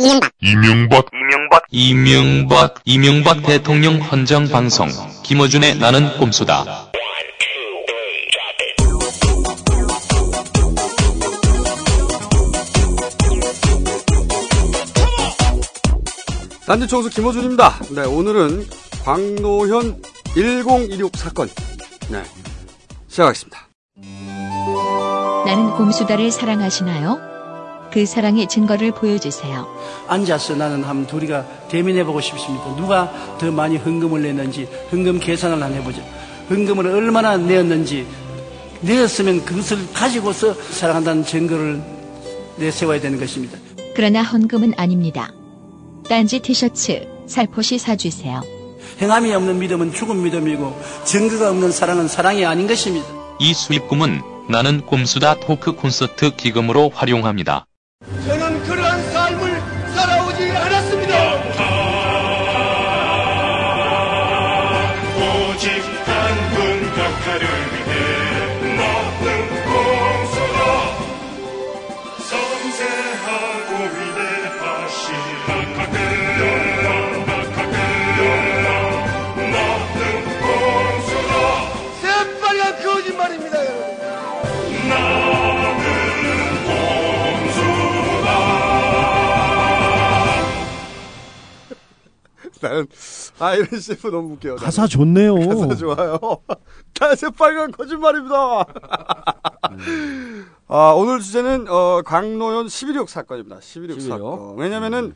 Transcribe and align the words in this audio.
이명박 0.00 0.30
이명박 0.40 1.06
이명박 1.10 1.64
이명박 1.72 2.74
이명박 2.84 3.42
대통령 3.42 3.96
헌정 3.96 4.46
방송 4.46 4.88
김어준의 5.24 5.78
나는 5.78 6.16
꼼수다. 6.18 6.92
단지 16.64 16.86
총수 16.86 17.10
김호준입니다. 17.10 17.80
네, 17.96 18.02
오늘은 18.04 18.66
광노현 19.04 20.00
1016 20.36 21.16
사건. 21.16 21.48
네. 22.08 22.22
시작하겠습니다. 23.08 23.68
나는 25.44 25.70
곰수다를 25.76 26.30
사랑하시나요? 26.30 27.37
그 27.92 28.04
사랑의 28.06 28.48
증거를 28.48 28.92
보여주세요. 28.92 29.66
앉아서 30.08 30.56
나는 30.56 30.84
한번 30.84 31.06
둘이가 31.06 31.44
대면해보고 31.68 32.20
싶습니다. 32.20 32.76
누가 32.76 33.12
더 33.38 33.50
많이 33.50 33.76
헌금을 33.76 34.22
냈는지 34.22 34.68
헌금 34.92 35.20
계산을 35.20 35.62
한번 35.62 35.80
해보죠. 35.80 36.02
헌금을 36.50 36.86
얼마나 36.86 37.36
내었는지 37.36 38.06
내었으면 38.80 39.44
그것을 39.44 39.92
가지고서 39.92 40.54
사랑한다는 40.54 41.24
증거를 41.24 41.82
내세워야 42.56 43.00
되는 43.00 43.18
것입니다. 43.18 43.58
그러나 43.94 44.22
헌금은 44.22 44.74
아닙니다. 44.76 45.32
딴지 46.08 46.38
티셔츠 46.40 47.06
살포시 47.26 47.78
사주세요. 47.78 48.42
행함이 49.00 49.32
없는 49.34 49.58
믿음은 49.58 49.92
죽은 49.92 50.22
믿음이고 50.22 50.80
증거가 51.04 51.50
없는 51.50 51.70
사랑은 51.70 52.08
사랑이 52.08 52.44
아닌 52.44 52.66
것입니다. 52.66 53.06
이 53.40 53.52
수익금은 53.54 54.22
나는 54.48 54.80
꼼수다 54.80 55.40
토크 55.40 55.72
콘서트 55.72 56.34
기금으로 56.34 56.90
활용합니다. 56.94 57.66
Two 58.04 58.37
나는, 92.60 92.86
아, 93.38 93.54
이런 93.54 93.80
CF 93.80 94.08
너무 94.08 94.34
웃겨요. 94.34 94.54
나는. 94.54 94.64
가사 94.64 94.86
좋네요. 94.86 95.34
가사 95.34 95.74
좋아요. 95.74 96.18
다 96.94 97.14
새빨간 97.14 97.70
거짓말입니다. 97.72 98.64
아, 100.68 100.92
오늘 100.96 101.20
주제는, 101.20 101.66
어, 101.68 102.02
곽노현 102.04 102.66
10.26 102.66 103.08
사건입니다. 103.08 103.58
10.26 103.60 104.00
사건. 104.08 104.56
왜냐면은, 104.58 105.14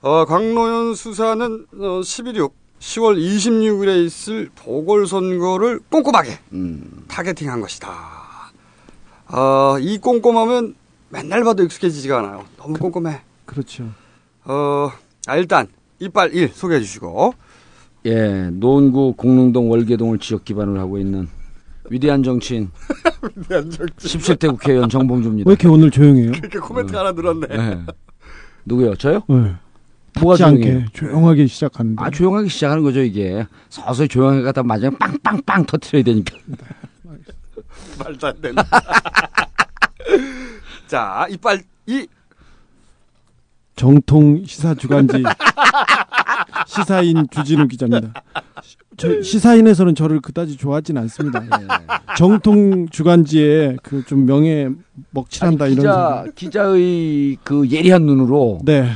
어, 0.00 0.24
곽노현 0.24 0.94
수사는, 0.94 1.66
어, 1.74 2.00
10.26, 2.00 2.52
10월 2.78 3.16
26일에 3.16 4.04
있을 4.04 4.50
보궐선거를 4.56 5.80
꼼꼼하게 5.90 6.38
targeting 7.08 7.50
한 7.50 7.60
것이다. 7.60 7.90
어, 9.28 9.78
이 9.80 9.98
꼼꼼함은 9.98 10.74
맨날 11.08 11.44
봐도 11.44 11.62
익숙해지지가 11.62 12.18
않아요. 12.18 12.44
너무 12.58 12.78
꼼꼼해. 12.78 13.22
그렇죠. 13.46 13.88
어, 14.44 14.90
아, 15.26 15.36
일단, 15.36 15.68
이빨 16.04 16.34
1 16.34 16.48
소개해 16.48 16.80
주시고. 16.80 17.34
예, 18.06 18.50
노원구 18.52 19.14
공릉동 19.16 19.70
월계동을 19.70 20.18
지역 20.18 20.44
기반으로 20.44 20.78
하고 20.78 20.98
있는 20.98 21.26
위대한 21.88 22.22
정치인 22.22 22.70
17대 23.48 24.48
국회의원 24.50 24.90
정봉주입니다. 24.90 25.48
왜 25.48 25.52
이렇게 25.52 25.68
오늘 25.68 25.90
조용해요? 25.90 26.32
이렇게 26.32 26.58
코멘트 26.58 26.94
하나 26.94 27.12
늘었네. 27.12 27.46
예. 27.50 27.78
누구요? 28.66 28.94
저요? 28.96 29.22
네. 29.28 29.54
뭐가 30.20 30.36
조용해요? 30.36 30.84
조용하게 30.92 31.46
시작하는데. 31.46 32.02
아, 32.02 32.10
조용하게 32.10 32.48
시작하는 32.48 32.82
거죠, 32.82 33.02
이게. 33.02 33.46
서서히 33.70 34.08
조용하게 34.08 34.42
가다 34.42 34.62
마지막에 34.62 34.96
빵빵빵 34.98 35.64
터트려야 35.66 36.04
되니까. 36.04 36.36
말도 37.98 38.26
안 38.26 38.40
된다. 38.40 38.64
자, 40.86 41.26
이빨 41.30 41.62
2. 41.86 42.06
정통 43.76 44.44
시사 44.46 44.74
주간지 44.74 45.22
시사인 46.66 47.26
주진우 47.30 47.68
기자입니다. 47.68 48.12
저 48.96 49.20
시사인에서는 49.22 49.94
저를 49.96 50.20
그다지 50.20 50.56
좋아하진 50.56 50.96
않습니다. 50.98 51.42
예. 51.44 51.50
정통 52.16 52.88
주간지에 52.88 53.76
그 53.82 54.04
좀 54.06 54.26
명예 54.26 54.68
먹칠한다 55.10 55.64
아니, 55.64 55.74
이런. 55.74 55.82
기자, 55.84 56.20
소리. 56.24 56.34
기자의 56.34 57.36
그 57.42 57.68
예리한 57.70 58.02
눈으로, 58.02 58.60
네, 58.64 58.88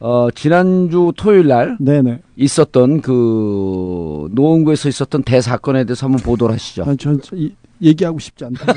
어, 0.00 0.28
지난주 0.34 1.12
토요일 1.16 1.46
날 1.48 1.76
네, 1.80 2.02
네. 2.02 2.20
있었던 2.36 3.00
그 3.00 4.28
노원구에서 4.32 4.88
있었던 4.90 5.22
대사건에 5.22 5.84
대해서 5.84 6.06
한번 6.06 6.22
보도를 6.22 6.54
하시죠. 6.54 6.82
아, 6.86 6.94
전 6.98 7.18
이- 7.32 7.54
얘기하고 7.80 8.18
싶지 8.18 8.44
않다. 8.44 8.66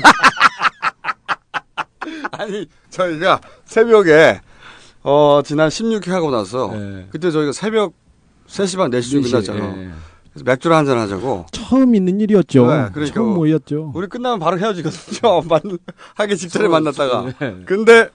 아니, 2.32 2.66
저희가 2.88 3.40
새벽에, 3.66 4.40
어, 5.02 5.40
지난 5.44 5.68
16회 5.68 6.10
하고 6.10 6.30
나서, 6.30 6.70
예. 6.74 7.06
그때 7.10 7.30
저희가 7.30 7.52
새벽 7.52 7.94
3시 8.46 8.76
반, 8.76 8.90
4시쯤 8.90 9.22
끝났잖아. 9.30 9.64
예. 9.78 9.90
그래서 10.32 10.44
맥주를 10.44 10.76
한잔 10.76 10.98
하자고. 10.98 11.46
처음 11.52 11.94
있는 11.94 12.20
일이었죠. 12.20 12.66
네, 12.66 12.88
그러니까 12.92 13.14
처음 13.14 13.26
뭐- 13.28 13.36
모였죠. 13.38 13.92
우리 13.94 14.06
끝나면 14.06 14.38
바로 14.38 14.58
헤어지거든요. 14.58 15.42
만, 15.48 15.60
하기 16.16 16.36
직전에 16.36 16.68
만났다가. 16.68 17.32
네. 17.38 17.56
근데, 17.66 18.08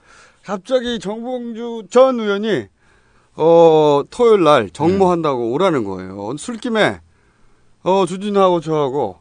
갑자기 0.43 0.99
정봉주 0.99 1.87
전 1.89 2.19
의원이, 2.19 2.67
어, 3.37 4.03
토요일 4.11 4.43
날 4.43 4.69
정모한다고 4.69 5.51
오라는 5.53 5.83
거예요. 5.83 6.35
술김에, 6.37 7.01
어, 7.83 8.05
주진하고 8.07 8.61
저하고, 8.61 9.19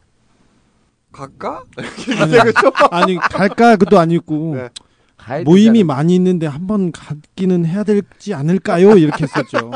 갈까? 1.11 1.63
그죠? 1.75 2.71
아니 2.91 3.15
갈까 3.15 3.77
그도 3.77 3.97
아니고 3.99 4.53
네. 4.55 4.67
가야 5.25 5.43
모임이 5.43 5.79
되잖아요. 5.79 5.85
많이 5.85 6.15
있는데 6.15 6.45
한번 6.47 6.91
갖기는 6.91 7.65
해야 7.65 7.83
되지 7.83 8.33
않을까요? 8.33 8.97
이렇게 8.97 9.23
했었죠. 9.23 9.71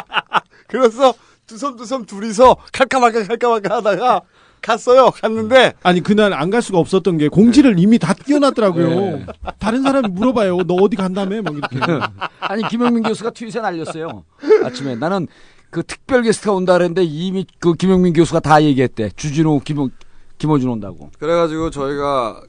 그래서 0.68 1.14
두손두손 1.46 2.06
둘이서 2.06 2.56
갈까 2.72 3.00
말까 3.00 3.24
갈까 3.24 3.48
말까 3.48 3.76
하다가 3.76 4.20
갔어요. 4.62 5.10
갔는데 5.10 5.74
아니 5.82 6.00
그날 6.00 6.32
안 6.32 6.48
갈 6.50 6.62
수가 6.62 6.78
없었던 6.78 7.18
게 7.18 7.28
공지를 7.28 7.78
이미 7.78 7.98
다 7.98 8.14
띄워놨더라고요. 8.14 8.88
네. 8.88 9.26
다른 9.58 9.82
사람이 9.82 10.08
물어봐요. 10.08 10.58
너 10.66 10.74
어디 10.74 10.96
간다며? 10.96 11.42
막 11.42 11.54
이렇게. 11.54 11.78
아니 12.40 12.62
김영민 12.68 13.02
교수가 13.02 13.30
트윗에 13.30 13.60
날렸어요. 13.60 14.24
아침에 14.64 14.94
나는 14.94 15.26
그 15.70 15.82
특별 15.82 16.22
게스트가 16.22 16.52
온다 16.54 16.72
그랬는데 16.74 17.02
이미 17.04 17.44
그 17.58 17.74
김영민 17.74 18.12
교수가 18.14 18.40
다 18.40 18.62
얘기했대. 18.62 19.10
주진우 19.16 19.60
김호 19.64 19.90
김호준 20.38 20.68
온다고. 20.70 21.10
그래가지고 21.18 21.70
저희가 21.70 22.42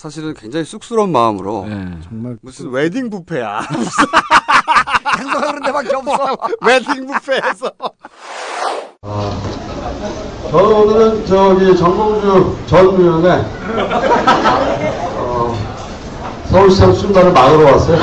사실은 0.00 0.32
굉장히 0.32 0.64
쑥스러운 0.64 1.12
마음으로 1.12 1.66
예. 1.68 2.00
정말 2.08 2.38
무슨 2.40 2.70
웨딩 2.70 3.10
뷔페야. 3.10 3.60
항상 5.04 5.40
그런 5.42 5.62
데밖에 5.62 5.94
없어. 5.94 6.38
웨딩 6.62 7.06
뷔페에서. 7.06 7.70
저는 10.50 10.72
오늘은 10.72 11.26
저기 11.26 11.76
정봉주 11.76 12.56
전 12.66 12.86
의원의 12.86 13.44
어, 15.18 15.54
서울시장 16.46 16.94
순발을 16.94 17.34
막으러 17.34 17.72
왔어요. 17.72 17.98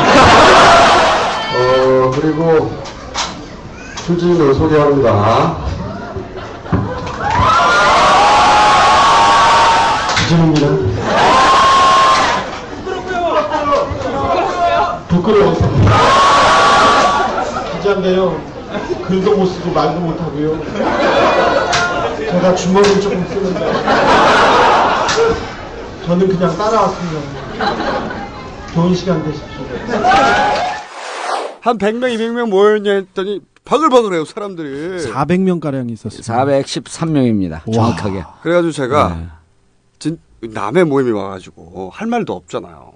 어, 1.56 2.12
그리고 2.14 2.72
추진을 4.06 4.54
소개합니다. 4.54 5.58
추진입니다. 10.16 10.87
부끄러워서. 15.08 15.62
기자인데요. 17.78 18.42
글도 19.08 19.38
못 19.38 19.46
쓰고 19.46 19.72
말도 19.72 20.00
못 20.02 20.20
하고요. 20.20 20.60
제가 22.20 22.56
주머니 22.56 23.02
조금 23.02 23.26
쓰는데. 23.28 23.60
저는 26.06 26.28
그냥 26.28 26.58
따라왔습니다. 26.58 27.38
좋은 28.74 28.94
시간 28.96 29.24
되십시오. 29.24 29.48
한 31.62 31.78
100명, 31.78 32.16
200명 32.16 32.50
모였냐 32.50 32.92
했더니 32.94 33.42
바글바글해요, 33.66 34.24
사람들이. 34.26 35.06
400명 35.12 35.60
가량이 35.60 35.94
있었어요. 35.94 36.22
413명입니다. 36.22 37.72
정확하게. 37.74 38.24
그래가지고 38.42 38.72
제가 38.72 39.10
네. 39.20 39.28
진, 40.00 40.20
남의 40.42 40.86
모임이 40.86 41.12
와가지고 41.12 41.90
할 41.94 42.08
말도 42.08 42.34
없잖아요. 42.34 42.94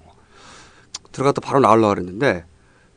들어갔다 1.11 1.41
바로 1.41 1.59
나오려고 1.59 1.95
그랬는데 1.95 2.45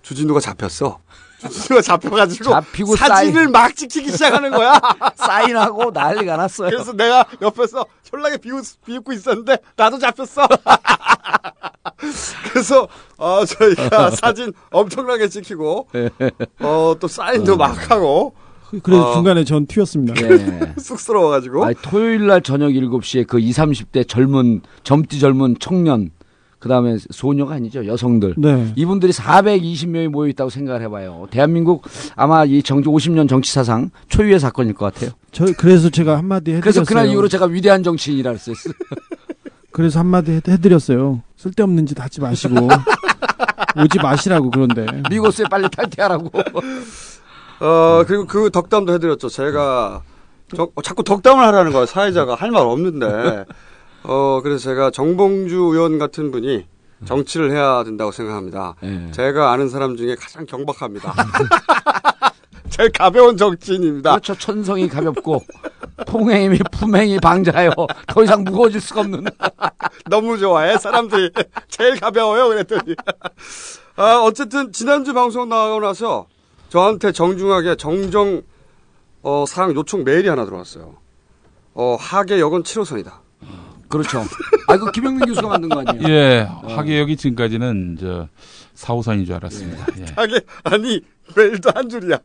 주진우가 0.02 0.40
잡혔어. 0.40 1.00
주진우가 1.40 1.82
잡혀가지고 1.82 2.50
잡히고 2.50 2.96
사진을 2.96 3.48
막 3.48 3.74
찍히기 3.74 4.10
시작하는 4.10 4.50
거야. 4.50 4.80
사인하고 5.16 5.90
난리가 5.90 6.36
났어요. 6.36 6.70
그래서 6.70 6.92
내가 6.92 7.24
옆에서 7.42 7.84
졸라게 8.02 8.38
비웃, 8.38 8.64
비웃고 8.84 9.12
있었는데 9.12 9.58
나도 9.76 9.98
잡혔어. 9.98 10.46
그래서 12.52 12.88
어, 13.16 13.44
저희가 13.44 14.10
사진 14.10 14.52
엄청나게 14.70 15.28
찍히고 15.28 15.88
어, 16.60 16.94
또 16.98 17.08
사인도 17.08 17.56
막 17.56 17.90
하고 17.90 18.34
그래서 18.82 19.10
어. 19.10 19.14
중간에 19.14 19.44
전 19.44 19.66
튀었습니다. 19.66 20.14
네. 20.14 20.74
쑥스러워가지고 20.78 21.64
아니, 21.64 21.74
토요일 21.82 22.26
날 22.26 22.42
저녁 22.42 22.70
7시에 22.70 23.26
그 23.26 23.38
20, 23.38 23.64
30대 23.64 24.08
젊은 24.08 24.62
젊디 24.82 25.20
젊은 25.20 25.56
청년 25.60 26.10
그다음에 26.64 26.96
소녀가 27.10 27.56
아니죠. 27.56 27.86
여성들. 27.86 28.36
네. 28.38 28.72
이분들이 28.74 29.12
420명이 29.12 30.08
모여 30.08 30.28
있다고 30.30 30.48
생각을 30.48 30.80
해 30.80 30.88
봐요. 30.88 31.26
대한민국 31.30 31.82
아마 32.16 32.46
이 32.46 32.62
정치 32.62 32.88
50년 32.88 33.28
정치 33.28 33.52
사상 33.52 33.90
초유의 34.08 34.40
사건일 34.40 34.72
것 34.72 34.92
같아요. 34.92 35.10
저 35.30 35.44
그래서 35.58 35.90
제가 35.90 36.16
한마디 36.16 36.52
해드렸어요. 36.52 36.62
그래서 36.62 36.84
그날 36.88 37.08
이후로 37.08 37.28
제가 37.28 37.44
위대한 37.46 37.82
정치인이라 37.82 38.30
그랬어요. 38.30 38.56
그래서 39.72 39.98
한마디 39.98 40.32
해- 40.32 40.40
해드렸어요. 40.48 41.20
쓸데없는 41.36 41.84
짓 41.84 42.00
하지 42.00 42.22
마시고 42.22 42.54
오지 43.84 43.98
마시라고 44.02 44.50
그런데 44.50 44.86
미고스에 45.10 45.44
빨리 45.50 45.68
탈퇴하라고. 45.68 46.30
어 47.60 48.04
그리고 48.06 48.24
그 48.26 48.50
덕담도 48.50 48.94
해드렸죠. 48.94 49.28
제가 49.28 50.00
저- 50.56 50.70
어, 50.74 50.80
자꾸 50.82 51.04
덕담을 51.04 51.44
하라는 51.44 51.72
거예요. 51.72 51.84
사회자가 51.84 52.34
할 52.36 52.50
말 52.50 52.62
없는데 52.62 53.44
어 54.04 54.40
그래서 54.42 54.64
제가 54.64 54.90
정봉주 54.90 55.56
의원 55.56 55.98
같은 55.98 56.30
분이 56.30 56.66
정치를 57.04 57.50
해야 57.50 57.84
된다고 57.84 58.12
생각합니다. 58.12 58.74
네. 58.80 59.10
제가 59.12 59.52
아는 59.52 59.68
사람 59.68 59.96
중에 59.96 60.14
가장 60.14 60.46
경박합니다. 60.46 61.14
제일 62.70 62.90
가벼운 62.90 63.36
정치인입니다. 63.36 64.10
그렇죠. 64.10 64.34
천성이 64.34 64.88
가볍고 64.88 65.42
통행이 66.06 66.58
품행이 66.72 67.18
방자요. 67.20 67.70
더 68.08 68.24
이상 68.24 68.42
무거워질 68.44 68.80
수가 68.80 69.00
없는. 69.00 69.24
너무 70.10 70.38
좋아해 70.38 70.76
사람들이 70.76 71.30
제일 71.68 71.98
가벼워요 71.98 72.48
그랬더니 72.48 72.94
아 73.96 74.20
어쨌든 74.22 74.72
지난주 74.72 75.14
방송 75.14 75.48
나가고 75.48 75.80
나서 75.80 76.26
저한테 76.68 77.12
정중하게 77.12 77.76
정정 77.76 78.42
어 79.22 79.44
사랑 79.46 79.74
요청 79.74 80.04
메일이 80.04 80.28
하나 80.28 80.44
들어왔어요 80.44 80.96
어 81.74 81.96
하계 81.98 82.40
여건 82.40 82.64
7호선이다 82.64 83.23
그렇죠. 83.88 84.20
아 84.68 84.74
이거 84.74 84.90
김영민 84.90 85.26
교수가 85.26 85.48
만든 85.48 85.68
거 85.68 85.82
아니에요? 85.86 86.08
예, 86.08 86.48
하계역이 86.62 87.16
지금까지는 87.16 87.98
저 88.00 88.28
4호선인 88.74 89.26
줄 89.26 89.34
알았습니다. 89.36 89.86
예. 90.00 90.04
하계 90.16 90.40
아니 90.64 91.00
메일도 91.36 91.70
한 91.74 91.88
줄이야 91.88 92.18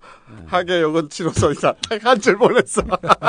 하계 0.47 0.81
여건 0.81 1.07
7호선이다 1.09 1.75
딱한줄 1.89 2.37
보냈어 2.37 2.81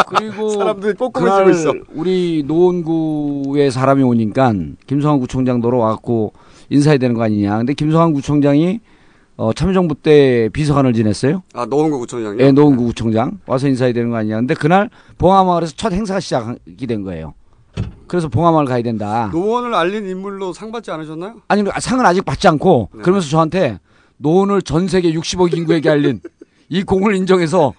그리고 0.08 0.50
사람들이 0.50 0.94
그날 1.12 1.50
있어 1.50 1.72
우리 1.92 2.42
노원구에 2.46 3.70
사람이 3.70 4.02
오니까 4.02 4.52
김성환 4.86 5.20
구청장도로 5.20 5.78
와갖고 5.78 6.32
인사해야 6.70 6.98
되는 6.98 7.14
거 7.14 7.22
아니냐. 7.22 7.58
근데 7.58 7.74
김성환 7.74 8.12
구청장이 8.12 8.80
어, 9.36 9.52
참여정부 9.54 9.94
때 9.94 10.50
비서관을 10.52 10.92
지냈어요. 10.92 11.42
아 11.54 11.64
노원구 11.64 11.98
구청장이요 12.00 12.46
예, 12.46 12.52
노원구 12.52 12.84
구청장 12.84 13.38
와서 13.46 13.68
인사해야 13.68 13.92
되는 13.92 14.10
거 14.10 14.16
아니냐. 14.16 14.36
근데 14.36 14.54
그날 14.54 14.90
봉화마을에서 15.18 15.74
첫 15.76 15.92
행사가 15.92 16.20
시작이 16.20 16.86
된 16.86 17.02
거예요. 17.02 17.34
그래서 18.06 18.28
봉화마을 18.28 18.64
가야 18.66 18.82
된다. 18.82 19.28
노원을 19.32 19.74
알린 19.74 20.08
인물로 20.08 20.52
상 20.52 20.72
받지 20.72 20.90
않으셨나요? 20.90 21.36
아니 21.48 21.64
상은 21.80 22.04
아직 22.06 22.24
받지 22.24 22.48
않고 22.48 22.90
네. 22.94 23.02
그러면서 23.02 23.28
저한테 23.28 23.78
노원을 24.18 24.62
전 24.62 24.88
세계 24.88 25.12
60억 25.12 25.56
인구에게 25.56 25.88
알린 25.90 26.20
이 26.68 26.82
공을 26.82 27.14
인정해서 27.16 27.72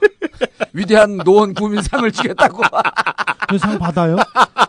위대한 0.74 1.18
노원 1.18 1.54
구민상을 1.54 2.12
주겠다고 2.12 2.62
그 3.50 3.58
상 3.58 3.78
받아요? 3.78 4.16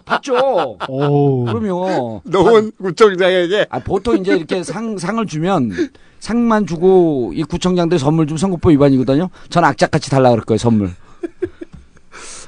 받죠. 0.04 0.76
오. 0.88 1.44
그러면 1.44 2.20
노원 2.24 2.72
구청장에게 2.72 3.66
아, 3.70 3.78
보통 3.78 4.16
이제 4.18 4.34
이렇게 4.36 4.64
상 4.64 4.98
상을 4.98 5.24
주면 5.26 5.70
상만 6.18 6.66
주고 6.66 7.30
이 7.34 7.44
구청장들 7.44 7.98
선물 8.00 8.26
좀 8.26 8.36
선거법 8.36 8.72
위반이거든요. 8.72 9.30
전 9.50 9.64
악착같이 9.64 10.10
달라 10.10 10.30
그럴 10.30 10.44
거예요 10.44 10.58
선물. 10.58 10.90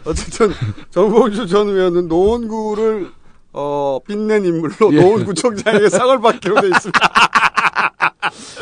어쨌든 0.04 0.52
정봉주 0.90 1.46
전 1.46 1.68
의원은 1.68 2.08
노원구를 2.08 3.10
어, 3.52 4.00
빛낸 4.06 4.44
인물로 4.44 4.92
예. 4.92 5.00
노원구청장에게 5.00 5.88
상을 5.88 6.20
받기로 6.20 6.60
돼 6.60 6.68
있습니다. 6.68 7.00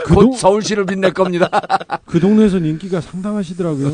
그, 0.05 0.13
곧 0.15 0.23
동, 0.23 0.33
서울시를 0.33 0.85
빛낼 0.87 1.13
겁니다. 1.13 1.49
그 2.05 2.21
동네에서는 2.21 2.69
인기가 2.69 3.01
상당하시더라고요. 3.01 3.91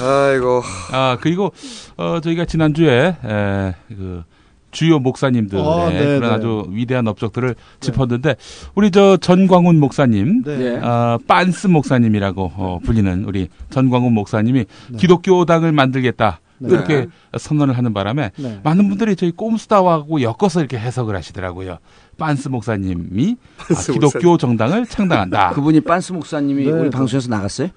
아이고 0.00 0.62
아 0.90 1.16
그리고 1.20 1.52
어 1.96 2.20
저희가 2.20 2.44
지난 2.46 2.74
주에 2.74 3.16
에, 3.24 3.74
그 3.88 4.24
주요 4.72 4.98
목사님들의 4.98 5.64
아, 5.64 5.90
네, 5.90 5.98
그런 5.98 6.20
네. 6.20 6.26
아주 6.28 6.64
위대한 6.70 7.06
업적들을 7.06 7.54
짚었는데 7.80 8.36
우리 8.74 8.90
저 8.90 9.16
전광훈 9.18 9.78
목사님 9.78 10.42
네. 10.44 10.60
예. 10.60 10.76
어, 10.78 11.18
빤스 11.28 11.68
목사님이라고 11.68 12.52
어, 12.56 12.78
불리는 12.82 13.24
우리 13.26 13.48
전광훈 13.70 14.12
목사님이 14.14 14.64
기독교당을 14.98 15.72
만들겠다 15.72 16.40
네. 16.68 16.74
이렇게 16.74 17.08
선언을 17.38 17.76
하는 17.76 17.92
바람에 17.94 18.30
네. 18.36 18.60
많은 18.62 18.88
분들이 18.88 19.16
저희 19.16 19.30
꼼수다하고 19.30 20.22
엮어서 20.22 20.60
이렇게 20.60 20.78
해석을 20.78 21.16
하시더라고요. 21.16 21.78
빤스 22.18 22.48
목사님이 22.48 23.36
아, 23.58 23.64
빤스 23.68 23.92
기독교 23.92 24.36
정당을 24.36 24.86
창당한다. 24.86 25.50
그분이 25.54 25.80
빤스 25.80 26.12
목사님이 26.12 26.64
네, 26.64 26.70
우리 26.70 26.82
네. 26.84 26.90
방송에서 26.90 27.28
나갔어요? 27.28 27.68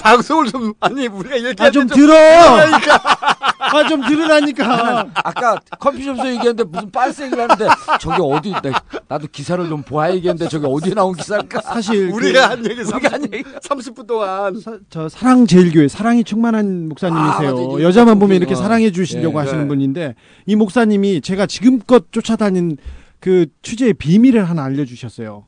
방송을 0.00 0.46
좀 0.46 0.72
아니 0.80 1.06
우리가 1.06 1.36
이렇게 1.36 1.62
아좀 1.62 1.86
들어. 1.86 2.14
아 3.72 3.88
좀 3.88 4.00
들으라니까. 4.06 5.06
아까 5.14 5.58
커피숍에서 5.78 6.26
얘기했는데 6.28 6.64
무슨 6.64 6.90
빤스 6.90 7.22
얘기를 7.22 7.42
하는데 7.42 7.66
저기 8.00 8.16
어디 8.22 8.50
나, 8.52 8.60
나도 9.08 9.26
기사를 9.30 9.68
좀 9.68 9.82
보아 9.82 10.10
얘기했는데 10.14 10.48
저기 10.48 10.66
어디에 10.66 10.94
나온 10.94 11.14
기사일까? 11.14 11.60
사실 11.62 12.10
우리가 12.14 12.50
한 12.50 12.64
얘기 12.68 12.80
우리가 12.80 13.12
한 13.12 13.22
30분, 13.22 13.34
얘기 13.34 13.44
30분 13.44 14.06
동안 14.06 14.60
사- 14.60 14.78
저 14.90 15.08
사랑 15.08 15.46
제일교회 15.46 15.88
사랑이 15.88 16.24
충만한 16.24 16.88
목사님이세요. 16.88 17.76
아, 17.78 17.82
여자만 17.82 18.18
보면 18.18 18.30
그- 18.30 18.34
이렇게 18.36 18.54
어. 18.54 18.56
사랑해 18.56 18.90
주시려고 18.90 19.38
예. 19.38 19.42
하시는 19.44 19.62
네. 19.62 19.68
분인데 19.68 20.14
이 20.46 20.56
목사님이 20.56 21.20
제가 21.20 21.46
지금껏 21.46 22.06
쫓아다닌 22.12 22.76
그 23.20 23.46
취재의 23.62 23.94
비밀을 23.94 24.44
하나 24.48 24.64
알려주셨어요. 24.64 25.45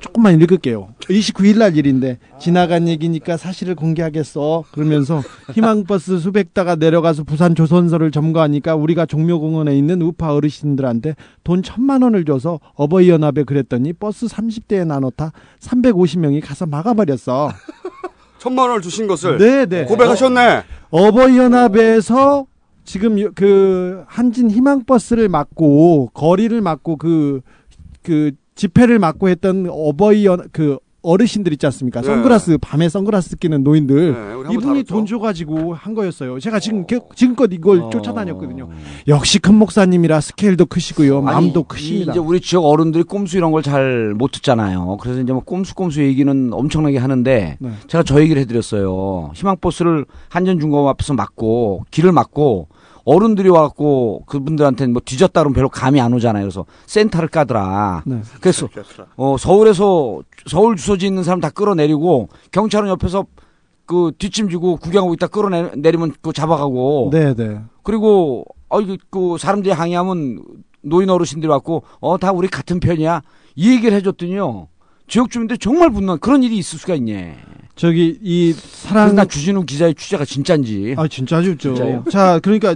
조금만 0.00 0.34
읽을게요. 0.40 0.88
29일 1.00 1.58
날 1.58 1.76
일인데 1.76 2.18
지나간 2.38 2.86
얘기니까 2.88 3.36
사실을 3.36 3.74
공개하겠어. 3.74 4.64
그러면서 4.72 5.22
희망버스 5.54 6.18
수백 6.18 6.52
대가 6.54 6.76
내려가서 6.76 7.24
부산 7.24 7.54
조선소를 7.54 8.10
점거하니까 8.10 8.74
우리가 8.76 9.06
종묘공원에 9.06 9.76
있는 9.76 10.02
우파 10.02 10.34
어르신들한테 10.34 11.14
돈 11.44 11.62
천만 11.62 12.02
원을 12.02 12.24
줘서 12.24 12.60
어버이 12.74 13.08
연합에 13.08 13.44
그랬더니 13.44 13.92
버스 13.94 14.26
30대에 14.26 14.86
나눠타 14.86 15.32
350명이 15.60 16.44
가서 16.44 16.66
막아버렸어. 16.66 17.50
천만 18.38 18.68
원을 18.68 18.82
주신 18.82 19.06
것을 19.06 19.38
네, 19.38 19.66
네. 19.66 19.84
고백하셨네. 19.84 20.62
어버이 20.90 21.36
연합에서 21.38 22.46
지금 22.84 23.18
요- 23.20 23.30
그 23.34 24.04
한진 24.06 24.50
희망 24.50 24.84
버스를 24.84 25.28
막고 25.28 26.10
거리를 26.14 26.58
막고 26.60 26.96
그그 26.96 28.32
집회를 28.58 28.98
막고 28.98 29.28
했던 29.28 29.66
어버이 29.70 30.26
연그 30.26 30.78
어르신들 31.00 31.52
있지 31.52 31.64
않습니까? 31.64 32.00
네. 32.00 32.08
선글라스 32.08 32.58
밤에 32.60 32.88
선글라스 32.88 33.36
끼는 33.36 33.62
노인들 33.62 34.12
네, 34.12 34.34
우리 34.34 34.46
한번 34.46 34.52
이분이. 34.52 34.82
돈 34.82 35.06
줘가지고 35.06 35.74
한 35.74 35.94
거였어요. 35.94 36.40
제가 36.40 36.58
지금 36.58 36.86
개- 36.86 36.98
지금껏 37.14 37.48
이걸 37.52 37.82
어. 37.82 37.88
쫓아다녔거든요. 37.90 38.68
역시 39.06 39.38
큰 39.38 39.54
목사님이라 39.54 40.20
스케일도 40.20 40.66
크시고요, 40.66 41.22
마음도 41.22 41.60
아니, 41.60 41.68
크십니다. 41.68 42.10
이 42.12 42.14
이제 42.14 42.18
우리 42.18 42.40
지역 42.40 42.64
어른들이 42.64 43.04
꼼수 43.04 43.36
이런 43.38 43.52
걸 43.52 43.62
잘 43.62 44.12
못 44.18 44.32
듣잖아요. 44.32 44.98
그래서 45.00 45.20
이제 45.20 45.32
뭐 45.32 45.40
꼼수 45.44 45.76
꼼수 45.76 46.02
얘기는 46.02 46.52
엄청나게 46.52 46.98
하는데 46.98 47.56
네. 47.60 47.70
제가 47.86 48.02
저 48.02 48.20
얘기를 48.20 48.42
해드렸어요. 48.42 49.30
희망버스를 49.34 50.04
한전중공업 50.30 50.88
앞에서 50.88 51.14
막고 51.14 51.84
길을 51.92 52.10
막고 52.10 52.68
어른들이 53.08 53.48
와갖고 53.48 54.24
그분들한테는 54.26 54.92
뭐 54.92 55.00
뒤졌다 55.02 55.32
그러면 55.40 55.54
별로 55.54 55.70
감이 55.70 55.98
안 55.98 56.12
오잖아요. 56.12 56.42
그래서 56.44 56.66
센터를 56.86 57.28
까더라. 57.30 58.02
네. 58.04 58.20
그래서 58.42 58.68
어, 59.16 59.36
서울에서 59.38 60.20
서울 60.46 60.76
주소지 60.76 61.06
있는 61.06 61.22
사람 61.22 61.40
다 61.40 61.48
끌어내리고 61.48 62.28
경찰은 62.52 62.88
옆에서 62.90 63.24
그 63.86 64.12
뒷짐지고 64.18 64.76
구경하고 64.76 65.14
있다 65.14 65.28
끌어내리면 65.28 66.12
그 66.20 66.34
잡아가고 66.34 67.08
네, 67.10 67.32
네. 67.34 67.60
그리고 67.82 68.44
어 68.68 68.80
이거 68.82 68.98
그 69.08 69.36
사람들이 69.38 69.72
항의하면 69.72 70.42
노인 70.82 71.08
어르신들이 71.08 71.50
왔고 71.50 71.84
어 72.00 72.18
다 72.18 72.32
우리 72.32 72.46
같은 72.48 72.78
편이야 72.78 73.22
이 73.56 73.70
얘기를 73.72 73.96
해줬더니요 73.96 74.68
지역 75.06 75.30
주민들 75.30 75.56
정말 75.56 75.88
분노 75.90 76.18
그런 76.18 76.42
일이 76.42 76.58
있을 76.58 76.78
수가 76.78 76.94
있냐 76.96 77.32
저기 77.74 78.18
이 78.22 78.52
그래서 78.52 78.88
사랑 78.88 79.14
나 79.14 79.24
주진우 79.24 79.64
기자의 79.64 79.94
취재가 79.94 80.26
진짠지 80.26 80.94
아 80.98 81.08
진짜 81.08 81.40
좋죠. 81.40 81.74
진짜요? 81.74 82.04
자 82.10 82.38
그러니까 82.40 82.74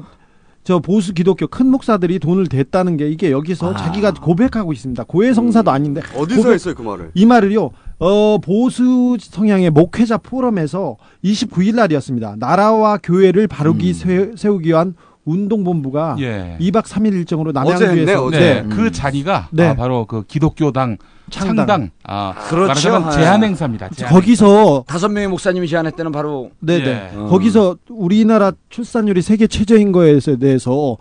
저 0.65 0.79
보수 0.79 1.13
기독교 1.13 1.49
큰 1.49 1.67
목사들이 1.69 2.21
돈을 2.21 2.47
댔다는 2.47 2.97
게 2.97 3.09
이게 3.11 3.33
여기서 3.33 3.73
아. 3.75 3.77
자기가 3.77 4.13
고백하고 4.15 4.73
있습니다. 4.73 5.05
고해 5.05 5.35
성사도 5.35 5.71
아닌데 5.73 6.01
어디서 6.17 6.41
고백- 6.43 6.55
했어요 6.55 6.75
그 6.77 6.83
말을? 6.83 7.11
이 7.15 7.27
말을요. 7.27 7.71
어, 7.99 8.39
보수 8.39 9.17
성향의 9.21 9.71
목회자 9.71 10.19
포럼에서 10.19 10.97
29일 11.25 11.75
날이었습니다. 11.75 12.37
나라와 12.39 12.99
교회를 13.03 13.49
바르기 13.49 13.89
음. 13.89 13.93
세, 13.93 14.31
세우기 14.37 14.69
위한 14.69 14.95
운동본부가 15.25 16.17
예. 16.21 16.57
2박 16.61 16.83
3일 16.85 17.13
일정으로 17.15 17.53
남양주에서 17.53 18.25
어제. 18.25 18.39
네, 18.39 18.61
음. 18.63 18.71
그 18.71 18.91
자리가 18.91 19.49
네. 19.53 19.69
아, 19.69 19.75
바로 19.75 20.05
그 20.07 20.25
기독교당 20.27 20.97
창당, 21.31 21.57
창당. 21.57 21.91
아, 22.05 22.35
그렇죠. 22.49 22.91
말하자면 22.91 23.07
예. 23.07 23.11
제한 23.17 23.45
행사입니다. 23.45 23.89
제한 23.91 24.13
거기서 24.13 24.85
다섯 24.87 25.09
명의 25.09 25.29
목사님이 25.29 25.69
제안했다는 25.69 26.13
바로 26.13 26.51
네네 26.61 26.85
예. 26.87 27.17
어. 27.17 27.27
거기서 27.29 27.77
우리나라 27.89 28.53
출산율이 28.69 29.23
세계 29.23 29.47
최저인 29.47 29.93
거에 29.93 30.19
대해서 30.41 30.97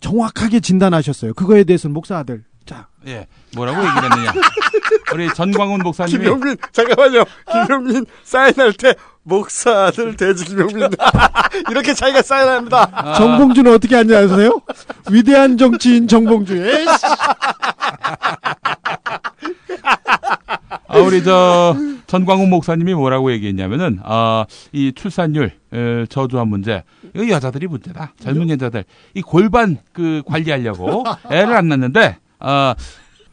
정확하게 0.00 0.60
진단하셨어요. 0.60 1.34
그거에 1.34 1.64
대해서는 1.64 1.92
목사들 1.94 2.44
자 2.64 2.76
행사. 2.76 2.86
예, 3.06 3.26
뭐라고 3.54 3.78
얘기를 3.78 4.04
했느냐? 4.04 4.32
우리 5.14 5.32
전광훈 5.32 5.80
목사님이 5.82 6.18
김용민 6.18 6.56
잠깐만요. 6.72 7.24
김용민 7.50 8.06
사인할 8.24 8.72
때 8.74 8.94
목사들 9.22 10.16
돼지 10.16 10.44
김용민 10.44 10.88
이렇게 11.70 11.94
자기가 11.94 12.22
사인합니다. 12.22 12.90
아, 12.92 13.14
정봉주는 13.14 13.72
어떻게 13.72 13.96
하냐 13.96 14.18
아세요? 14.18 14.60
위대한 15.10 15.56
정치인 15.56 16.08
정봉주. 16.08 16.56
에이씨. 16.56 17.06
아, 20.88 20.98
우리 20.98 21.22
저 21.24 21.76
전광훈 22.06 22.48
목사님이 22.50 22.94
뭐라고 22.94 23.32
얘기했냐면은 23.32 23.98
아, 24.04 24.46
이 24.72 24.92
출산율 24.94 25.52
에, 25.72 26.06
저조한 26.06 26.48
문제 26.48 26.84
이거 27.14 27.28
여자들이 27.28 27.66
문제다. 27.66 28.12
젊은 28.20 28.48
여자들 28.50 28.84
이 29.14 29.22
골반 29.22 29.78
그 29.92 30.22
관리하려고 30.26 31.04
애를 31.30 31.54
안 31.54 31.68
낳는데 31.68 32.18
아, 32.38 32.74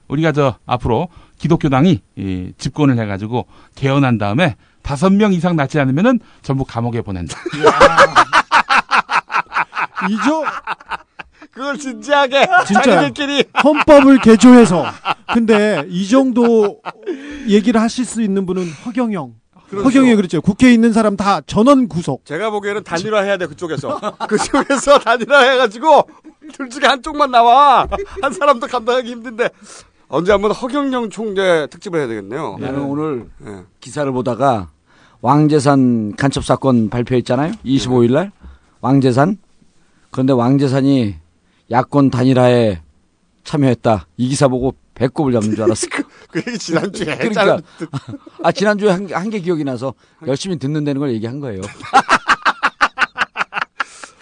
우리가 0.07 0.31
저 0.31 0.55
앞으로 0.65 1.09
기독교당이 1.37 2.01
이 2.15 2.51
집권을 2.57 2.97
해가지고 2.99 3.47
개헌한 3.75 4.17
다음에 4.17 4.55
다섯 4.81 5.11
명 5.11 5.31
이상 5.33 5.55
낳지 5.55 5.79
않으면은 5.79 6.19
전부 6.41 6.65
감옥에 6.65 7.01
보낸다. 7.01 7.37
이죠 10.09 10.43
그걸 11.51 11.77
진지하게 11.77 12.47
진짜. 12.65 12.81
자기들끼리 12.81 13.45
헌법을 13.63 14.19
개조해서 14.19 14.85
근데 15.33 15.85
이 15.89 16.07
정도 16.07 16.79
얘기를 17.47 17.81
하실 17.81 18.05
수 18.05 18.21
있는 18.21 18.45
분은 18.45 18.67
허경영. 18.85 19.33
그렇죠. 19.69 19.87
허경영 19.87 20.15
그랬죠. 20.17 20.41
국회에 20.41 20.71
있는 20.73 20.93
사람 20.93 21.17
다 21.17 21.41
전원 21.41 21.87
구속. 21.87 22.25
제가 22.25 22.51
보기에는 22.51 22.83
단일화 22.83 23.21
해야 23.21 23.37
돼 23.37 23.47
그쪽에서 23.47 23.99
그쪽에서 24.29 24.99
단일화 24.99 25.51
해가지고 25.51 26.07
둘 26.53 26.69
중에 26.69 26.85
한쪽만 26.85 27.31
나와 27.31 27.87
한 28.21 28.33
사람도 28.33 28.67
감당하기 28.67 29.09
힘든데 29.09 29.49
언제 30.09 30.31
한번 30.31 30.51
허경영 30.51 31.09
총재 31.09 31.67
특집을 31.71 31.99
해야 31.99 32.07
되겠네요. 32.07 32.57
나는 32.59 32.81
오늘 32.81 33.25
예. 33.47 33.63
기사를 33.79 34.11
보다가 34.11 34.69
왕재산 35.21 36.15
간첩 36.17 36.45
사건 36.45 36.89
발표했잖아요. 36.89 37.53
25일 37.65 38.13
날 38.13 38.31
왕재산. 38.81 39.37
그런데 40.11 40.33
왕재산이 40.33 41.15
야권 41.71 42.11
단일화에 42.11 42.81
참여했다. 43.43 44.05
이 44.17 44.27
기사 44.29 44.47
보고 44.47 44.75
배꼽을 44.95 45.33
잡는 45.33 45.55
줄 45.55 45.63
알았어. 45.63 45.87
그 46.31 46.43
얘기 46.47 46.57
지난주에 46.57 47.17
그러니까 47.17 47.57
했잖아. 47.57 47.57
아 48.43 48.51
지난주에 48.51 48.89
한개한개 48.91 49.39
기억이 49.39 49.63
나서 49.63 49.93
열심히 50.27 50.57
듣는다는 50.57 50.99
걸 50.99 51.11
얘기한 51.13 51.39
거예요. 51.39 51.61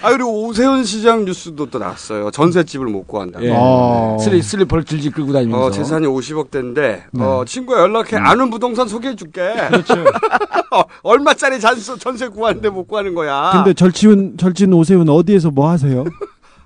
아 0.03 0.09
그리고 0.09 0.47
오세훈 0.47 0.83
시장 0.83 1.25
뉴스도 1.25 1.69
또 1.69 1.77
나왔어요. 1.77 2.31
전셋집을 2.31 2.87
못 2.87 3.07
구한다. 3.07 3.39
예. 3.43 3.51
어. 3.55 4.17
슬리 4.19 4.41
슬리퍼를 4.41 4.83
질질 4.83 5.11
끌고 5.11 5.31
다니면서. 5.31 5.65
어, 5.65 5.69
재산이 5.69 6.07
50억 6.07 6.49
대인데, 6.49 7.05
네. 7.11 7.23
어, 7.23 7.43
친구야 7.45 7.81
연락해. 7.81 8.17
아는 8.17 8.49
부동산 8.49 8.87
소개해 8.87 9.15
줄게. 9.15 9.53
그렇죠. 9.67 9.93
얼마짜리 11.03 11.59
잔수, 11.59 11.99
전세 11.99 12.27
구하는데 12.29 12.67
못 12.69 12.87
구하는 12.87 13.13
거야. 13.13 13.51
근데 13.53 13.75
절치훈 13.75 14.37
절친 14.37 14.73
오세훈 14.73 15.07
어디에서 15.07 15.51
뭐 15.51 15.69
하세요? 15.69 16.03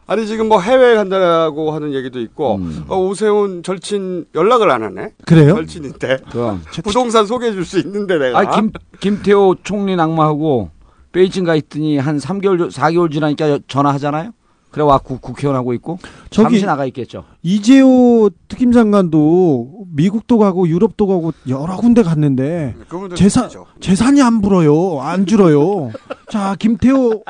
아니, 0.08 0.28
지금 0.28 0.48
뭐 0.50 0.60
해외에 0.62 0.96
간다고 0.96 1.72
하는 1.72 1.94
얘기도 1.94 2.20
있고, 2.20 2.56
음. 2.56 2.86
어, 2.88 2.98
오세훈 2.98 3.64
절친 3.64 4.26
연락을 4.36 4.70
안 4.70 4.84
하네. 4.84 5.14
그래요? 5.26 5.56
절친인데. 5.56 6.18
그 6.32 6.60
부동산 6.84 7.26
소개해 7.26 7.54
줄 7.54 7.66
수 7.66 7.80
있는데 7.80 8.18
내가. 8.20 8.40
아, 8.40 8.56
김, 8.56 8.72
김태호 9.00 9.56
총리 9.64 9.96
낙마하고 9.96 10.70
베이징 11.12 11.44
가 11.46 11.56
있더니 11.56 11.98
한 11.98 12.18
3개월, 12.18 12.70
4개월 12.72 13.12
지나니까 13.12 13.50
여- 13.50 13.60
전화하잖아요? 13.68 14.32
그래 14.70 14.84
왔고 14.84 15.18
국회의원 15.20 15.56
하고 15.58 15.74
있고. 15.74 15.98
저기 16.30 16.50
잠시 16.56 16.66
나가 16.66 16.86
있겠죠. 16.86 17.24
이재오 17.44 18.30
특임 18.50 18.74
장관도 18.74 19.86
미국도 19.96 20.38
가고 20.38 20.68
유럽도 20.68 21.08
가고 21.08 21.32
여러 21.48 21.78
군데 21.78 22.04
갔는데 22.04 22.76
그분들 22.90 23.16
재산. 23.16 23.50
재산이 23.80 24.22
안 24.22 24.42
불어요. 24.42 25.00
안 25.00 25.26
줄어요. 25.26 25.92
자, 26.30 26.58
김태호 26.60 27.24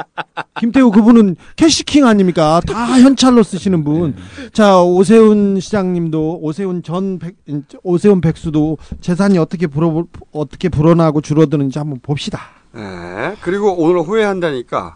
김태호 0.59 0.91
그분은 0.91 1.35
cash 1.57 1.81
king 1.81 2.05
아닙니까? 2.05 2.62
다 2.65 3.00
현찰로 3.00 3.43
쓰시는 3.43 3.83
분. 3.83 4.15
자, 4.53 4.81
오세훈 4.81 5.59
시장님도 5.59 6.39
오세훈 6.41 6.81
전 6.81 7.19
백, 7.19 7.35
오세훈 7.83 8.21
백수도 8.21 8.77
재산이 9.01 9.38
어떻게 9.38 9.67
불어 9.67 10.05
어떻게 10.31 10.69
불어나고 10.69 11.21
줄어드는지 11.21 11.77
한번 11.77 12.00
봅시다. 12.01 12.39
네. 12.74 13.35
그리고 13.41 13.74
오늘 13.77 14.01
후회한다니까 14.01 14.95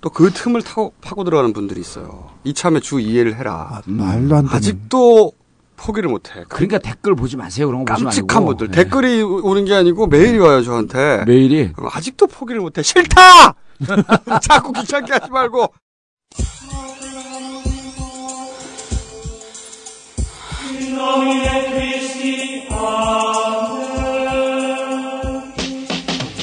또 0.00 0.10
그 0.10 0.30
틈을 0.30 0.62
타고 0.62 0.92
파고 1.02 1.24
들어가는 1.24 1.52
분들이 1.52 1.80
있어요. 1.80 2.30
이참에 2.44 2.80
주 2.80 3.00
이해를 3.00 3.36
해라. 3.36 3.82
말도 3.84 4.34
안 4.34 4.44
되는. 4.44 4.48
아직도 4.56 5.32
포기를 5.76 6.08
못 6.10 6.34
해. 6.34 6.44
그러니까 6.48 6.78
댓글 6.78 7.14
보지 7.14 7.36
마세요. 7.36 7.66
그런 7.66 7.84
거 7.84 7.92
보지 7.94 8.04
말고. 8.04 8.26
깜찍한 8.26 8.44
분들. 8.46 8.68
네. 8.70 8.82
댓글이 8.84 9.22
오는 9.22 9.64
게 9.66 9.74
아니고 9.74 10.06
메일이 10.08 10.38
와요, 10.38 10.62
저한테. 10.62 11.24
메일이 11.26 11.72
그럼 11.74 11.90
아직도 11.92 12.26
포기를 12.26 12.60
못 12.60 12.76
해. 12.78 12.82
싫다! 12.82 13.54
자꾸 14.42 14.72
귀찮게 14.72 15.12
하지 15.12 15.30
말고. 15.30 15.72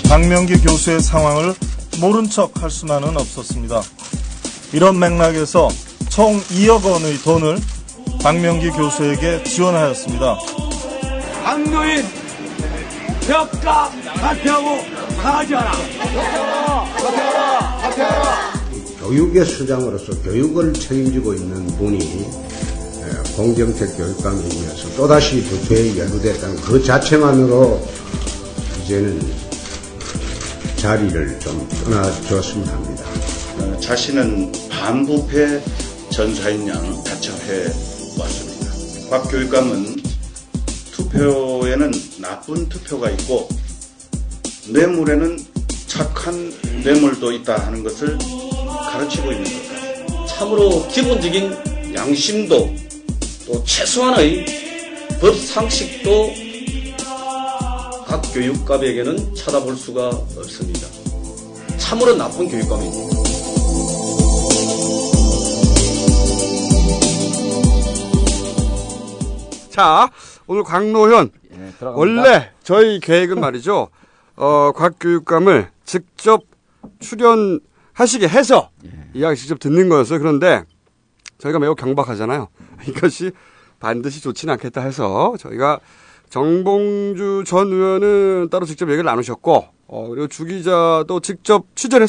박명기 0.10 0.62
교수의 0.62 1.02
상황을 1.02 1.54
모른 2.00 2.30
척 2.30 2.62
할 2.62 2.70
수만은 2.72 3.18
없었습니다. 3.18 3.82
이런 4.74 5.00
맥락에서 5.00 5.70
총 6.10 6.40
2억 6.42 6.84
원의 6.84 7.18
돈을 7.20 7.58
박명기 8.22 8.72
교수에게 8.72 9.44
지원하였습니다. 9.44 10.38
강도인 11.44 12.04
벽가 13.28 13.92
사퇴하고 14.16 14.78
사죄하라. 15.22 15.72
교육의 19.00 19.46
수장으로서 19.46 20.22
교육을 20.22 20.74
책임지고 20.74 21.34
있는 21.34 21.68
분이 21.78 21.98
에, 22.00 23.36
공정책 23.36 23.98
교육감이면서 23.98 24.96
또다시 24.96 25.44
부패에 25.44 25.98
연루됐다는 25.98 26.56
그 26.62 26.82
자체만으로 26.84 27.86
이제는 28.84 29.20
자리를 30.78 31.40
좀 31.40 31.68
떠나줬으면 31.84 32.68
합니다. 32.68 33.04
어, 33.60 33.80
자신은 33.82 34.52
반부패 34.70 35.62
전사인 36.12 36.68
양 36.68 37.04
자처해 37.04 37.66
왔습니다. 38.20 39.10
박 39.10 39.30
교육감은 39.30 40.07
투표에는 40.98 41.92
나쁜 42.20 42.68
투표가 42.68 43.12
있고 43.12 43.48
뇌물에는 44.70 45.38
착한 45.86 46.52
뇌물도 46.84 47.32
있다 47.34 47.68
하는 47.68 47.84
것을 47.84 48.18
가르치고 48.92 49.32
있는 49.32 49.44
것. 49.44 50.26
참으로 50.28 50.88
기본적인 50.88 51.94
양심도 51.96 52.76
또 53.46 53.64
최소한의 53.64 54.46
법 55.22 55.36
상식도 55.36 56.34
각 58.06 58.22
교육감에게는 58.34 59.36
찾아볼 59.36 59.78
수가 59.78 60.10
없습니다. 60.10 60.88
참으로 61.78 62.16
나쁜 62.16 62.48
교육감입니다. 62.48 63.18
자, 69.72 70.10
오늘 70.48 70.64
광노현. 70.64 71.30
예, 71.52 71.72
들어갑니다. 71.78 71.92
원래 71.96 72.52
저희 72.64 73.00
계획은 73.00 73.40
말이죠. 73.40 73.90
어, 74.38 74.72
곽 74.74 74.96
교육감을 75.00 75.70
직접 75.86 76.44
출연하시게 77.00 78.28
해서 78.28 78.70
예. 78.86 78.90
이야기 79.14 79.38
직접 79.38 79.60
듣는 79.60 79.90
거였어요. 79.90 80.20
그런데 80.20 80.64
저희가 81.38 81.60
매우 81.60 81.76
경박하잖아요. 81.76 82.48
이것이 82.88 83.32
반드시 83.80 84.22
좋지는 84.22 84.54
않겠다 84.54 84.82
해서 84.82 85.36
저희가 85.40 85.80
정봉주 86.30 87.44
전 87.46 87.68
의원은 87.72 88.50
따로 88.50 88.66
직접 88.66 88.88
얘기를 88.90 89.06
나누셨고, 89.06 89.66
어, 89.88 90.08
그리고 90.10 90.28
주 90.28 90.44
기자도 90.46 91.20
직접 91.22 91.66
취재를 91.76 92.08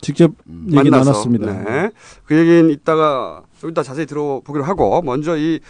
직접 0.00 0.32
얘기 0.72 0.90
만나서. 0.90 1.10
나눴습니다. 1.12 1.52
네. 1.64 1.90
그 2.24 2.36
얘기는 2.36 2.68
이따가 2.70 3.42
좀 3.60 3.70
이따 3.70 3.82
자세히 3.82 4.06
들어보기로 4.06 4.64
하고 4.64 5.02
먼저 5.02 5.36
이 5.36 5.60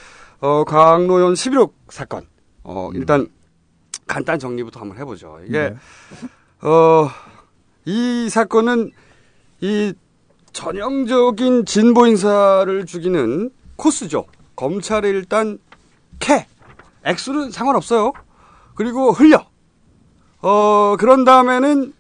어, 0.40 0.64
강노현 0.64 1.34
11억 1.34 1.72
사건. 1.88 2.26
어, 2.62 2.90
일단 2.94 3.28
간단 4.06 4.38
정리부터 4.38 4.80
한번 4.80 4.98
해보죠. 4.98 5.40
이게 5.46 5.74
어, 6.62 7.08
이 7.84 8.28
사건은 8.30 8.90
이 9.60 9.92
전형적인 10.52 11.66
진보 11.66 12.06
인사를 12.06 12.86
죽이는 12.86 13.50
코스죠. 13.76 14.26
검찰이 14.56 15.08
일단 15.08 15.58
캐 16.18 16.46
액수는 17.04 17.50
상관없어요. 17.50 18.12
그리고 18.74 19.12
흘려. 19.12 19.46
어 20.42 20.96
그런 20.98 21.24
다음에는 21.24 21.92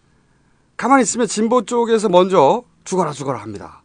가만히 0.76 1.02
있으면 1.02 1.26
진보 1.26 1.62
쪽에서 1.62 2.08
먼저 2.08 2.62
죽어라 2.84 3.12
죽어라 3.12 3.40
합니다. 3.40 3.82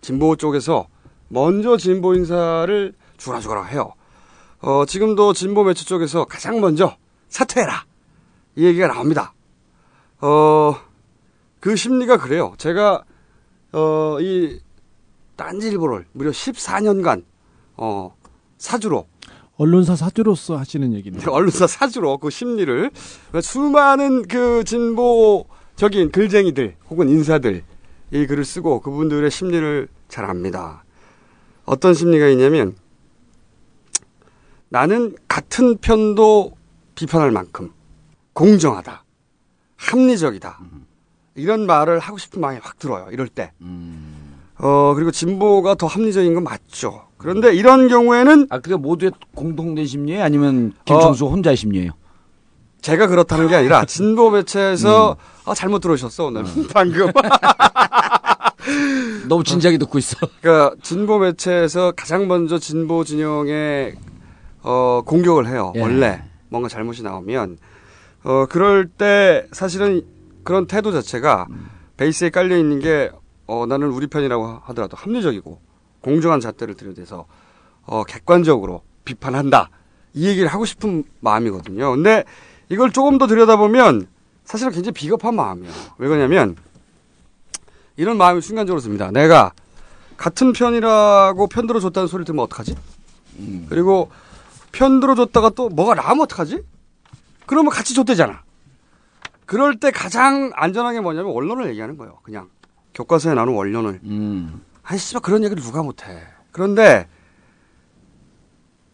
진보 0.00 0.36
쪽에서 0.36 0.86
먼저 1.28 1.76
진보 1.76 2.14
인사를 2.14 2.94
죽어라 3.20 3.40
죽어라 3.40 3.64
해요. 3.64 3.92
어 4.60 4.84
지금도 4.84 5.32
진보 5.32 5.62
매체 5.64 5.84
쪽에서 5.84 6.24
가장 6.24 6.60
먼저 6.60 6.96
사퇴해라 7.28 7.84
이 8.56 8.64
얘기가 8.66 8.88
나옵니다. 8.88 9.32
어 10.20 10.90
그 11.60 11.76
심리가 11.76 12.16
그래요. 12.16 12.54
제가 12.56 13.04
어, 13.72 14.16
이 14.20 14.58
딴지일보를 15.36 16.06
무려 16.12 16.30
14년간 16.30 17.24
어, 17.76 18.16
사주로 18.58 19.06
언론사 19.56 19.94
사주로서 19.94 20.56
하시는 20.56 20.92
얘기입니다. 20.94 21.30
언론사 21.30 21.66
사주로 21.66 22.18
그 22.18 22.30
심리를 22.30 22.90
수많은 23.42 24.26
그 24.26 24.64
진보적인 24.64 26.10
글쟁이들 26.12 26.76
혹은 26.88 27.08
인사들 27.10 27.62
이 28.12 28.26
글을 28.26 28.44
쓰고 28.44 28.80
그분들의 28.80 29.30
심리를 29.30 29.86
잘 30.08 30.24
압니다. 30.24 30.82
어떤 31.66 31.94
심리가 31.94 32.26
있냐면 32.28 32.74
나는 34.70 35.14
같은 35.28 35.76
편도 35.78 36.52
비판할 36.94 37.30
만큼 37.32 37.72
공정하다, 38.32 39.04
합리적이다 39.76 40.58
이런 41.34 41.66
말을 41.66 41.98
하고 41.98 42.18
싶은 42.18 42.40
마음이 42.40 42.60
확 42.62 42.78
들어요. 42.78 43.08
이럴 43.10 43.28
때. 43.28 43.52
어 44.58 44.94
그리고 44.94 45.10
진보가 45.10 45.74
더 45.74 45.86
합리적인 45.86 46.34
건 46.34 46.44
맞죠. 46.44 47.06
그런데 47.16 47.54
이런 47.54 47.88
경우에는 47.88 48.46
아 48.50 48.60
그게 48.60 48.76
모두의 48.76 49.12
공통된 49.34 49.86
심리예요? 49.86 50.22
아니면 50.22 50.72
김청수 50.84 51.26
혼자의 51.26 51.56
심리예요? 51.56 51.92
제가 52.80 53.08
그렇다는 53.08 53.48
게 53.48 53.56
아니라 53.56 53.84
진보 53.86 54.30
매체에서 54.30 55.16
아 55.44 55.54
잘못 55.54 55.80
들으셨어 55.80 56.26
오늘 56.26 56.44
방금 56.72 57.10
너무 59.28 59.42
진지하게 59.44 59.78
듣고 59.78 59.98
있어. 59.98 60.16
그러니까 60.40 60.76
진보 60.82 61.18
매체에서 61.18 61.92
가장 61.96 62.28
먼저 62.28 62.58
진보 62.58 63.04
진영에 63.04 63.94
어 64.62 65.02
공격을 65.04 65.48
해요. 65.48 65.72
예. 65.76 65.80
원래 65.80 66.22
뭔가 66.48 66.68
잘못이 66.68 67.02
나오면 67.02 67.58
어 68.24 68.46
그럴 68.46 68.86
때 68.86 69.46
사실은 69.52 70.02
그런 70.44 70.66
태도 70.66 70.92
자체가 70.92 71.46
베이스에 71.96 72.30
깔려 72.30 72.56
있는 72.56 72.80
게 72.80 73.10
어, 73.46 73.66
나는 73.66 73.88
우리 73.88 74.06
편이라고 74.06 74.60
하더라도 74.64 74.96
합리적이고 74.96 75.60
공정한 76.00 76.40
잣대를 76.40 76.74
들여대서 76.74 77.26
어, 77.82 78.04
객관적으로 78.04 78.82
비판한다. 79.04 79.70
이 80.14 80.26
얘기를 80.28 80.48
하고 80.48 80.64
싶은 80.64 81.04
마음이거든요. 81.20 81.90
근데 81.90 82.24
이걸 82.68 82.92
조금 82.92 83.18
더 83.18 83.26
들여다보면 83.26 84.06
사실은 84.44 84.72
굉장히 84.72 84.92
비겁한 84.92 85.34
마음이에요. 85.34 85.72
왜 85.98 86.08
그러냐면 86.08 86.56
이런 87.96 88.16
마음이 88.16 88.40
순간적으로 88.40 88.80
듭니다. 88.80 89.10
내가 89.10 89.52
같은 90.16 90.52
편이라고 90.52 91.48
편들어 91.48 91.80
줬다는 91.80 92.06
소리를 92.06 92.24
들으면 92.24 92.44
어떡하지? 92.44 92.76
그리고 93.68 94.10
편들어 94.72 95.14
줬다가 95.14 95.50
또 95.50 95.68
뭐가 95.68 95.94
나오면 95.94 96.22
어떡하지? 96.22 96.62
그러면 97.46 97.70
같이 97.72 97.94
줬대잖아. 97.94 98.42
그럴 99.46 99.80
때 99.80 99.90
가장 99.90 100.52
안전하게 100.54 101.00
뭐냐면 101.00 101.32
원론을 101.32 101.68
얘기하는 101.70 101.96
거예요. 101.96 102.18
그냥 102.22 102.48
교과서에 102.94 103.34
나오는 103.34 103.52
원론을. 103.52 104.00
아니 104.82 104.98
씨발 104.98 105.22
그런 105.22 105.42
얘기를 105.44 105.62
누가 105.62 105.82
못해. 105.82 106.22
그런데 106.52 107.08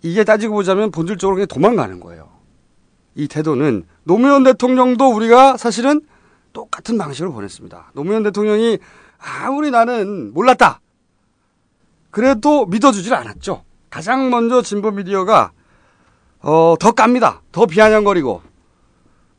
이게 0.03 0.25
따지고 0.25 0.55
보자면 0.55 0.91
본질적으로 0.91 1.37
그냥 1.37 1.47
도망가는 1.49 2.01
거예요. 2.01 2.31
이 3.15 3.29
태도는 3.29 3.85
노무현 4.05 4.45
대통령도 4.45 5.09
우리가 5.11 5.57
사실은 5.57 6.01
똑같은 6.53 6.97
방식으로 6.97 7.33
보냈습니다. 7.33 7.93
노무현 7.95 8.23
대통령이 8.23 8.79
아무리 9.19 9.71
나는 9.71 10.33
몰랐다. 10.33 10.81
그래도 12.11 12.67
믿어주질 12.67 13.13
않았죠. 13.15 13.65
가장 13.91 14.31
먼저 14.31 14.63
진보 14.63 14.91
미디어가 14.91 15.53
어, 16.49 16.77
더 16.79 16.93
깝니다. 16.93 17.43
더 17.51 17.67
비아냥거리고 17.67 18.41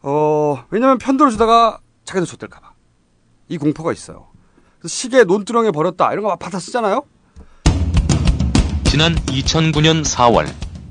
어, 0.02 0.64
왜냐면 0.70 0.98
편들어주다가 0.98 1.80
자기도 2.04 2.26
줬댈까봐. 2.26 2.72
이 3.48 3.58
공포가 3.58 3.94
있어요. 3.94 4.28
시계 4.86 5.24
논두렁에 5.24 5.72
버렸다. 5.72 6.12
이런 6.12 6.24
거 6.24 6.30
막 6.30 6.38
받아 6.40 6.60
쓰잖아요? 6.60 7.04
지난 8.84 9.16
2009년 9.16 10.04
4월 10.04 10.48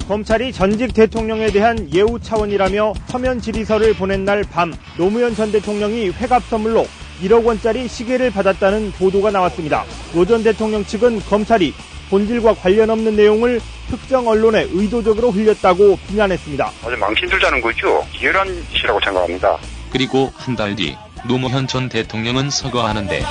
검찰이 0.08 0.52
전직 0.52 0.94
대통령에 0.94 1.50
대한 1.50 1.92
예우 1.92 2.18
차원이라며 2.20 2.94
서면 3.08 3.40
질의서를 3.40 3.94
보낸 3.94 4.24
날 4.24 4.42
밤 4.44 4.72
노무현 4.96 5.34
전 5.34 5.52
대통령이 5.52 6.08
회갑 6.10 6.44
선물로 6.44 6.86
1억 7.22 7.44
원짜리 7.44 7.88
시계를 7.88 8.30
받았다는 8.30 8.92
보도가 8.92 9.30
나왔습니다. 9.32 9.84
노 10.14 10.24
전 10.24 10.42
대통령 10.42 10.82
측은 10.84 11.20
검찰이 11.20 11.74
본질과 12.10 12.54
관련 12.54 12.90
없는 12.90 13.16
내용을 13.16 13.60
특정 13.90 14.26
언론에 14.28 14.66
의도적으로 14.70 15.30
흘렸다고 15.30 15.98
비난했습니다. 16.08 16.70
아주 16.84 16.96
망신 16.96 17.28
주자는 17.28 17.60
거죠. 17.60 18.04
비열한 18.12 18.48
짓이라고 18.72 18.98
생각합니다. 19.04 19.56
그리고 19.92 20.30
한 20.34 20.56
달 20.56 20.74
뒤 20.76 20.96
노무현 21.28 21.66
전 21.66 21.88
대통령은 21.88 22.50
서거하는데 22.50 23.22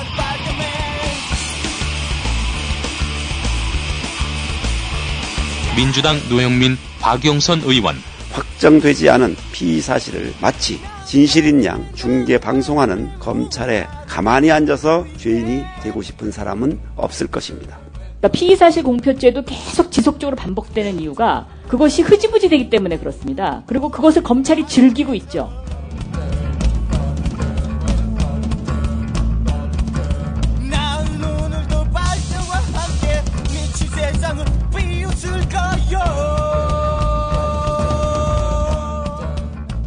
민주당 5.76 6.18
노영민, 6.30 6.78
박영선 7.02 7.62
의원 7.66 7.96
확정되지 8.32 9.10
않은 9.10 9.36
피의 9.52 9.82
사실을 9.82 10.34
마치 10.42 10.80
진실인 11.06 11.64
양 11.66 11.86
중계 11.96 12.38
방송하는 12.38 13.10
검찰에 13.20 13.88
가만히 14.08 14.52
앉아서 14.52 15.06
죄인이 15.18 15.64
되고 15.84 16.02
싶은 16.02 16.32
사람은 16.32 16.80
없을 16.96 17.28
것입니다. 17.28 17.78
그러니까 18.26 18.30
피의사실 18.32 18.84
공표죄도 18.84 19.44
계속 19.44 19.92
지속적으로 19.92 20.36
반복되는 20.36 21.00
이유가 21.00 21.48
그것이 21.68 22.02
흐지부지 22.02 22.50
되기 22.50 22.70
때문에 22.70 22.98
그렇습니다. 22.98 23.64
그리고 23.68 23.90
그것을 23.90 24.24
검찰이 24.24 24.68
즐기고 24.68 25.14
있죠. 25.16 25.52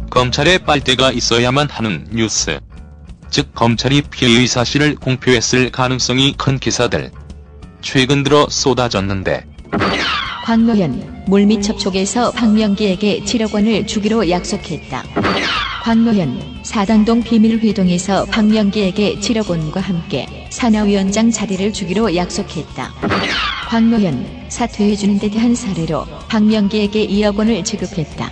검찰에 0.09 0.57
빨대가 0.59 1.11
있어야만 1.11 1.69
하는 1.69 2.07
뉴스. 2.11 2.59
즉 3.29 3.53
검찰이 3.53 4.01
피해의 4.03 4.47
사실을 4.47 4.95
공표했을 4.95 5.71
가능성이 5.71 6.33
큰 6.37 6.57
기사들. 6.57 7.11
최근 7.81 8.23
들어 8.23 8.47
쏟아졌는데 8.49 9.45
광노현 10.45 11.25
물밑 11.27 11.61
접촉에서 11.61 12.31
박명기에게 12.31 13.21
7억 13.21 13.53
원을 13.53 13.85
주기로 13.85 14.29
약속했다. 14.29 15.03
광노현 15.83 16.61
사당동 16.63 17.21
비밀회동에서 17.21 18.25
박명기에게 18.25 19.19
7억 19.19 19.49
원과 19.49 19.79
함께 19.79 20.47
산하위원장 20.49 21.31
자리를 21.31 21.71
주기로 21.71 22.15
약속했다. 22.15 22.93
광노현 23.69 24.45
사퇴해주는 24.49 25.19
데 25.19 25.29
대한 25.29 25.53
사례로 25.53 26.05
박명기에게 26.27 27.07
2억 27.07 27.37
원을 27.37 27.63
지급했다. 27.63 28.31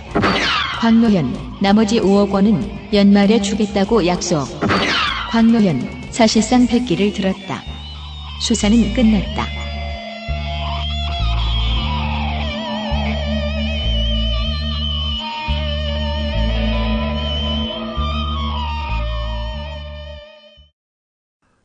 광노현 0.80 1.58
나머지 1.60 2.00
5억 2.00 2.30
원은 2.32 2.88
연말에 2.92 3.40
주겠다고 3.40 4.06
약속. 4.06 4.48
광노현 5.30 6.08
사실상 6.10 6.66
백기를 6.66 7.12
들었다. 7.12 7.62
수사는 8.40 8.94
끝났다. 8.94 9.46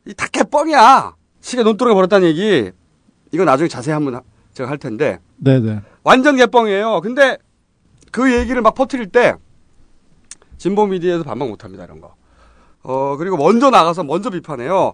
이 0.06 0.14
다 0.14 0.26
개뻥이야. 0.28 1.14
시계 1.40 1.62
논두렁에 1.62 1.94
버렸다는 1.94 2.28
얘기. 2.28 2.70
이거 3.32 3.44
나중에 3.44 3.68
자세히 3.68 3.94
한번 3.94 4.16
하- 4.16 4.22
제가 4.52 4.68
할 4.68 4.78
텐데. 4.78 5.18
네네. 5.36 5.80
완전 6.02 6.36
개뻥이에요. 6.36 7.00
근데 7.00 7.38
그 8.12 8.32
얘기를 8.32 8.60
막 8.62 8.74
퍼뜨릴 8.74 9.08
때 9.08 9.34
진보 10.58 10.86
미디어에서 10.86 11.24
반박 11.24 11.48
못 11.48 11.64
합니다. 11.64 11.84
이런 11.84 12.00
거. 12.00 12.14
어, 12.82 13.16
그리고 13.16 13.36
먼저 13.36 13.70
나가서 13.70 14.04
먼저 14.04 14.30
비판해요. 14.30 14.92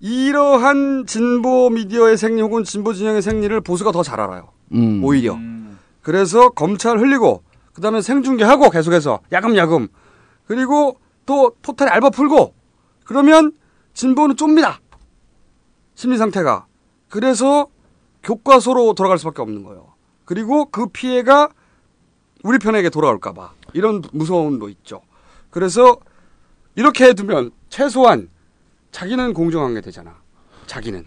이러한 0.00 1.06
진보 1.06 1.70
미디어의 1.70 2.16
생리 2.16 2.40
혹은 2.40 2.64
진보 2.64 2.92
진영의 2.92 3.22
생리를 3.22 3.60
보수가 3.60 3.92
더 3.92 4.02
잘 4.02 4.20
알아요. 4.20 4.48
음. 4.72 5.02
오히려. 5.02 5.36
그래서 6.02 6.50
검찰 6.50 6.98
흘리고 6.98 7.42
그다음에 7.74 8.00
생중계하고 8.00 8.70
계속해서 8.70 9.20
야금야금 9.32 9.88
그리고 10.46 10.98
또 11.26 11.52
포탈에 11.62 11.90
알바 11.90 12.10
풀고 12.10 12.54
그러면 13.04 13.52
진보는 13.94 14.36
좁니다. 14.36 14.80
심리 15.94 16.16
상태가 16.16 16.66
그래서 17.08 17.66
교과서로 18.22 18.94
돌아갈 18.94 19.18
수밖에 19.18 19.42
없는 19.42 19.62
거예요. 19.64 19.92
그리고 20.24 20.66
그 20.66 20.86
피해가 20.86 21.48
우리 22.44 22.58
편에게 22.58 22.88
돌아올까 22.90 23.32
봐 23.32 23.52
이런 23.74 24.02
무서움도 24.12 24.68
있죠. 24.70 25.02
그래서 25.50 25.96
이렇게 26.76 27.06
해두면 27.06 27.50
최소한 27.68 28.28
자기는 28.92 29.34
공정한 29.34 29.74
게 29.74 29.80
되잖아. 29.80 30.16
자기는 30.66 31.04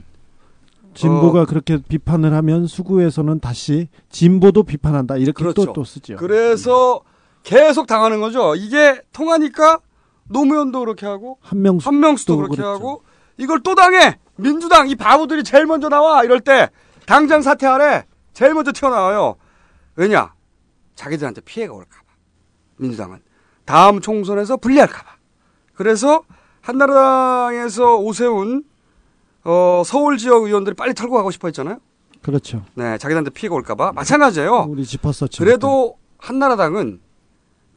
진보가 0.93 1.41
어, 1.41 1.45
그렇게 1.45 1.77
비판을 1.77 2.33
하면 2.33 2.67
수구에서는 2.67 3.39
다시 3.39 3.87
진보도 4.09 4.63
비판한다 4.63 5.17
이렇게 5.17 5.43
또 5.43 5.51
그렇죠. 5.53 5.73
또 5.73 5.83
쓰죠. 5.83 6.15
그래서 6.17 7.01
계속 7.43 7.87
당하는 7.87 8.19
거죠. 8.19 8.55
이게 8.55 9.01
통하니까 9.13 9.79
노무현도 10.25 10.79
그렇게 10.79 11.05
하고 11.05 11.37
한명수 11.41 11.87
한명수도 11.87 12.37
그렇게 12.37 12.57
그렇죠. 12.57 12.69
하고 12.69 13.03
이걸 13.37 13.61
또 13.61 13.75
당해. 13.75 14.17
민주당 14.35 14.89
이 14.89 14.95
바보들이 14.95 15.43
제일 15.43 15.65
먼저 15.65 15.87
나와 15.89 16.23
이럴 16.23 16.39
때 16.39 16.69
당장 17.05 17.41
사퇴하래. 17.41 18.05
제일 18.33 18.53
먼저 18.53 18.71
튀어나와요. 18.71 19.35
왜냐? 19.95 20.33
자기들한테 20.95 21.41
피해가 21.41 21.73
올까봐. 21.73 22.03
민주당은 22.77 23.19
다음 23.65 24.01
총선에서 24.01 24.57
불리할까봐. 24.57 25.11
그래서 25.73 26.23
한나라당에서 26.61 27.97
오세훈 27.97 28.63
어, 29.43 29.81
서울 29.85 30.17
지역 30.17 30.43
의원들이 30.43 30.75
빨리 30.75 30.93
털고 30.93 31.15
가고 31.15 31.31
싶어 31.31 31.47
했잖아요. 31.47 31.79
그렇죠. 32.21 32.63
네, 32.75 32.97
자기들한테 32.97 33.31
피해가 33.31 33.55
올까봐 33.55 33.93
마찬가지예요. 33.93 34.67
우리 34.69 34.85
짚었었죠. 34.85 35.43
그래도 35.43 35.97
한나라당은 36.19 37.01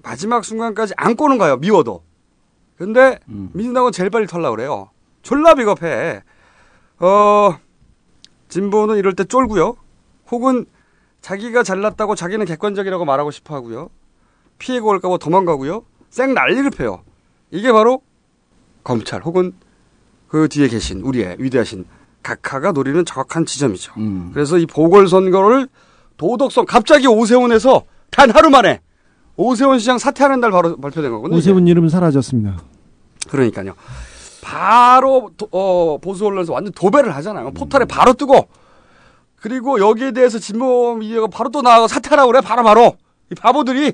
마지막 0.02 0.44
순간까지 0.44 0.92
안고는 0.98 1.38
가요. 1.38 1.56
미워도. 1.56 2.02
근데 2.76 3.18
민주당은 3.26 3.92
제일 3.92 4.10
빨리 4.10 4.26
털라 4.26 4.50
그래요. 4.50 4.90
졸라 5.22 5.54
비겁해. 5.54 6.22
어, 6.98 7.56
진보는 8.48 8.96
이럴 8.98 9.14
때 9.14 9.24
쫄고요. 9.24 9.76
혹은 10.30 10.66
자기가 11.22 11.62
잘났다고 11.62 12.14
자기는 12.14 12.44
객관적이라고 12.44 13.06
말하고 13.06 13.30
싶어 13.30 13.54
하고요. 13.54 13.88
피해가 14.58 14.84
올까봐 14.86 15.16
도망가고요. 15.16 15.84
쌩 16.10 16.34
난리를 16.34 16.70
펴요. 16.70 17.02
이게 17.50 17.72
바로 17.72 18.02
검찰 18.84 19.22
혹은 19.22 19.52
그 20.28 20.48
뒤에 20.48 20.68
계신 20.68 21.00
우리의 21.00 21.36
위대하신 21.38 21.86
각하가 22.22 22.72
노리는 22.72 23.04
정확한 23.04 23.46
지점이죠. 23.46 23.92
그래서 24.32 24.58
이 24.58 24.66
보궐선거를 24.66 25.68
도덕성 26.16 26.66
갑자기 26.66 27.06
오세훈에서 27.06 27.82
단 28.10 28.30
하루 28.30 28.50
만에 28.50 28.80
오세훈 29.36 29.78
시장 29.78 29.98
사퇴하는 29.98 30.40
날 30.40 30.50
바로 30.52 30.76
발표된 30.76 31.10
거거든요. 31.10 31.36
오세훈 31.36 31.66
이름은 31.66 31.88
사라졌습니다. 31.88 32.58
그러니까요. 33.28 33.74
바로 34.42 35.30
도- 35.36 35.48
어, 35.50 35.98
보수 35.98 36.26
언론에서 36.26 36.52
완전 36.52 36.72
도배를 36.72 37.14
하잖아요. 37.16 37.50
포털에 37.52 37.84
바로 37.86 38.12
뜨고 38.12 38.48
그리고 39.36 39.78
여기에 39.80 40.12
대해서 40.12 40.38
진보 40.38 40.94
미디어가 40.94 41.26
바로 41.28 41.50
또 41.50 41.62
나와서 41.62 41.88
사퇴하라고 41.88 42.30
그래. 42.32 42.40
바로 42.40 42.62
바로 42.62 42.96
이 43.30 43.34
바보들이 43.34 43.92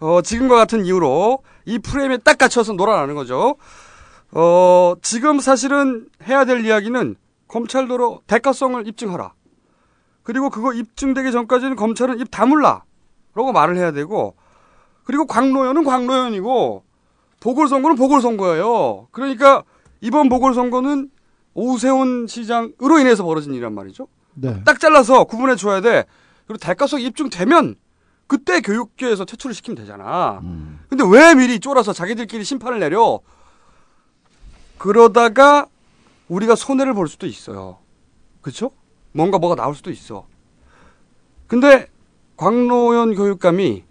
어, 0.00 0.20
지금과 0.22 0.56
같은 0.56 0.84
이유로 0.84 1.38
이 1.64 1.78
프레임에 1.78 2.18
딱 2.18 2.36
갇혀서 2.38 2.74
놀아나는 2.74 3.14
거죠. 3.14 3.56
어, 4.32 4.94
지금 5.02 5.40
사실은 5.40 6.08
해야 6.26 6.44
될 6.44 6.64
이야기는 6.64 7.16
검찰도로 7.48 8.22
대가성을 8.26 8.86
입증하라. 8.86 9.32
그리고 10.22 10.50
그거 10.50 10.72
입증되기 10.72 11.30
전까지는 11.32 11.76
검찰은 11.76 12.18
입 12.18 12.30
다물라. 12.30 12.84
라고 13.34 13.52
말을 13.52 13.76
해야 13.76 13.92
되고, 13.92 14.34
그리고 15.04 15.26
광노현은 15.26 15.84
광노현이고, 15.84 16.84
보궐선거는 17.40 17.96
보궐선거예요. 17.96 19.08
그러니까 19.12 19.62
이번 20.00 20.28
보궐선거는 20.28 21.10
오세훈 21.54 22.26
시장으로 22.26 22.98
인해서 22.98 23.22
벌어진 23.24 23.52
일이란 23.52 23.74
말이죠. 23.74 24.08
네. 24.34 24.62
딱 24.64 24.80
잘라서 24.80 25.24
구분해 25.24 25.56
줘야 25.56 25.80
돼. 25.80 26.04
그리고 26.46 26.58
대가성 26.58 27.00
입증되면 27.00 27.76
그때 28.26 28.60
교육계에서 28.60 29.24
퇴출을 29.24 29.54
시키면 29.54 29.76
되잖아. 29.76 30.40
근데 30.88 31.04
왜 31.08 31.34
미리 31.34 31.60
쫄아서 31.60 31.92
자기들끼리 31.92 32.42
심판을 32.42 32.80
내려? 32.80 33.20
그러다가 34.78 35.66
우리가 36.28 36.54
손해를 36.54 36.94
볼 36.94 37.08
수도 37.08 37.26
있어요. 37.26 37.78
그렇죠? 38.40 38.70
뭔가 39.12 39.38
뭐가 39.38 39.56
나올 39.56 39.74
수도 39.74 39.90
있어. 39.90 40.26
근데 41.46 41.88
광노현 42.36 43.14
교육감이 43.14 43.84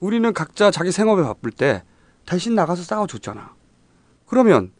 우리는 0.00 0.32
각자 0.32 0.70
자기 0.70 0.92
생업에 0.92 1.22
바쁠 1.22 1.50
때 1.50 1.82
대신 2.26 2.54
나가서 2.54 2.82
싸워줬잖아. 2.82 3.54
그러면 4.26 4.72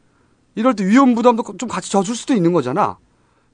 이럴 0.55 0.75
때 0.75 0.85
위험 0.87 1.15
부담도 1.15 1.57
좀 1.59 1.69
같이 1.69 1.91
져줄 1.91 2.17
수도 2.17 2.35
있는 2.35 2.53
거잖아. 2.53 2.99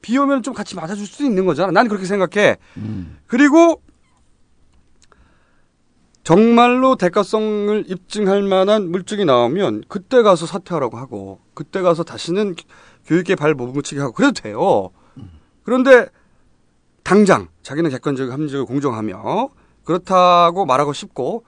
비 0.01 0.17
오면 0.19 0.43
좀 0.43 0.55
같이 0.55 0.75
맞아줄 0.75 1.07
수도 1.07 1.25
있는 1.25 1.47
거잖아. 1.47 1.71
난 1.71 1.87
그렇게 1.89 2.07
생각해. 2.07 2.57
그리고 3.27 3.83
정말로 6.25 6.95
대가성을 6.97 7.85
입증할 7.89 8.43
만한 8.43 8.91
물증이 8.91 9.25
나오면 9.25 9.85
그때 9.89 10.23
가서 10.23 10.47
사퇴하라고 10.47 10.97
하고 10.97 11.41
그때 11.55 11.83
가서 11.83 12.05
다시는 12.05 12.55
교육계 13.07 13.35
발못 13.35 13.71
묻히게 13.71 14.01
하고 14.01 14.13
그래도 14.13 14.33
돼요. 14.41 14.91
그런데 15.65 16.07
당장 17.03 17.49
자기는 17.63 17.91
객관적이고 17.91 18.33
합리적이고 18.33 18.67
공정하며 18.67 19.49
그렇다고 19.85 20.65
말하고 20.65 20.93
싶고 20.93 21.45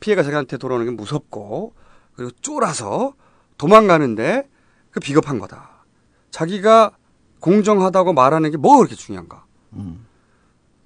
피해가 0.00 0.22
자기한테 0.22 0.58
돌아오는 0.58 0.84
게 0.84 0.92
무섭고 0.92 1.74
그리고 2.14 2.30
쫄아서 2.42 3.14
도망가는데 3.56 4.48
그 4.90 5.00
비겁한 5.00 5.38
거다. 5.38 5.84
자기가 6.30 6.96
공정하다고 7.40 8.12
말하는 8.12 8.50
게 8.50 8.56
뭐가 8.58 8.78
그렇게 8.78 8.94
중요한가? 8.94 9.44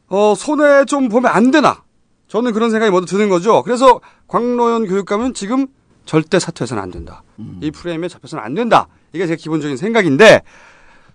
어, 0.08 0.34
손해 0.36 0.84
좀 0.84 1.08
보면 1.08 1.32
안 1.32 1.50
되나? 1.50 1.82
저는 2.28 2.52
그런 2.52 2.70
생각이 2.70 2.90
먼저 2.90 3.06
드는 3.16 3.28
거죠. 3.28 3.62
그래서 3.62 4.00
광노현 4.28 4.86
교육감은 4.86 5.34
지금 5.34 5.66
절대 6.04 6.38
사퇴해서는 6.38 6.82
안 6.82 6.90
된다. 6.90 7.22
이 7.60 7.70
프레임에 7.70 8.08
잡혀서는 8.08 8.42
안 8.44 8.54
된다. 8.54 8.88
이게 9.12 9.26
제 9.26 9.36
기본적인 9.36 9.76
생각인데, 9.76 10.42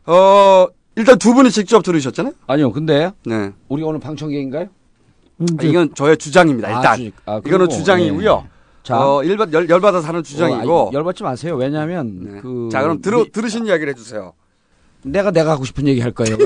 어, 0.06 0.68
일단 0.96 1.18
두 1.20 1.34
분이 1.34 1.52
직접 1.52 1.82
들으셨잖아요? 1.84 2.34
아니요, 2.48 2.72
근데 2.72 3.12
네. 3.26 3.52
우리가 3.70 3.88
오늘 3.90 4.00
방청객인가요? 4.00 4.64
아, 4.66 5.46
이건 5.64 5.94
저의 5.96 6.18
주장입니다. 6.18 6.68
아, 6.70 6.72
일단 6.78 6.98
주- 6.98 7.12
아, 7.26 7.42
이거는 7.46 7.70
주장이고요. 7.70 8.36
네. 8.44 8.50
자. 8.84 9.00
어, 9.00 9.26
열받 9.26 9.54
열, 9.54 9.70
열받아서 9.70 10.08
하는 10.08 10.24
주장이고. 10.24 10.74
어, 10.74 10.88
아니, 10.88 10.96
열받지 10.96 11.24
마세요. 11.24 11.56
왜냐하면 11.56 12.42
그 12.42 12.70
자, 12.72 12.82
그럼 12.82 13.02
들어, 13.02 13.20
우리- 13.22 13.32
들으신 13.32 13.66
이야기를 13.68 13.94
해주세요. 13.94 14.34
내가 15.04 15.32
내가 15.32 15.52
하고 15.52 15.66
싶은 15.66 15.88
얘기 15.88 16.00
할 16.02 16.12
거예요. 16.12 16.38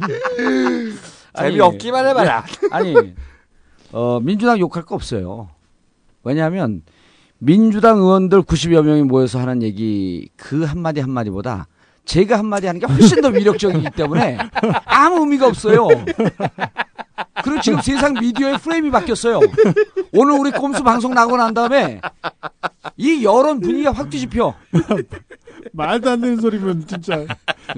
재미없기만 1.36 2.06
해봐라. 2.08 2.44
아니, 2.70 3.14
어, 3.92 4.20
민주당 4.20 4.58
욕할 4.58 4.84
거 4.84 4.94
없어요. 4.94 5.48
왜냐하면 6.22 6.82
민주당 7.38 7.98
의원들 7.98 8.42
90여 8.42 8.82
명이 8.82 9.02
모여서 9.04 9.38
하는 9.38 9.62
얘기 9.62 10.28
그 10.36 10.64
한마디 10.64 11.00
한마디보다 11.00 11.68
제가 12.04 12.38
한마디 12.38 12.66
하는 12.66 12.80
게 12.80 12.86
훨씬 12.86 13.20
더 13.22 13.28
위력적이기 13.28 13.90
때문에 13.96 14.36
아무 14.84 15.20
의미가 15.20 15.46
없어요. 15.46 15.88
그리고 17.42 17.60
지금 17.62 17.80
세상 17.80 18.14
미디어의 18.14 18.58
프레임이 18.58 18.90
바뀌었어요. 18.90 19.40
오늘 20.12 20.38
우리 20.38 20.50
꼼수 20.50 20.82
방송 20.82 21.14
나고 21.14 21.36
난 21.36 21.54
다음에 21.54 22.00
이 22.96 23.24
여론 23.24 23.60
분위기가 23.60 23.92
확 23.92 24.10
뒤집혀. 24.10 24.54
말도 25.72 26.10
안 26.10 26.20
되는 26.20 26.36
소리면 26.36 26.86
진짜 26.86 27.24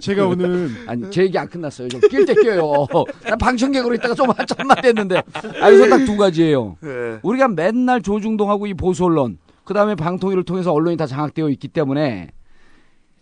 제가 0.01 0.27
오늘 0.27 0.71
아니 0.87 1.11
제 1.11 1.23
얘기 1.23 1.37
안 1.38 1.49
끝났어요. 1.49 1.88
좀 1.88 2.01
낄 2.09 2.25
때 2.25 2.35
껴요. 2.35 2.87
난 3.25 3.38
방청객으로 3.38 3.95
있다가 3.95 4.14
좀 4.14 4.31
한참만 4.31 4.81
됐는데. 4.83 5.23
아, 5.61 5.68
여기서 5.68 5.88
딱 5.88 6.05
두 6.05 6.16
가지예요. 6.16 6.77
네. 6.81 7.18
우리가 7.23 7.49
맨날 7.49 8.03
조중동하고 8.03 8.66
이 8.66 8.75
보수 8.75 9.05
언론, 9.05 9.38
그 9.64 9.75
다음에 9.75 9.95
방통위를 9.95 10.45
통해서 10.45 10.73
언론이 10.73 10.97
다 10.97 11.07
장악되어 11.07 11.49
있기 11.51 11.68
때문에 11.68 12.31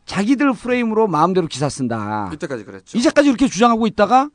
자기들 0.06 0.52
프레임으로 0.54 1.06
마음대로 1.06 1.46
기사 1.46 1.68
쓴다. 1.68 2.30
이때까지 2.34 2.64
그랬죠. 2.64 2.98
이제까지 2.98 3.28
이렇게 3.28 3.46
주장하고 3.48 3.86
있다가 3.86 4.30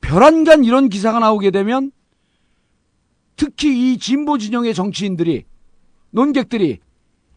별안간 0.00 0.64
이런 0.64 0.88
기사가 0.88 1.18
나오게 1.18 1.50
되면 1.50 1.90
특히 3.36 3.92
이 3.92 3.98
진보 3.98 4.38
진영의 4.38 4.74
정치인들이 4.74 5.44
논객들이 6.10 6.78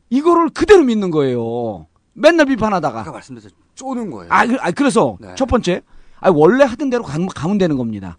이거를 0.10 0.50
그대로 0.50 0.84
믿는 0.84 1.12
거예요. 1.12 1.88
맨날 2.14 2.46
비판하다가. 2.46 3.02
아까 3.02 3.12
말씀드렸죠. 3.12 3.56
쪼는 3.76 4.12
거예요. 4.12 4.32
아, 4.32 4.46
그, 4.46 4.58
아 4.60 4.72
그래서 4.72 5.18
네. 5.20 5.34
첫 5.36 5.46
번째, 5.46 5.82
아, 6.20 6.30
원래 6.30 6.64
하던 6.64 6.90
대로 6.90 7.04
가면, 7.04 7.28
가면 7.28 7.58
되는 7.58 7.78
겁니다. 7.78 8.18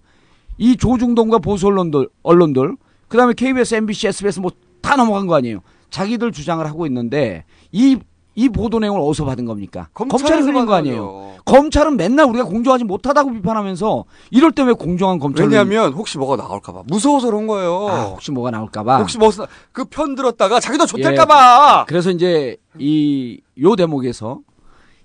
이 0.58 0.76
조중동과 0.76 1.38
보수 1.38 1.66
언론들, 1.66 2.08
언론들, 2.22 2.76
그 3.08 3.16
다음에 3.16 3.32
KBS, 3.34 3.74
MBC, 3.76 4.08
SBS 4.08 4.40
뭐 4.40 4.50
다 4.84 4.96
넘어간 4.96 5.26
거 5.26 5.34
아니에요. 5.34 5.60
자기들 5.88 6.30
주장을 6.30 6.64
하고 6.64 6.86
있는데 6.86 7.44
이, 7.72 7.98
이 8.36 8.48
보도 8.48 8.78
내용을 8.80 9.00
어디서 9.00 9.24
받은 9.24 9.44
겁니까? 9.44 9.88
검찰이 9.94 10.42
흘린 10.42 10.66
거 10.66 10.74
아니에요. 10.74 11.34
검찰은 11.44 11.96
맨날 11.96 12.26
우리가 12.26 12.44
공정하지 12.44 12.84
못하다고 12.84 13.32
비판하면서 13.32 14.04
이럴 14.30 14.50
때 14.52 14.62
왜 14.64 14.72
공정한 14.72 15.18
검찰을 15.18 15.50
왜냐하면 15.50 15.92
혹시 15.92 16.16
뭐가 16.18 16.36
나올까봐 16.36 16.82
무서워서 16.86 17.26
그런 17.28 17.46
거예요. 17.46 17.88
아, 17.88 18.02
혹시 18.06 18.30
뭐가 18.32 18.50
나올까봐. 18.50 18.98
혹시 18.98 19.18
뭐 19.18 19.30
그 19.72 19.84
편 19.84 20.14
들었다가 20.14 20.58
자기도 20.58 20.84
예. 20.84 20.86
좆될까봐. 20.86 21.84
그래서 21.86 22.10
이제 22.10 22.56
이 22.78 23.40
요 23.62 23.76
대목에서 23.76 24.40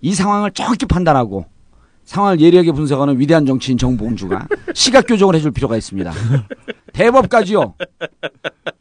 이 0.02 0.14
상황을 0.16 0.52
정확히 0.52 0.86
판단하고 0.88 1.46
상황을 2.06 2.40
예리하게 2.42 2.72
분석하는 2.72 3.20
위대한 3.20 3.46
정치인 3.46 3.78
정봉주가 3.78 4.48
시각 4.74 5.06
교정을 5.06 5.36
해줄 5.36 5.52
필요가 5.52 5.78
있습니다. 5.78 6.12
대법까지요. 6.94 7.76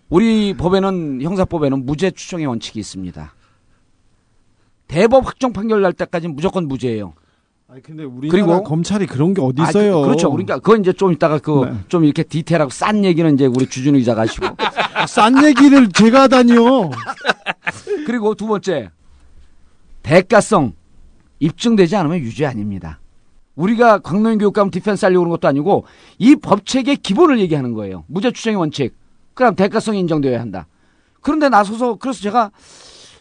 우리 0.09 0.55
법에는 0.57 1.21
형사법에는 1.21 1.85
무죄 1.85 2.11
추정의 2.11 2.47
원칙이 2.47 2.79
있습니다. 2.79 3.35
대법 4.89 5.27
확정 5.27 5.53
판결 5.53 5.83
날 5.83 5.93
때까지는 5.93 6.35
무조건 6.35 6.67
무죄예요. 6.67 7.13
아니 7.71 7.83
근데 7.83 8.03
우리나라 8.03 8.31
그리고- 8.47 8.65
검찰이 8.65 9.07
그런 9.07 9.35
게 9.35 9.43
어디 9.43 9.61
아, 9.61 9.69
있어요? 9.69 10.01
그, 10.01 10.07
그렇죠. 10.07 10.31
그러니까 10.31 10.57
그건 10.59 10.81
이제 10.81 10.93
좀 10.95 11.13
이따가 11.13 11.39
그 11.39 11.67
네. 11.67 11.79
좀 11.89 12.05
이렇게 12.05 12.23
디테일하고 12.23 12.71
싼 12.71 13.05
얘기는 13.05 13.33
이제 13.35 13.45
우리 13.45 13.67
주준우 13.69 13.99
기자가 13.99 14.23
하시고 14.23 14.47
아, 14.95 15.07
싼 15.07 15.45
얘기를 15.45 15.89
제가 15.91 16.23
하다니요. 16.23 16.91
그리고 18.07 18.35
두 18.35 18.47
번째 18.47 18.89
대가성 20.03 20.73
입증되지 21.41 21.95
않으면 21.97 22.19
유죄 22.21 22.47
아닙니다. 22.47 23.01
우리가 23.55 23.99
광노인 23.99 24.39
교육감 24.39 24.71
디펜스 24.71 25.05
하려고 25.05 25.25
그런 25.25 25.31
것도 25.33 25.49
아니고 25.49 25.85
이 26.17 26.37
법체계의 26.37 26.97
기본을 26.99 27.39
얘기하는 27.41 27.75
거예요. 27.75 28.05
무죄 28.07 28.31
추정의 28.31 28.57
원칙. 28.57 28.95
그다음 29.35 29.55
대가성이 29.55 30.01
인정되어야 30.01 30.41
한다. 30.41 30.67
그런데 31.21 31.51
나서서 31.51 31.97
그래서 31.97 32.21
제가 32.23 32.51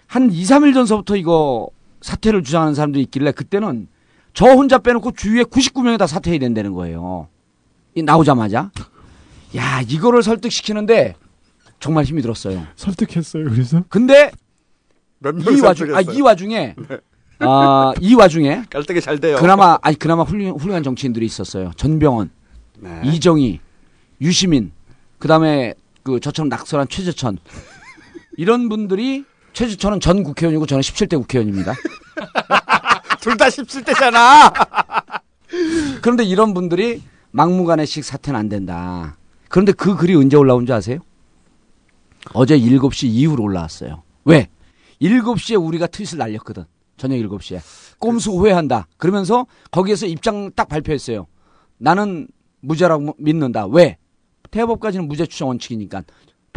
한 0.07 0.31
2, 0.31 0.43
3일 0.43 0.73
전서부터 0.73 1.15
이거 1.17 1.69
사퇴를 2.01 2.43
주장하는 2.43 2.73
사람들이 2.73 3.03
있길래 3.03 3.31
그때는 3.31 3.87
저 4.33 4.45
혼자 4.45 4.77
빼놓고 4.77 5.11
주위에 5.11 5.43
99명이 5.43 5.97
다 5.97 6.07
사퇴해야 6.07 6.39
된다는 6.39 6.73
거예요. 6.73 7.27
이 7.95 8.03
나오자마자. 8.03 8.71
야, 9.55 9.81
이거를 9.81 10.23
설득시키는데 10.23 11.15
정말 11.79 12.03
힘이 12.05 12.21
들었어요. 12.21 12.65
설득했어요. 12.75 13.45
그래서 13.45 13.83
근데 13.89 14.31
몇이 15.19 15.61
와중 15.61 15.95
아, 15.95 16.01
이 16.01 16.21
와중에 16.21 16.75
아, 17.39 17.93
이 17.99 18.13
와중에 18.13 18.63
깔때기 18.69 19.01
잘 19.01 19.19
돼요. 19.19 19.37
그나마 19.37 19.77
아니 19.81 19.97
그나마 19.97 20.23
훌륭, 20.23 20.55
훌륭한 20.55 20.83
정치인들이 20.83 21.25
있었어요. 21.25 21.71
전병헌, 21.75 22.29
네. 22.79 23.01
이정희, 23.05 23.59
유시민, 24.21 24.71
그다음에 25.19 25.73
그 26.03 26.19
저처럼 26.19 26.49
낙선한 26.49 26.87
최재천 26.87 27.37
이런 28.37 28.69
분들이 28.69 29.25
최재천은 29.57 29.99
전 29.99 30.21
국회의원이고 30.21 30.67
저는 30.67 30.81
17대 30.81 31.17
국회의원입니다. 31.17 31.73
둘 33.19 33.35
다 33.37 33.47
17대잖아. 33.47 34.53
그런데 36.03 36.23
이런 36.23 36.53
분들이 36.53 37.01
막무가내식 37.31 38.03
사퇴는 38.03 38.39
안 38.39 38.49
된다. 38.49 39.17
그런데 39.49 39.71
그 39.71 39.95
글이 39.95 40.13
언제 40.13 40.37
올라온 40.37 40.67
줄 40.67 40.75
아세요? 40.75 40.99
어제 42.35 42.55
7시 42.55 43.07
이후로 43.07 43.43
올라왔어요. 43.45 44.03
왜? 44.25 44.47
7시에 45.01 45.59
우리가 45.65 45.87
트윗을 45.87 46.19
날렸거든. 46.19 46.65
저녁 46.97 47.15
7시에. 47.15 47.59
꼼수 47.97 48.33
후회한다. 48.33 48.85
그러면서 48.97 49.47
거기에서 49.71 50.05
입장 50.05 50.51
딱 50.51 50.69
발표했어요. 50.69 51.25
나는 51.79 52.27
무죄라고 52.59 53.15
믿는다. 53.17 53.65
왜? 53.65 53.97
대법까지는 54.51 55.07
무죄 55.07 55.25
추정 55.25 55.47
원칙이니까. 55.47 56.03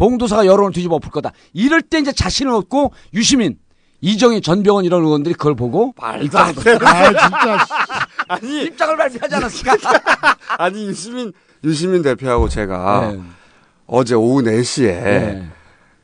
봉도사가 0.01 0.47
여론을 0.47 0.71
뒤집어 0.71 0.95
엎을 0.95 1.11
거다. 1.11 1.31
이럴 1.53 1.83
때 1.83 1.99
이제 1.99 2.11
자신을 2.11 2.51
얻고 2.53 2.91
유시민, 3.13 3.59
이정희, 4.01 4.41
전병헌 4.41 4.83
이런 4.83 5.03
의원들이 5.05 5.35
그걸 5.35 5.55
보고 5.55 5.93
입장을 6.23 6.49
아, 6.87 7.07
진짜. 7.13 7.65
아니 8.27 8.63
입장을 8.63 8.97
발표하지 8.97 9.35
않았을까? 9.35 9.77
아니 10.57 10.87
유시민 10.87 11.33
유시민 11.63 12.01
대표하고 12.01 12.49
제가 12.49 13.11
네. 13.11 13.21
어제 13.85 14.15
오후 14.15 14.41
4시에 14.41 15.03
네. 15.03 15.49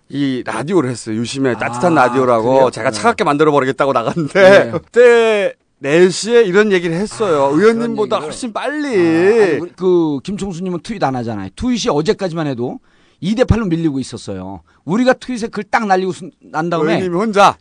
이 0.10 0.44
라디오를 0.46 0.92
했어요. 0.92 1.16
유시민의 1.16 1.58
따뜻한 1.58 1.98
아, 1.98 2.06
라디오라고 2.06 2.54
그래요? 2.54 2.70
제가 2.70 2.92
네. 2.92 2.96
차갑게 2.96 3.24
만들어 3.24 3.52
버리겠다고 3.52 3.94
나갔는데 3.94 4.42
네. 4.66 4.72
그때 4.72 5.56
4시에 5.82 6.46
이런 6.46 6.72
얘기를 6.72 6.96
했어요. 6.96 7.50
의원님보다 7.52 8.18
훨씬 8.20 8.54
빨리. 8.54 8.88
아니, 8.90 9.60
우리 9.60 9.72
그 9.76 10.20
김총수님은 10.24 10.82
트윗 10.84 11.04
안 11.04 11.16
하잖아요. 11.16 11.50
트윗이 11.56 11.90
어제까지만 11.90 12.46
해도 12.46 12.80
2대 13.22 13.46
8로 13.46 13.68
밀리고 13.68 14.00
있었어요. 14.00 14.62
우리가 14.86 15.14
트윗에 15.14 15.48
글 15.48 15.64
딱 15.64 15.86
날리고 15.88 16.12
순- 16.14 16.32
난 16.40 16.70
다음에 16.70 16.94
의원님 16.98 17.14
혼자 17.20 17.58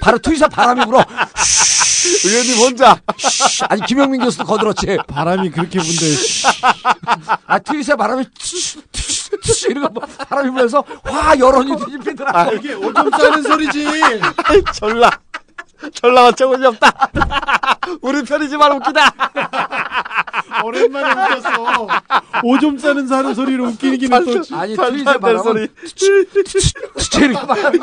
바로 0.00 0.18
트윗에 0.18 0.48
바람이 0.48 0.84
불어. 0.86 1.02
의원님 2.24 2.58
혼자 2.58 3.00
아니 3.68 3.82
김영민 3.82 4.22
교수도 4.22 4.44
거들었지. 4.44 4.98
바람이 5.08 5.50
그렇게 5.50 5.78
분데 5.78 6.06
아 7.46 7.58
트윗에 7.58 7.96
바람이 7.96 8.24
이러고 9.68 9.88
뭐 9.94 10.02
바람이 10.28 10.50
불면서 10.50 10.84
화 11.04 11.36
여론이 11.38 11.76
뒤집히더라. 11.84 12.30
아, 12.34 12.50
이게 12.52 12.74
오줌 12.74 13.10
싸는 13.10 13.42
소리지. 13.42 13.84
졸라 14.74 15.10
졸라 15.92 16.26
어처구니 16.26 16.64
없다. 16.66 16.90
우리 18.02 18.22
편이지만 18.22 18.72
웃기다. 18.72 19.12
오랜만에 20.64 21.10
웃겼어. 21.36 21.88
오줌 22.42 22.78
싸는 22.78 23.06
사는 23.06 23.34
소리로 23.34 23.66
웃기기는 23.68 24.24
또. 24.24 24.40
지- 24.42 24.54
아니 24.54 24.74
말도 24.76 24.92
트윗에 24.92 25.10
안 25.10 25.20
되는 25.20 25.42
바람은 25.42 25.68
이렇게 26.00 27.38
바람이 27.46 27.78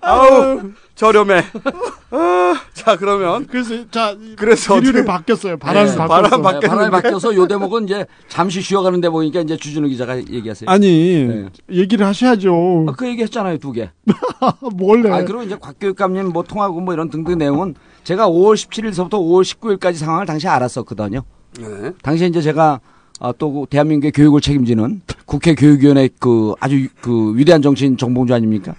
아우 0.00 0.72
저렴해. 0.98 1.44
아, 2.10 2.54
자 2.74 2.96
그러면 2.96 3.46
그래서 3.46 3.88
자 3.88 4.16
그래서 4.36 4.74
기류를 4.80 5.04
바뀌었어요. 5.04 5.56
바람이 5.56 5.90
네, 5.90 5.96
바뀌었어. 5.96 6.42
바람 6.42 6.60
네. 6.60 6.66
바람이 6.66 6.90
바뀌어서 6.90 7.36
요 7.36 7.46
대목은 7.46 7.84
이제 7.84 8.04
잠시 8.26 8.60
쉬어가는 8.60 9.00
대목이니까 9.00 9.42
이제 9.42 9.56
주준우 9.56 9.86
기자가 9.88 10.18
얘기하세요. 10.18 10.68
아니 10.68 11.24
네. 11.28 11.48
얘기를 11.70 12.04
하셔야죠. 12.04 12.86
아, 12.88 12.92
그 12.96 13.06
얘기 13.06 13.22
했잖아요 13.22 13.58
두 13.58 13.70
개. 13.70 13.90
뭘래? 14.74 15.08
아, 15.10 15.24
그리고 15.24 15.44
이제 15.44 15.56
곽교육감님 15.60 16.30
뭐 16.30 16.42
통하고 16.42 16.80
뭐 16.80 16.92
이런 16.94 17.10
등등 17.10 17.38
내용은 17.38 17.76
제가 18.02 18.28
5월 18.28 18.54
17일서부터 18.56 19.10
5월 19.12 19.44
19일까지 19.44 19.94
상황을 19.94 20.26
당시 20.26 20.48
알았었거든요. 20.48 21.22
네. 21.60 21.92
당시에 22.02 22.26
이제 22.26 22.42
제가 22.42 22.80
아, 23.20 23.32
또그 23.38 23.66
대한민국의 23.70 24.10
교육을 24.10 24.40
책임지는 24.40 25.02
국회 25.26 25.54
교육위원회 25.54 26.08
그 26.18 26.54
아주 26.58 26.80
유- 26.80 26.88
그 27.00 27.36
위대한 27.36 27.62
정치인 27.62 27.96
정봉주 27.96 28.34
아닙니까? 28.34 28.74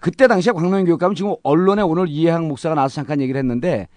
그때 0.00 0.26
당시에 0.28 0.52
광명인 0.52 0.86
교육감은 0.86 1.14
지금 1.14 1.34
언론에 1.42 1.82
오늘 1.82 2.06
이해학 2.08 2.44
목사가 2.44 2.74
나와서 2.74 2.94
잠깐 2.96 3.20
얘기를 3.20 3.38
했는데 3.38 3.88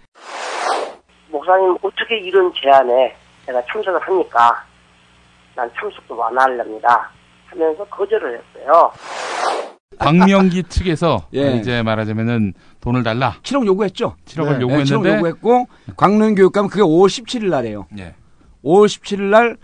목사님 1.30 1.78
어떻게 1.82 2.20
이런 2.20 2.52
제안에 2.62 3.16
내가 3.46 3.62
참석을 3.72 4.00
합니까? 4.02 4.64
난 5.56 5.70
참석도 5.80 6.16
완화하렵니다. 6.16 7.12
하면서 7.48 7.84
거절을 7.86 8.40
했어요. 8.56 8.92
광명기 10.00 10.64
측에서 10.64 11.28
예. 11.36 11.58
이제 11.58 11.84
말하자면은 11.84 12.54
돈을 12.80 13.04
달라. 13.04 13.36
7억 13.44 13.66
요구했죠. 13.66 14.16
7억을 14.26 14.56
네, 14.58 14.62
요구했는데 14.62 15.10
7억 15.10 15.16
요구했고 15.18 15.68
광명 15.98 16.36
교육감은 16.36 16.70
그게 16.70 16.82
5월 16.82 17.08
17일 17.08 17.50
날이에요. 17.50 17.88
예. 18.00 18.16
5월 18.64 18.86
17일 18.86 19.22
날 19.24 19.58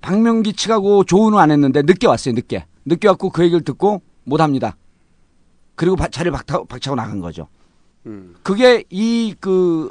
박명기 0.00 0.52
측하고 0.52 1.04
조언을 1.04 1.38
안 1.38 1.50
했는데 1.50 1.82
늦게 1.82 2.06
왔어요. 2.06 2.34
늦게. 2.34 2.66
늦게 2.84 3.08
왔고 3.08 3.30
그 3.30 3.42
얘기를 3.42 3.64
듣고 3.64 4.02
못 4.24 4.40
합니다. 4.40 4.76
그리고 5.74 5.96
바- 5.96 6.08
자리를 6.08 6.30
박타, 6.32 6.62
박차고 6.64 6.94
나간 6.96 7.20
거죠. 7.20 7.48
음. 8.06 8.34
그게 8.42 8.84
이 8.90 9.34
그 9.40 9.90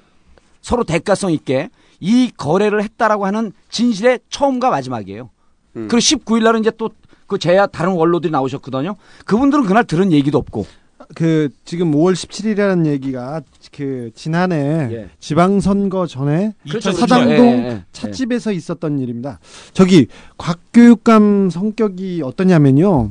서로 0.61 0.83
대가성 0.83 1.31
있게 1.33 1.69
이 1.99 2.31
거래를 2.37 2.83
했다라고 2.83 3.25
하는 3.25 3.51
진실의 3.69 4.19
처음과 4.29 4.69
마지막이에요. 4.69 5.29
음. 5.75 5.87
그리고 5.89 5.97
19일 5.97 6.43
날은 6.43 6.61
이제 6.61 6.71
또 6.77 6.89
그 7.25 7.39
제야 7.39 7.65
다른 7.65 7.93
원로들이 7.93 8.31
나오셨거든요. 8.31 8.95
그분들은 9.25 9.63
그날 9.65 9.85
들은 9.85 10.11
얘기도 10.11 10.37
없고. 10.37 10.67
그 11.15 11.49
지금 11.65 11.91
5월 11.93 12.13
17일이라는 12.13 12.85
얘기가 12.85 13.41
그 13.75 14.11
지난해 14.13 14.89
예. 14.91 15.09
지방선거 15.19 16.05
전에 16.05 16.53
그렇죠, 16.69 16.91
그렇죠. 16.91 16.99
사당동 16.99 17.45
예, 17.47 17.65
예, 17.69 17.83
찻집에서 17.91 18.51
있었던 18.51 18.99
일입니다. 18.99 19.39
저기 19.73 20.07
곽교육감 20.37 21.49
성격이 21.49 22.21
어떠냐면요. 22.23 23.09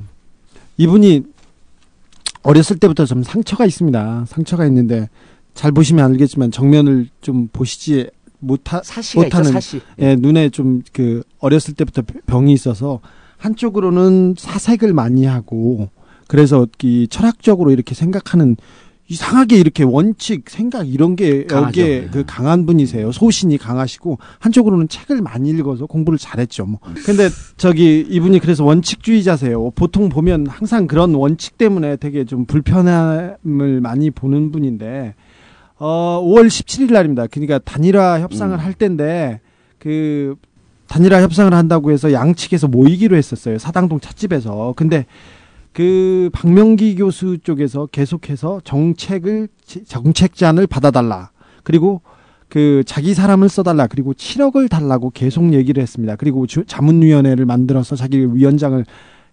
이분이 0.77 1.23
어렸을 2.43 2.79
때부터 2.79 3.05
좀 3.07 3.23
상처가 3.23 3.65
있습니다. 3.67 4.25
상처가 4.27 4.67
있는데 4.67 5.09
잘 5.55 5.73
보시면 5.73 6.05
알겠지만 6.13 6.51
정면을 6.51 7.09
좀 7.21 7.49
보시지 7.53 8.11
못하 8.41 8.79
있죠, 8.81 9.21
못하는 9.21 9.53
사시. 9.53 9.81
예, 10.01 10.17
눈에 10.17 10.49
좀 10.49 10.83
그 10.93 11.23
어렸을 11.39 11.75
때부터 11.75 12.03
병이 12.27 12.53
있어서 12.53 13.01
한쪽으로는 13.39 14.35
사색을 14.39 14.93
많이 14.93 15.25
하고 15.25 15.89
그래서 16.29 16.67
이 16.83 17.07
철학적으로 17.09 17.71
이렇게 17.71 17.95
생각하는 17.95 18.57
이상하게 19.09 19.59
이렇게 19.59 19.85
원칙 19.85 20.49
생각 20.49 20.89
이런 20.89 21.17
게 21.17 21.45
강하죠. 21.45 21.81
여기에 21.81 22.01
네. 22.01 22.09
그 22.11 22.25
강한 22.27 22.65
분이세요. 22.65 23.13
소신이 23.13 23.59
강하시고 23.59 24.19
한쪽으로는 24.39 24.89
책을 24.89 25.21
많이 25.21 25.51
읽어서 25.51 25.87
공부를 25.87 26.19
잘했죠. 26.19 26.65
뭐. 26.67 26.81
근데 27.05 27.29
저기 27.57 28.01
이분이 28.09 28.39
그래서 28.39 28.65
원칙주의자세요. 28.65 29.73
보통 29.73 30.09
보면 30.09 30.47
항상 30.47 30.87
그런 30.87 31.15
원칙 31.15 31.59
때문에 31.59 31.97
되게 31.97 32.25
좀 32.25 32.47
불편함을 32.47 33.81
많이 33.83 34.11
보는 34.11 34.51
분인데 34.51 35.15
어 35.77 36.23
5월 36.25 36.47
17일 36.47 36.93
날입니다. 36.93 37.27
그러니까 37.27 37.59
단일화 37.59 38.21
협상을 38.21 38.57
할 38.57 38.73
때인데 38.73 39.41
그 39.79 40.37
단일화 40.87 41.23
협상을 41.23 41.53
한다고 41.53 41.91
해서 41.91 42.13
양측에서 42.13 42.69
모이기로 42.69 43.17
했었어요. 43.17 43.59
사당동 43.59 43.99
찻집에서. 43.99 44.75
근데 44.77 45.07
그 45.73 46.29
박명기 46.33 46.97
교수 46.97 47.39
쪽에서 47.39 47.87
계속해서 47.87 48.61
정책을 48.65 49.49
정책잔을 49.87 50.67
받아달라. 50.67 51.31
그리고 51.63 52.03
그 52.49 52.83
자기 52.87 53.15
사람을 53.15 53.49
써달라. 53.49 53.87
그리고 53.87 54.13
7억을 54.13 54.69
달라고 54.69 55.11
계속 55.11 55.55
얘기를 55.55 55.83
했습니다. 55.83 56.17
그리고 56.17 56.47
주- 56.47 56.65
자문위원회를 56.67 57.47
만들어서 57.47 57.97
자기 57.97 58.19
위원장을 58.19 58.85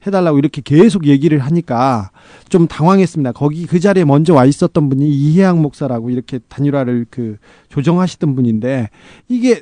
해달라고 0.07 0.39
이렇게 0.39 0.61
계속 0.63 1.07
얘기를 1.07 1.39
하니까 1.39 2.11
좀 2.47 2.67
당황했습니다. 2.67 3.33
거기 3.33 3.65
그 3.65 3.81
자리에 3.81 4.05
먼저 4.05 4.33
와 4.33 4.45
있었던 4.45 4.87
분이 4.87 5.09
이해양 5.09 5.61
목사라고 5.61 6.09
이렇게 6.09 6.39
단일화를 6.47 7.07
그 7.09 7.35
조정하시던 7.67 8.33
분인데 8.35 8.87
이게 9.27 9.61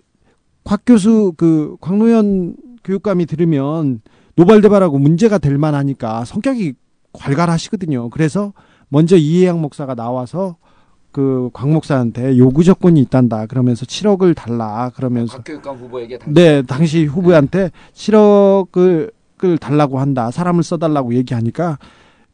곽 0.63 0.81
교수 0.85 1.33
그 1.37 1.75
광노현 1.81 2.55
교육감이 2.83 3.25
들으면 3.25 4.01
노발대발하고 4.37 4.99
문제가 4.99 5.37
될 5.37 5.57
만하니까 5.57 6.23
성격이 6.25 6.73
괄괄하시거든요. 7.13 8.09
그래서 8.09 8.53
먼저 8.89 9.17
이해양 9.17 9.59
목사가 9.59 9.95
나와서 9.95 10.57
그곽 11.11 11.69
목사한테 11.69 12.37
요구 12.37 12.63
조건이 12.63 13.01
있단다. 13.01 13.47
그러면서 13.47 13.85
7억을 13.85 14.35
달라. 14.35 14.91
그러면서 14.95 15.41
교육감 15.41 15.75
후보에게 15.77 16.19
당시 16.19 16.33
네, 16.33 16.61
당시 16.61 17.05
후보한테 17.05 17.71
7억을 17.93 19.11
을 19.43 19.59
달라고 19.59 19.99
한다. 19.99 20.31
사람을 20.31 20.63
써달라고 20.63 21.13
얘기하니까 21.13 21.77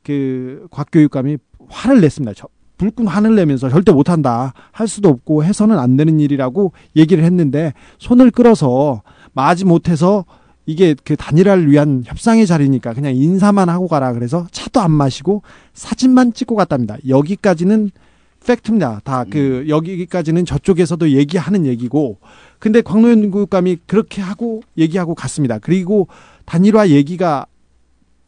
그 0.03 0.67
곽교육감이 0.71 1.37
화를 1.67 1.99
냈습니다. 1.99 2.31
저, 2.33 2.47
불끈 2.77 3.07
화를 3.07 3.35
내면서 3.35 3.67
절대 3.69 3.91
못한다. 3.91 4.53
할 4.71 4.87
수도 4.87 5.09
없고 5.09 5.43
해서는 5.43 5.79
안 5.79 5.97
되는 5.97 6.21
일이라고 6.21 6.71
얘기를 6.95 7.25
했는데 7.25 7.73
손을 7.97 8.31
끌어서 8.31 9.01
마지 9.33 9.65
못해서 9.65 10.23
이게 10.65 10.95
그 11.04 11.15
단일화를 11.15 11.69
위한 11.69 12.04
협상의 12.06 12.47
자리니까 12.47 12.93
그냥 12.93 13.15
인사만 13.15 13.69
하고 13.69 13.88
가라. 13.88 14.13
그래서 14.13 14.47
차도 14.52 14.80
안 14.80 14.91
마시고 14.91 15.43
사진만 15.73 16.34
찍고 16.34 16.56
갔답니다. 16.56 16.97
여기까지는 17.08 17.91
팩트입니다. 18.45 19.02
다그 19.04 19.65
여기까지는 19.69 20.45
저쪽에서도 20.45 21.12
얘기하는 21.12 21.65
얘기고 21.65 22.17
근데 22.60 22.82
광노현 22.82 23.32
교육감이 23.32 23.78
그렇게 23.88 24.21
하고 24.21 24.62
얘기하고 24.78 25.15
갔습니다. 25.15 25.60
그리고 25.60 26.08
단일화 26.45 26.89
얘기가 26.89 27.45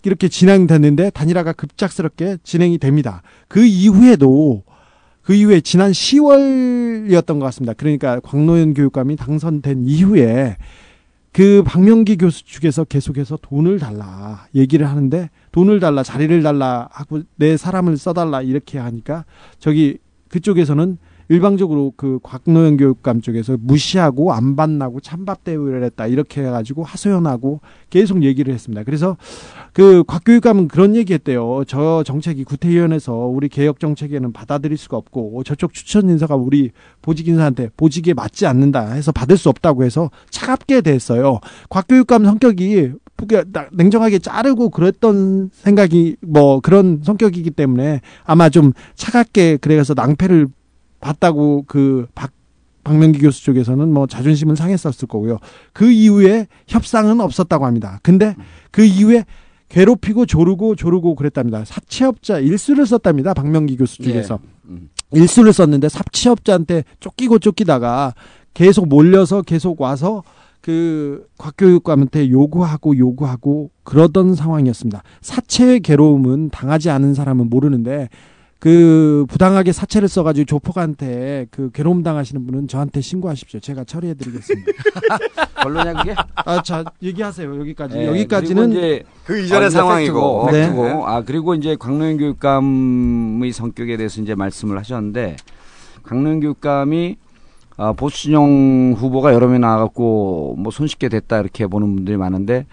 이렇게 0.04 0.30
진행됐는데 0.30 1.10
단일화가 1.12 1.54
급작스럽게 1.54 2.38
진행이 2.43 2.78
됩니다. 2.78 3.24
그 3.48 3.65
이후에도 3.65 4.63
그 5.21 5.34
이후에 5.34 5.60
지난 5.62 5.91
10월이었던 5.91 7.39
것 7.39 7.45
같습니다. 7.45 7.74
그러니까 7.74 8.19
광노현 8.19 8.76
교육감이 8.76 9.15
당선된 9.15 9.86
이후에 9.88 10.56
그 11.36 11.63
박명기 11.63 12.15
교수 12.15 12.45
측에서 12.45 12.86
계속해서 12.86 13.39
돈을 13.41 13.78
달라 13.78 14.48
얘기를 14.56 14.88
하는데 14.88 15.30
돈을 15.52 15.82
달라 15.82 16.02
자리를 16.02 16.41
달라 16.43 16.88
하고 16.93 17.24
내 17.36 17.58
사람을 17.58 17.98
써달라 17.98 18.41
이렇게 18.41 18.80
하니까 18.80 19.26
저기 19.60 19.98
그쪽에서는 20.30 20.98
일방적으로 21.27 21.93
그 21.97 22.19
곽노현 22.21 22.77
교육감 22.77 23.21
쪽에서 23.21 23.57
무시하고 23.59 24.31
안 24.33 24.55
반나고 24.55 24.99
찬밥 24.99 25.43
대우를 25.43 25.83
했다 25.83 26.05
이렇게 26.07 26.41
해가지고 26.43 26.83
하소연하고 26.83 27.61
계속 27.89 28.23
얘기를 28.23 28.53
했습니다. 28.53 28.83
그래서 28.83 29.17
그 29.73 30.03
곽 30.07 30.23
교육감은 30.25 30.67
그런 30.67 30.95
얘기했대요. 30.95 31.63
저 31.67 32.03
정책이 32.05 32.43
구태위원회에서 32.43 33.13
우리 33.13 33.49
개혁 33.49 33.79
정책에는 33.79 34.33
받아들일 34.33 34.77
수가 34.77 34.97
없고 34.97 35.43
저쪽 35.43 35.73
추천 35.73 36.09
인사가 36.09 36.35
우리 36.35 36.71
보직 37.01 37.27
인사한테 37.27 37.69
보직에 37.75 38.13
맞지 38.13 38.45
않는다 38.45 38.91
해서 38.91 39.11
받을 39.11 39.38
수 39.38 39.49
없다고 39.49 39.83
해서 39.83 40.11
차갑게 40.29 40.81
됐어요. 40.81 41.39
곽 41.69 41.88
교육감 41.88 42.23
성격이 42.25 42.91
그게 43.17 43.43
나- 43.51 43.67
냉정하게 43.73 44.19
자르고 44.19 44.69
그랬던 44.69 45.49
생각이 45.53 46.17
뭐 46.21 46.59
그런 46.59 47.01
성격이기 47.03 47.51
때문에 47.51 48.01
아마 48.25 48.49
좀 48.49 48.73
차갑게 48.95 49.57
그래서 49.61 49.93
낭패를 49.95 50.47
봤다고 51.05 51.65
그 51.67 52.07
박, 52.15 52.31
박명기 52.83 53.19
교수 53.19 53.43
쪽에서는 53.43 53.91
뭐 53.91 54.07
자존심은 54.07 54.55
상했었을 54.55 55.07
거고요. 55.07 55.37
그 55.71 55.91
이후에 55.91 56.47
협상은 56.67 57.21
없었다고 57.21 57.65
합니다. 57.65 57.99
근데 58.01 58.35
그 58.71 58.83
이후에 58.83 59.25
괴롭히고 59.69 60.25
조르고 60.25 60.75
조르고 60.75 61.15
그랬답니다. 61.15 61.63
사채업자 61.63 62.39
일수를 62.39 62.87
썼답니다. 62.87 63.35
박명기 63.35 63.77
교수 63.77 64.01
쪽에서. 64.01 64.39
일수를 65.11 65.53
썼는데 65.53 65.89
사채업자한테 65.89 66.83
쫓기고 66.99 67.37
쫓기다가 67.37 68.15
계속 68.55 68.87
몰려서 68.87 69.43
계속 69.43 69.79
와서 69.81 70.23
그 70.61 71.27
곽교육감한테 71.37 72.31
요구하고 72.31 72.97
요구하고 72.97 73.69
그러던 73.83 74.33
상황이었습니다. 74.33 75.03
사채의 75.21 75.81
괴로움은 75.81 76.49
당하지 76.49 76.89
않은 76.89 77.13
사람은 77.13 77.51
모르는데 77.51 78.09
그 78.65 79.28
부당하게 79.30 79.71
사채를 79.71 80.08
써가지고 80.08 80.45
조폭한테 80.45 81.45
그 81.51 81.69
괴로움 81.71 82.01
당하시는 82.01 82.47
분은 82.47 82.67
저한테 82.67 82.99
신고하십시오. 82.99 83.60
제가 83.60 83.84
처리해드리겠습니다. 83.84 84.71
별로냐 85.62 85.93
그게? 85.93 86.15
아, 86.34 86.63
자 86.63 86.84
얘기하세요. 86.99 87.60
여기까지. 87.60 87.95
네, 87.95 88.08
여기까지는 88.08 88.71
이제 88.71 89.04
그 89.23 89.39
이전의 89.39 89.67
아, 89.67 89.69
상황이고. 89.69 90.47
팩트고, 90.47 90.84
네. 90.84 90.93
네. 90.93 91.04
아 91.06 91.21
그리고 91.23 91.54
이제 91.54 91.75
강노현 91.75 92.17
교육감의 92.17 93.51
성격에 93.51 93.97
대해서 93.97 94.19
이제 94.19 94.34
말씀을 94.34 94.80
하셨는데 94.80 95.36
강노현 96.01 96.39
교육감이 96.39 97.17
아, 97.78 97.93
보수진영 97.93 98.95
후보가 98.97 99.36
여러 99.36 99.47
명 99.47 99.62
나와갖고 99.62 100.56
뭐 100.58 100.71
손쉽게 100.71 101.10
됐다 101.10 101.39
이렇게 101.39 101.67
보는 101.67 101.93
분들이 101.93 102.17
많은데 102.17 102.65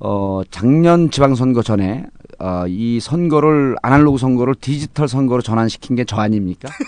어 0.00 0.42
작년 0.50 1.10
지방선거 1.10 1.62
전에 1.62 2.04
어, 2.38 2.64
이 2.68 3.00
선거를 3.00 3.76
아날로그 3.82 4.18
선거를 4.18 4.54
디지털 4.60 5.08
선거로 5.08 5.42
전환시킨 5.42 5.96
게 5.96 6.04
저 6.04 6.16
아닙니까? 6.16 6.68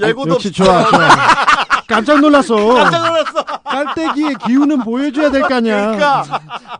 예고도 0.00 0.34
역시 0.34 0.52
좋아, 0.52 0.84
좋아. 0.90 1.08
깜짝 1.88 2.20
놀랐어. 2.20 2.54
깜짝 2.74 3.06
놀랐어. 3.08 3.44
깔때기의 3.64 4.34
기운은 4.46 4.78
보여줘야 4.80 5.30
될 5.30 5.42
거 5.42 5.54
아니야. 5.54 6.22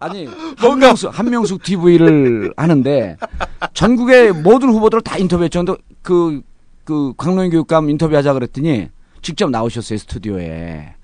아니 0.00 0.28
한명숙 0.58 1.18
한명숙 1.18 1.62
TV를 1.62 2.52
하는데 2.56 3.16
전국의 3.74 4.32
모든 4.32 4.68
후보들을 4.70 5.02
다 5.02 5.16
인터뷰했죠. 5.16 5.64
근데 5.64 5.80
그, 6.02 6.42
그 6.84 7.12
광노현 7.16 7.50
교육감 7.50 7.90
인터뷰하자 7.90 8.32
그랬더니 8.34 8.88
직접 9.22 9.50
나오셨어요 9.50 9.98
스튜디오에. 9.98 10.94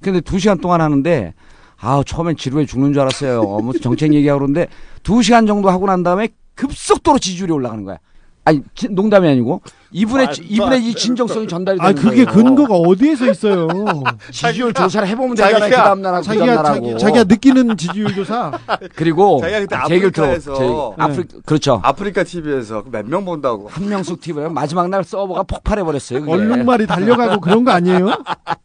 근데 0.00 0.20
두 0.20 0.38
시간 0.38 0.58
동안 0.58 0.80
하는데 0.80 1.32
아 1.80 2.02
처음엔 2.06 2.36
지루해 2.36 2.66
죽는 2.66 2.92
줄 2.92 3.02
알았어요. 3.02 3.42
무슨 3.62 3.80
정책 3.80 4.14
얘기하고 4.14 4.40
그러는데 4.40 4.68
두 5.02 5.22
시간 5.22 5.46
정도 5.46 5.68
하고 5.70 5.86
난 5.86 6.02
다음에 6.02 6.28
급속도로 6.54 7.18
지지율이 7.18 7.52
올라가는 7.52 7.84
거야. 7.84 7.98
아니 8.44 8.62
지- 8.74 8.88
농담이 8.88 9.26
아니고 9.28 9.60
이분의 9.96 10.26
말도 10.26 10.42
이분의 10.42 10.78
안이 10.80 10.94
진정성이 10.96 11.46
전달이 11.46 11.78
아, 11.80 11.92
되는 11.92 12.02
그게 12.02 12.24
거예요. 12.24 12.44
근거가 12.44 12.74
어디에서 12.74 13.30
있어요? 13.30 13.68
지지율 14.32 14.74
조사를 14.74 15.06
해보면 15.06 15.36
되잖아요. 15.36 15.70
그 15.70 15.76
다음 15.76 16.02
나라고 16.02 16.22
그 16.22 16.26
자기가, 16.26 16.46
다음 16.46 16.56
나라고. 16.64 16.86
자기, 16.86 16.98
자기가 16.98 17.24
느끼는 17.24 17.76
지지율 17.76 18.12
조사. 18.12 18.50
그리고 18.96 19.38
자기가 19.40 19.60
그때 19.60 19.76
제 19.86 19.94
얘기를 19.94 20.10
들어. 20.10 20.24
아프리카에서 20.26 20.94
제- 20.96 21.02
아프리 21.02 21.24
그렇죠. 21.46 21.80
아프리카 21.84 22.24
TV에서 22.24 22.82
몇 22.90 23.06
명 23.06 23.24
본다고. 23.24 23.68
한명숙 23.68 24.20
TV요. 24.20 24.50
마지막 24.50 24.88
날 24.88 25.04
서버가 25.04 25.44
폭발해 25.44 25.84
버렸어요. 25.84 26.28
얼룩말이 26.28 26.86
달려가고 26.88 27.40
그런 27.40 27.62
거 27.64 27.70
아니에요? 27.70 28.10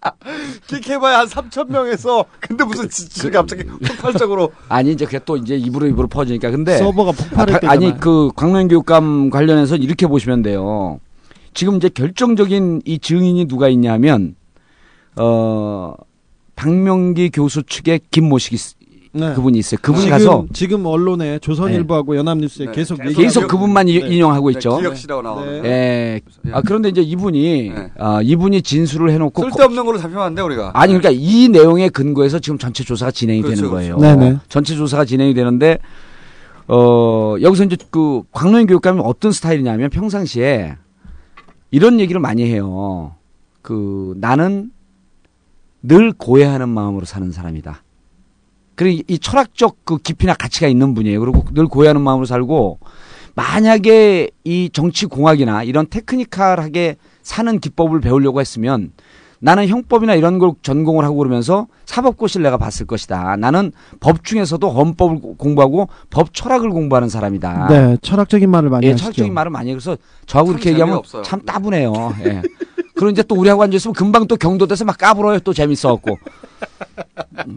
끽해봐야 0.67 1.19
한 1.19 1.27
3천 1.27 1.69
명에서 1.71 2.25
근데 2.39 2.63
무슨 2.63 2.89
지지율이 2.89 3.35
갑자기 3.35 3.63
폭발적으로 3.65 4.51
아니 4.67 4.91
이제 4.91 5.05
그게 5.05 5.19
또 5.25 5.37
이제 5.37 5.55
입으로 5.55 5.85
입으로 5.87 6.07
퍼지니까 6.07 6.49
근데 6.51 6.77
서버가 6.77 7.11
폭발했대잖아. 7.11 7.71
아, 7.71 7.73
아니 7.73 7.97
그 7.99 8.29
광명 8.35 8.67
교육감 8.67 9.29
관련해서 9.29 9.75
이렇게 9.75 10.07
보시면 10.07 10.41
돼요. 10.41 10.99
지금 11.53 11.77
이제 11.77 11.89
결정적인 11.89 12.81
이 12.85 12.99
증인이 12.99 13.45
누가 13.47 13.69
있냐면 13.69 14.35
어 15.15 15.93
박명기 16.55 17.31
교수 17.31 17.63
측의 17.63 18.01
김모식 18.11 18.53
있- 18.53 18.79
네. 19.11 19.33
그분이 19.33 19.57
있어요. 19.57 19.79
그분이 19.81 20.03
지금, 20.03 20.17
가서 20.17 20.45
지금 20.53 20.85
언론에 20.85 21.39
조선일보하고 21.39 22.15
연합뉴스에 22.15 22.67
네. 22.67 22.71
계속 22.73 22.97
계속 23.01 23.23
얘기하고 23.23 23.47
그분만 23.47 23.87
이- 23.87 23.99
네. 23.99 24.07
인용하고 24.15 24.51
있죠. 24.51 24.77
기억시라고 24.77 25.21
나오는. 25.23 25.65
예. 25.65 26.21
아 26.51 26.61
그런데 26.61 26.89
이제 26.89 27.01
이분이 27.01 27.71
아 27.97 28.21
이분이 28.21 28.61
진술을 28.61 29.09
해놓고 29.09 29.41
쓸데없는 29.49 29.83
걸로 29.83 29.97
잡히면 29.97 30.21
안돼 30.23 30.41
우리가. 30.43 30.71
아니 30.75 30.93
그러니까 30.93 31.09
이 31.11 31.49
내용에 31.49 31.89
근거해서 31.89 32.37
지금 32.37 32.59
전체 32.59 32.83
조사가 32.83 33.09
진행이 33.11 33.41
그렇죠, 33.41 33.55
되는 33.63 33.69
그렇죠. 33.71 33.97
거예요. 33.97 34.15
네네. 34.15 34.37
전체 34.47 34.75
조사가 34.75 35.05
진행이 35.05 35.33
되는데 35.33 35.79
어 36.67 37.35
여기서 37.41 37.63
이제 37.63 37.77
그 37.89 38.21
광노현 38.31 38.67
교육감이 38.67 39.01
어떤 39.03 39.31
스타일이냐면 39.31 39.89
평상시에 39.89 40.75
이런 41.71 41.99
얘기를 41.99 42.19
많이 42.19 42.43
해요. 42.43 43.15
그 43.61 44.15
나는 44.17 44.71
늘 45.81 46.11
고해하는 46.11 46.69
마음으로 46.69 47.05
사는 47.05 47.31
사람이다. 47.31 47.83
그리고 48.75 49.01
이- 49.07 49.13
이 49.15 49.19
철학적 49.19 49.77
그 49.83 49.97
깊이나 49.97 50.33
가치가 50.33 50.67
있는 50.67 50.93
분이에요. 50.93 51.19
그리고 51.19 51.43
늘 51.53 51.67
고해하는 51.67 52.01
마음으로 52.01 52.25
살고 52.25 52.79
만약에 53.35 54.29
이 54.43 54.69
정치 54.73 55.05
공학이나 55.05 55.63
이런 55.63 55.87
테크니컬하게 55.89 56.95
사는 57.21 57.59
기법을 57.59 58.01
배우려고 58.01 58.39
했으면 58.41 58.91
나는 59.41 59.67
형법이나 59.67 60.15
이런 60.15 60.37
걸 60.37 60.51
전공을 60.61 61.05
하고 61.05 61.15
그러면서 61.17 61.67
사법고시를 61.85 62.43
내가 62.43 62.57
봤을 62.57 62.85
것이다. 62.85 63.37
나는 63.37 63.71
법 63.99 64.23
중에서도 64.25 64.69
헌법을 64.69 65.21
고- 65.21 65.35
공부하고 65.37 65.87
법 66.09 66.33
철학을 66.33 66.69
공부하는 66.69 67.07
사람이다. 67.09 67.67
네, 67.69 67.97
철학적인 68.01 68.49
말을 68.49 68.69
많이 68.69 68.85
예, 68.87 68.91
하시죠. 68.91 69.03
철학적인 69.05 69.33
말을 69.33 69.49
많이 69.51 69.73
해서 69.73 69.95
저하고 70.25 70.49
참 70.49 70.55
이렇게 70.55 70.69
얘기하면 70.71 70.95
재미없어요. 70.95 71.21
참 71.23 71.41
따분해요. 71.45 71.93
예. 72.25 72.41
그리고 72.95 73.11
이제 73.11 73.23
또 73.23 73.35
우리하고 73.35 73.63
앉아있으면 73.63 73.93
금방 73.93 74.27
또 74.27 74.35
경도돼서 74.35 74.83
막 74.83 74.97
까불어요. 74.97 75.39
또 75.39 75.53
재밌어갖고. 75.53 76.17
음. 77.47 77.55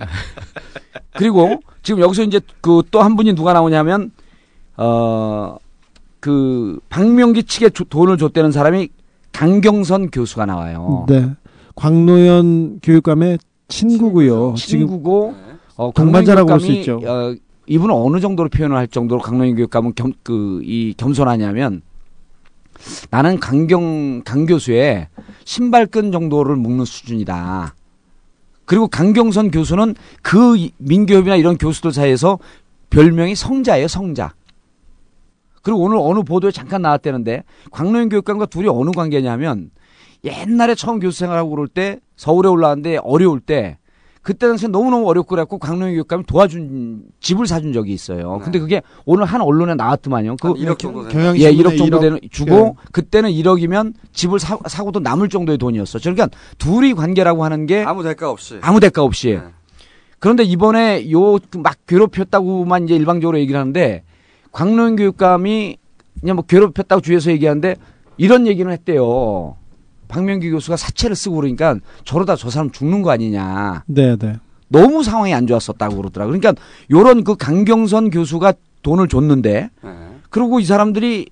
그리고 1.15 1.61
지금 1.83 2.01
여기서 2.01 2.23
이제 2.23 2.41
그 2.61 2.83
또 2.91 3.03
한 3.03 3.17
분이 3.17 3.35
누가 3.35 3.53
나오냐면, 3.53 4.13
어, 4.77 5.57
그 6.21 6.79
박명기 6.89 7.43
측에 7.45 7.71
조- 7.71 7.85
돈을 7.85 8.19
줬다는 8.19 8.53
사람이 8.53 8.89
강경선 9.33 10.11
교수가 10.11 10.47
나와요. 10.47 11.07
네. 11.09 11.31
광노현 11.75 12.81
교육감의 12.83 13.39
친구고요. 13.69 14.55
친구고 14.57 15.35
어, 15.77 15.91
동반자라고 15.95 16.49
볼수 16.49 16.67
교육감이, 16.67 16.81
있죠. 16.81 17.01
어, 17.11 17.35
이분은 17.67 17.95
어느 17.95 18.21
정도로 18.21 18.49
표현을 18.49 18.77
할 18.77 18.87
정도로 18.89 19.21
강노인 19.21 19.57
교육감은 19.57 19.95
겸, 19.95 20.13
그, 20.23 20.61
이 20.65 20.95
겸손하냐면 20.97 21.83
나는 23.11 23.39
강경, 23.39 24.23
강 24.25 24.47
교수의 24.47 25.09
신발끈 25.45 26.13
정도를 26.13 26.57
묶는 26.57 26.85
수준이다. 26.85 27.75
그리고 28.65 28.89
강경선 28.89 29.51
교수는 29.51 29.95
그 30.23 30.57
이- 30.57 30.73
민교협이나 30.79 31.37
이런 31.37 31.57
교수들 31.57 31.93
사이에서 31.93 32.39
별명이 32.91 33.35
성자예요, 33.35 33.89
성자. 33.89 34.35
그리고 35.63 35.81
오늘 35.81 35.97
어느 36.01 36.23
보도에 36.23 36.51
잠깐 36.51 36.83
나왔다는데 36.83 37.45
광노현 37.71 38.09
교육감과 38.09 38.47
둘이 38.47 38.69
어느 38.69 38.91
관계냐면 38.91 39.71
옛날에 40.25 40.75
처음 40.75 41.01
교수 41.01 41.19
생활하고 41.21 41.51
그럴 41.51 41.69
때 41.69 41.99
서울에 42.17 42.49
올라왔는데 42.49 42.99
어려울 43.03 43.41
때 43.41 43.79
그때 44.23 44.47
당시에 44.47 44.69
너무너무 44.69 45.09
어렵고 45.09 45.31
그래갖고 45.31 45.59
광노현 45.59 45.93
교육감이 45.95 46.23
도와준 46.27 47.03
집을 47.19 47.49
사준 47.49 47.73
적이 47.73 47.93
있어요. 47.93 48.39
근데 48.45 48.61
그게 48.61 48.81
오늘 49.05 49.25
한 49.25 49.41
언론에 49.41 49.75
나왔더만요. 49.75 50.37
그한 50.37 50.55
1억 50.55 50.79
정도 50.79 51.09
되는 51.09 51.37
예, 51.39 51.53
1억 51.53 51.77
정도 51.77 51.99
1억. 51.99 52.01
되는 52.01 52.21
주고 52.31 52.55
네. 52.55 52.73
그때는 52.93 53.31
1억이면 53.31 53.95
집을 54.13 54.39
사, 54.39 54.57
사고도 54.67 55.01
남을 55.01 55.29
정도의 55.29 55.59
돈이었어. 55.59 55.99
그러니까 55.99 56.29
둘이 56.59 56.95
관계라고 56.95 57.43
하는 57.45 57.67
게 57.67 57.83
아무 57.83 58.05
대가 58.05 58.31
없이. 58.31 58.59
아무 58.63 58.79
대가 58.79 59.03
없이. 59.03 59.41
그런데 60.21 60.45
이번에 60.45 61.11
요 61.11 61.41
막 61.57 61.75
괴롭혔다고만 61.89 62.85
이제 62.85 62.95
일방적으로 62.95 63.41
얘기를 63.41 63.59
하는데 63.59 64.05
광노현 64.53 64.95
교육감이 64.95 65.79
그냥 66.21 66.37
뭐 66.37 66.45
괴롭혔다고 66.45 67.01
주위에서 67.03 67.33
얘기하는데 67.33 67.75
이런 68.19 68.47
얘기는 68.47 68.71
했대요. 68.71 69.57
박명기 70.13 70.51
교수가 70.51 70.77
사채를 70.77 71.17
쓰고 71.17 71.37
그러니까 71.37 71.77
저러다 72.05 72.37
저 72.37 72.51
사람 72.51 72.71
죽는 72.71 73.01
거 73.03 73.11
아니냐. 73.11 73.85
네, 73.87 74.15
네. 74.17 74.39
너무 74.69 75.03
상황이 75.03 75.33
안 75.33 75.47
좋았었다고 75.47 75.97
그러더라고요. 75.97 76.39
그러니까 76.39 76.63
요런 76.91 77.25
그 77.25 77.35
강경선 77.37 78.11
교수가 78.11 78.53
돈을 78.83 79.09
줬는데 79.09 79.71
그리고 80.31 80.61
이 80.61 80.65
사람들이 80.67 81.29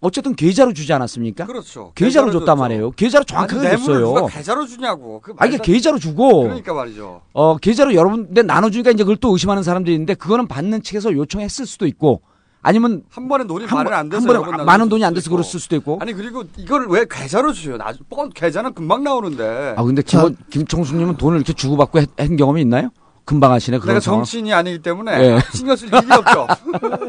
어쨌든 0.00 0.34
계좌로 0.34 0.72
주지 0.74 0.92
않았습니까? 0.92 1.46
그렇죠. 1.46 1.92
계좌로 1.94 2.26
계좌로 2.26 2.32
줬단 2.32 2.46
줬죠. 2.46 2.56
말이에요. 2.60 2.90
계좌로 2.92 3.24
정확하게 3.24 3.68
아니, 3.68 3.78
줬어요. 3.78 4.00
누가 4.00 4.26
계좌로 4.26 4.66
주냐고. 4.66 5.20
그 5.22 5.32
아, 5.38 5.46
이게 5.46 5.56
말도- 5.56 5.62
계좌로 5.62 5.98
주고. 5.98 6.42
그러니까 6.42 6.74
말이죠. 6.74 7.22
어, 7.32 7.56
계좌로 7.56 7.94
여러분들 7.94 8.46
나눠주니까 8.46 8.90
이제 8.90 9.02
그걸 9.02 9.16
또 9.16 9.32
의심하는 9.32 9.62
사람들이 9.62 9.94
있는데 9.94 10.12
그거는 10.14 10.46
받는 10.46 10.82
측에서 10.82 11.12
요청했을 11.12 11.64
수도 11.66 11.86
있고 11.86 12.20
아니면 12.64 13.02
한 13.10 13.28
번에 13.28 13.46
돈이 13.46 13.66
한 13.66 13.84
번- 13.84 13.92
안 13.92 14.08
돼서 14.08 14.26
한 14.32 14.42
번에 14.42 14.64
많은 14.64 14.88
돈이 14.88 15.04
안 15.04 15.12
돼서. 15.14 15.30
그랬을 15.30 15.60
수도 15.60 15.76
있고. 15.76 15.98
아니 16.00 16.14
그리고 16.14 16.44
이걸 16.56 16.86
왜 16.88 17.04
계좌로 17.08 17.52
주요? 17.52 17.76
나중 17.76 18.04
뻔 18.08 18.30
계좌는 18.30 18.72
금방 18.72 19.04
나오는데. 19.04 19.74
아 19.76 19.82
근데 19.84 20.00
김, 20.02 20.34
김청수님은 20.50 21.16
돈을 21.18 21.36
이렇게 21.36 21.52
주고받고 21.52 22.00
했, 22.00 22.08
한 22.18 22.36
경험이 22.36 22.62
있나요? 22.62 22.88
금방 23.26 23.52
하시네 23.52 23.78
그런 23.78 23.94
내가 23.94 24.00
상황. 24.00 24.20
정치인이 24.20 24.52
아니기 24.52 24.78
때문에 24.80 25.12
예. 25.12 25.38
신경 25.54 25.76
쓸 25.76 25.88
일이 25.88 25.96
없죠. 25.96 26.46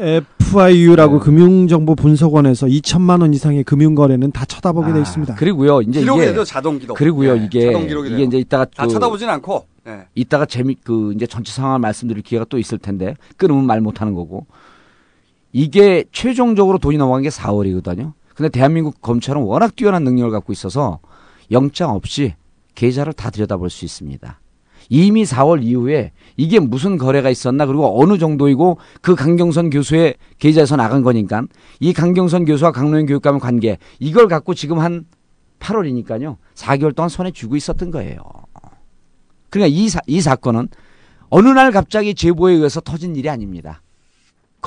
FIU라고 0.38 1.18
금융정보분석원에서 1.20 2.66
2천만 2.66 3.20
원 3.20 3.34
이상의 3.34 3.64
금융거래는 3.64 4.32
다 4.32 4.44
쳐다보게 4.44 4.92
돼 4.92 5.00
있습니다. 5.00 5.34
그리고요 5.34 5.82
이제 5.82 6.00
기록이 6.00 6.20
이게 6.22 6.28
되죠, 6.30 6.44
자동 6.44 6.78
기록. 6.78 6.96
그리고요 6.96 7.38
예, 7.38 7.44
이게 7.44 7.66
자동 7.66 7.86
기록이 7.86 8.08
이게 8.08 8.16
돼요. 8.18 8.26
이제 8.26 8.38
이따가 8.38 8.64
다 8.64 8.86
그- 8.86 8.92
쳐다보진 8.92 9.28
않고. 9.28 9.66
예. 9.88 10.06
이따가 10.14 10.46
재미 10.46 10.74
그 10.82 11.12
이제 11.14 11.26
전체 11.26 11.52
상황을 11.52 11.78
말씀드릴 11.80 12.22
기회가 12.22 12.44
또 12.48 12.58
있을 12.58 12.78
텐데 12.78 13.14
끊으면 13.36 13.66
말 13.66 13.80
못하는 13.80 14.14
거고 14.14 14.46
이게 15.56 16.04
최종적으로 16.12 16.76
돈이 16.76 16.98
넘어간 16.98 17.22
게 17.22 17.30
4월이거든요. 17.30 18.12
근데 18.34 18.50
대한민국 18.50 19.00
검찰은 19.00 19.40
워낙 19.40 19.74
뛰어난 19.74 20.04
능력을 20.04 20.30
갖고 20.30 20.52
있어서 20.52 20.98
영장 21.50 21.92
없이 21.92 22.34
계좌를 22.74 23.14
다 23.14 23.30
들여다볼 23.30 23.70
수 23.70 23.86
있습니다. 23.86 24.38
이미 24.90 25.24
4월 25.24 25.62
이후에 25.62 26.12
이게 26.36 26.58
무슨 26.60 26.98
거래가 26.98 27.30
있었나 27.30 27.64
그리고 27.64 27.98
어느 28.02 28.18
정도이고 28.18 28.76
그 29.00 29.14
강경선 29.14 29.70
교수의 29.70 30.16
계좌에서 30.38 30.76
나간 30.76 31.02
거니까 31.02 31.44
이 31.80 31.94
강경선 31.94 32.44
교수와 32.44 32.70
강노현 32.70 33.06
교육감의 33.06 33.40
관계 33.40 33.78
이걸 33.98 34.28
갖고 34.28 34.52
지금 34.52 34.78
한 34.78 35.06
8월이니까요 35.60 36.36
4개월 36.54 36.94
동안 36.94 37.08
손에 37.08 37.30
쥐고 37.30 37.56
있었던 37.56 37.90
거예요. 37.92 38.18
그러니까 39.48 39.74
이, 39.74 39.88
사, 39.88 40.00
이 40.06 40.20
사건은 40.20 40.68
어느 41.30 41.48
날 41.48 41.72
갑자기 41.72 42.14
제보에 42.14 42.52
의해서 42.52 42.82
터진 42.82 43.16
일이 43.16 43.30
아닙니다. 43.30 43.80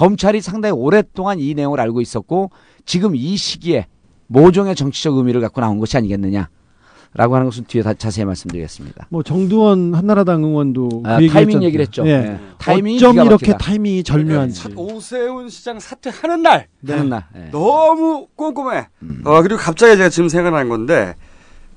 검찰이 0.04 0.40
상당히 0.40 0.72
오랫동안 0.72 1.40
이 1.42 1.54
내용을 1.54 1.82
알고 1.82 2.00
있었고 2.00 2.52
지금 2.86 3.18
이 3.18 3.36
시기에 3.36 3.88
모종의 4.28 4.74
정치적 4.76 5.18
의미를 5.18 5.42
갖고 5.42 5.60
나온 5.60 5.78
것이 5.78 5.98
아니겠느냐. 5.98 6.48
라고 7.16 7.34
하는 7.36 7.48
것은 7.48 7.66
뒤에 7.66 7.82
다 7.82 7.94
자세히 7.96 8.24
말씀드리겠습니다. 8.24 9.08
뭐 9.10 9.24
정두원 9.24 9.94
한나라당 9.96 10.44
의원도 10.44 11.02
아, 11.04 11.18
그 11.18 11.24
얘기 11.24 11.34
타이밍 11.34 11.50
했잖아요. 11.56 11.68
얘기를 11.68 11.86
했죠. 11.86 12.08
예. 12.08 12.18
네. 12.20 12.40
타이밍이 12.60 12.98
어쩜 12.98 13.12
기가 13.14 13.24
이렇게. 13.26 13.58
타이밍이 13.58 14.04
절묘한지. 14.04 14.62
사- 14.62 14.70
오세훈 14.78 15.50
시장 15.50 15.80
사퇴하는 15.82 16.44
날. 16.44 16.68
하는 16.88 17.10
날. 17.10 17.26
예. 17.36 17.50
너무 17.52 18.28
꼼꼼해. 18.36 18.88
음. 19.02 19.22
어, 19.26 19.42
그리고 19.42 19.60
갑자기 19.60 19.98
제가 19.98 20.08
지금 20.10 20.30
생각난 20.30 20.70
건데, 20.70 21.16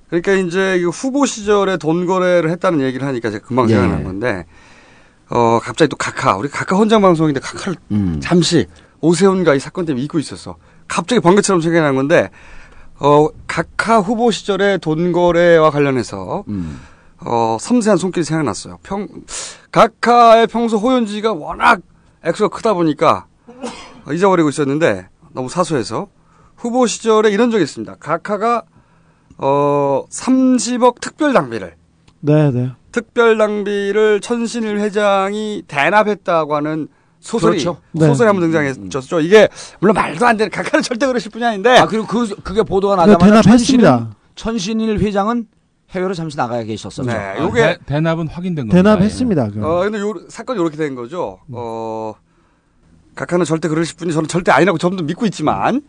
그러니까 0.08 0.34
이제 0.34 0.76
이 0.78 0.84
후보 0.84 1.24
시절에 1.26 1.78
돈 1.78 2.04
거래를 2.06 2.50
했다는 2.50 2.82
얘기를 2.82 3.04
하니까 3.06 3.30
제가 3.30 3.44
금방 3.44 3.68
예. 3.70 3.74
생각난 3.74 4.04
건데, 4.04 4.44
어, 5.34 5.58
갑자기 5.62 5.88
또 5.88 5.96
카카, 5.96 6.36
우리 6.36 6.50
카카 6.50 6.76
헌장 6.76 7.00
방송인데 7.00 7.40
카카를 7.40 7.78
음. 7.90 8.20
잠시 8.22 8.66
오세훈과 9.00 9.54
이 9.54 9.58
사건 9.60 9.86
때문에 9.86 10.04
잊고 10.04 10.18
있었어. 10.18 10.56
갑자기 10.86 11.20
번개처럼 11.20 11.62
생각난 11.62 11.94
건데, 11.94 12.28
어, 13.00 13.28
카카 13.46 14.00
후보 14.00 14.30
시절에 14.30 14.76
돈 14.76 15.10
거래와 15.10 15.70
관련해서, 15.70 16.44
음. 16.48 16.78
어, 17.24 17.56
섬세한 17.58 17.96
손길이 17.96 18.24
생각났어요. 18.24 18.78
평, 18.82 19.08
각하의 19.70 20.48
평소 20.48 20.76
호연지가 20.76 21.32
워낙 21.32 21.80
액수가 22.24 22.54
크다 22.54 22.74
보니까 22.74 23.26
잊어버리고 24.12 24.50
있었는데 24.50 25.08
너무 25.32 25.48
사소해서 25.48 26.08
후보 26.56 26.86
시절에 26.86 27.30
이런 27.30 27.50
적이 27.50 27.64
있습니다. 27.64 27.96
각하가 28.00 28.64
어, 29.38 30.04
30억 30.10 31.00
특별 31.00 31.32
당비를 31.32 31.76
네, 32.20 32.50
네. 32.50 32.72
특별 32.92 33.38
당비를 33.38 34.20
천신일 34.20 34.78
회장이 34.78 35.64
대납했다고 35.66 36.54
하는 36.54 36.88
소설이 37.20 37.58
그렇죠. 37.62 37.80
소설이 37.94 38.18
네. 38.18 38.24
한번 38.26 38.50
등장했죠. 38.50 39.20
이게 39.20 39.48
물론 39.80 39.94
말도 39.94 40.26
안 40.26 40.36
되는 40.36 40.50
각하는 40.50 40.82
절대 40.82 41.06
그러실 41.06 41.30
분이 41.30 41.44
아닌데 41.44 41.70
아, 41.78 41.86
그리고 41.86 42.06
그, 42.06 42.28
그게 42.42 42.62
보도가 42.62 42.96
네, 42.96 43.12
나자마자 43.12 43.42
대납했습니다. 43.42 44.16
천신일, 44.34 44.96
천신일 44.96 44.98
회장은 45.00 45.46
해외로 45.90 46.14
잠시 46.14 46.36
나가 46.36 46.62
계셨었죠. 46.62 47.08
네, 47.08 47.14
아, 47.14 47.42
요게 47.42 47.60
대, 47.60 47.78
대납은 47.86 48.28
확인된 48.28 48.66
겁니다. 48.68 48.76
대납했습니다. 48.76 49.50
그. 49.50 49.64
어, 49.64 49.80
근데 49.82 50.00
요, 50.00 50.14
사건이 50.28 50.60
이렇게 50.60 50.76
된 50.76 50.94
거죠. 50.94 51.38
어, 51.52 52.14
각하는 53.14 53.44
절대 53.44 53.68
그러실 53.68 53.96
분이 53.96 54.12
저는 54.12 54.26
절대 54.26 54.52
아니라고 54.52 54.78
전부 54.78 55.02
믿고 55.02 55.26
있지만, 55.26 55.82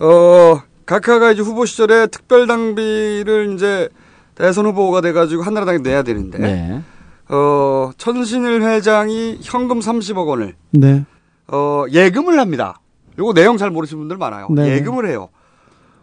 어, 0.00 0.60
각하가 0.86 1.30
이제 1.30 1.40
후보 1.40 1.64
시절에 1.64 2.08
특별 2.08 2.46
당비를 2.46 3.54
이제 3.54 3.88
대선 4.34 4.66
후보가 4.66 5.00
돼가지고 5.00 5.42
한나라당에 5.42 5.78
내야 5.78 6.02
되는데, 6.02 6.38
네. 6.38 6.82
어, 7.28 7.90
천신일 7.96 8.62
회장이 8.62 9.38
현금 9.42 9.78
30억 9.80 10.26
원을, 10.26 10.54
네. 10.70 11.04
어, 11.48 11.84
예금을 11.90 12.38
합니다. 12.38 12.80
요거 13.18 13.32
내용 13.32 13.56
잘 13.56 13.70
모르시는 13.70 14.00
분들 14.00 14.16
많아요. 14.16 14.48
네. 14.50 14.72
예금을 14.72 15.08
해요. 15.08 15.28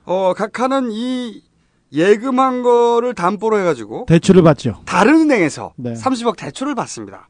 어, 0.05 0.33
각하는 0.35 0.89
이 0.91 1.43
예금한 1.91 2.63
거를 2.63 3.13
담보로 3.13 3.59
해가지고, 3.59 4.05
대출을 4.07 4.43
받죠. 4.43 4.81
다른 4.85 5.15
은행에서 5.21 5.73
네. 5.75 5.93
30억 5.93 6.37
대출을 6.37 6.73
받습니다. 6.73 7.27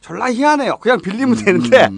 졸라 0.00 0.32
희한해요. 0.32 0.76
그냥 0.78 1.00
빌리면 1.00 1.34
되는데, 1.44 1.88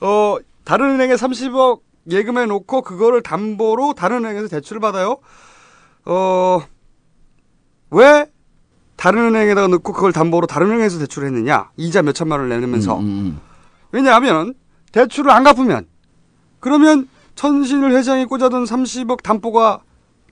어, 0.00 0.36
다른 0.64 0.90
은행에 0.90 1.14
30억 1.14 1.80
예금해 2.10 2.46
놓고 2.46 2.82
그거를 2.82 3.22
담보로 3.22 3.94
다른 3.94 4.24
은행에서 4.24 4.48
대출을 4.48 4.80
받아요. 4.80 5.18
어, 6.04 6.60
왜 7.94 8.26
다른 8.96 9.28
은행에다가 9.28 9.68
넣고 9.68 9.92
그걸 9.92 10.12
담보로 10.12 10.46
다른 10.46 10.68
은행에서 10.68 10.98
대출을 10.98 11.28
했느냐? 11.28 11.70
이자 11.76 12.02
몇 12.02 12.12
천만 12.12 12.40
원을 12.40 12.60
내면서. 12.60 12.98
음, 12.98 13.40
왜냐하면 13.92 14.54
대출을 14.92 15.30
안 15.30 15.44
갚으면 15.44 15.86
그러면 16.60 17.08
천신을 17.36 17.94
회장이 17.94 18.26
꽂아둔 18.26 18.64
30억 18.64 19.22
담보가 19.22 19.80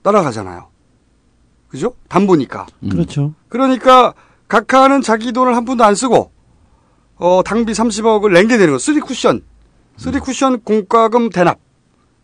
날아가잖아요. 0.02 0.68
그죠? 1.68 1.94
담보니까. 2.08 2.66
그렇죠. 2.90 3.34
그러니까 3.48 4.14
각하는 4.48 5.00
자기 5.00 5.32
돈을 5.32 5.56
한 5.56 5.64
푼도 5.64 5.84
안 5.84 5.94
쓰고 5.94 6.32
어 7.16 7.42
당비 7.44 7.72
30억을 7.72 8.32
낸게 8.32 8.58
되는 8.58 8.72
거. 8.72 8.78
쓰리 8.78 9.00
쿠션. 9.00 9.42
쓰리 9.96 10.18
쿠션 10.18 10.62
공과금 10.62 11.30
대납 11.30 11.58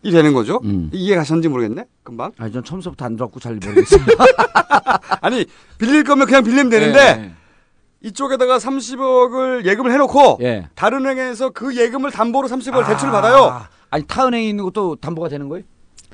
이 0.01 0.11
되는 0.11 0.33
거죠. 0.33 0.61
이해 0.93 1.15
가셨는지 1.15 1.49
모르겠네. 1.49 1.85
금방. 2.03 2.31
아니 2.37 2.51
전 2.53 2.63
처음부터 2.63 3.05
안 3.05 3.15
들었고 3.15 3.39
잘 3.39 3.55
모르겠어요. 3.55 4.01
아니 5.21 5.45
빌릴 5.77 6.03
거면 6.03 6.25
그냥 6.25 6.43
빌리면 6.43 6.69
되는데 6.69 6.99
예. 6.99 7.31
이쪽에다가 8.07 8.57
30억을 8.57 9.65
예금을 9.65 9.91
해놓고 9.91 10.39
예. 10.41 10.69
다른 10.75 10.99
은행에서 11.05 11.49
그 11.49 11.75
예금을 11.75 12.11
담보로 12.11 12.47
30억을 12.47 12.87
대출을 12.87 13.11
받아요. 13.11 13.61
아니 13.89 14.05
타 14.05 14.25
은행에 14.27 14.47
있는 14.47 14.63
것도 14.63 14.95
담보가 14.97 15.27
되는 15.29 15.49
거예요? 15.49 15.65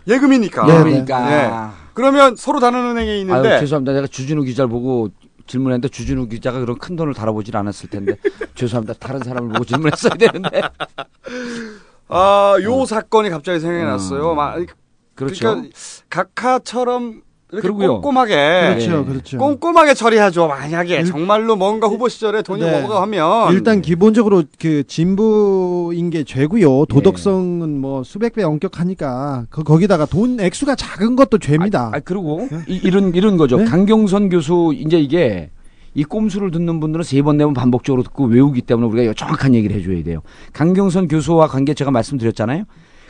예금이니까. 0.07 0.67
예금이니까. 0.67 1.31
예. 1.31 1.71
그러면 1.93 2.35
서로 2.35 2.59
다른 2.59 2.79
은행에 2.91 3.19
있는데 3.19 3.49
아유, 3.51 3.59
죄송합니다. 3.59 3.93
내가 3.93 4.07
주진우 4.07 4.43
기자를 4.43 4.69
보고 4.69 5.09
질문했는데 5.47 5.89
주진우 5.89 6.27
기자가 6.27 6.59
그런 6.59 6.77
큰 6.79 6.95
돈을 6.95 7.13
다뤄보질 7.13 7.55
않았을 7.55 7.89
텐데 7.89 8.15
죄송합니다. 8.55 8.93
다른 8.99 9.19
사람을 9.21 9.49
보고 9.53 9.63
질문했어야 9.65 10.15
되는데. 10.15 10.61
아, 12.07 12.55
요 12.61 12.85
사건이 12.85 13.29
갑자기 13.29 13.59
생각이 13.59 13.83
났어요. 13.83 14.35
막, 14.35 14.57
음. 14.57 14.65
그렇죠. 15.15 15.39
그러니까 15.39 15.75
각하처럼 16.09 17.21
이렇게 17.51 17.67
그러고요. 17.67 18.01
꼼꼼하게 18.01 18.75
그렇죠, 18.75 19.05
그렇죠. 19.05 19.37
꼼꼼하게 19.37 19.93
처리하죠. 19.93 20.47
만약에 20.47 21.03
정말로 21.05 21.55
뭔가 21.55 21.87
후보 21.87 22.09
시절에 22.09 22.41
돈이 22.41 22.61
네. 22.61 22.81
뭐가 22.81 23.01
하면 23.03 23.53
일단 23.53 23.81
기본적으로 23.81 24.43
그 24.59 24.83
진부인 24.85 26.09
게 26.09 26.19
예. 26.19 26.23
죄고요. 26.23 26.85
도덕성은 26.85 27.79
뭐 27.79 28.03
수백 28.03 28.33
배 28.33 28.43
엄격하니까 28.43 29.45
그 29.49 29.63
거기다가 29.63 30.05
돈 30.05 30.39
액수가 30.39 30.75
작은 30.75 31.15
것도 31.15 31.37
죄입니다. 31.37 31.91
아, 31.93 31.99
그리고 32.03 32.47
이, 32.67 32.79
이런 32.83 33.13
이런 33.13 33.37
거죠. 33.37 33.57
네? 33.57 33.65
강경선 33.65 34.29
교수 34.29 34.73
이제 34.75 34.99
이게 34.99 35.51
이 35.95 36.03
꼼수를 36.03 36.51
듣는 36.51 36.79
분들은 36.79 37.03
세 37.03 37.21
번 37.21 37.37
네 37.37 37.45
번 37.45 37.53
반복적으로 37.53 38.03
듣고 38.03 38.25
외우기 38.25 38.61
때문에 38.61 38.87
우리가 38.87 39.13
정확한 39.13 39.55
얘기를 39.55 39.75
해줘야 39.75 40.03
돼요. 40.03 40.21
강경선 40.53 41.07
교수와 41.07 41.47
관계 41.47 41.73
제가 41.73 41.91
말씀드렸잖아요. 41.91 42.63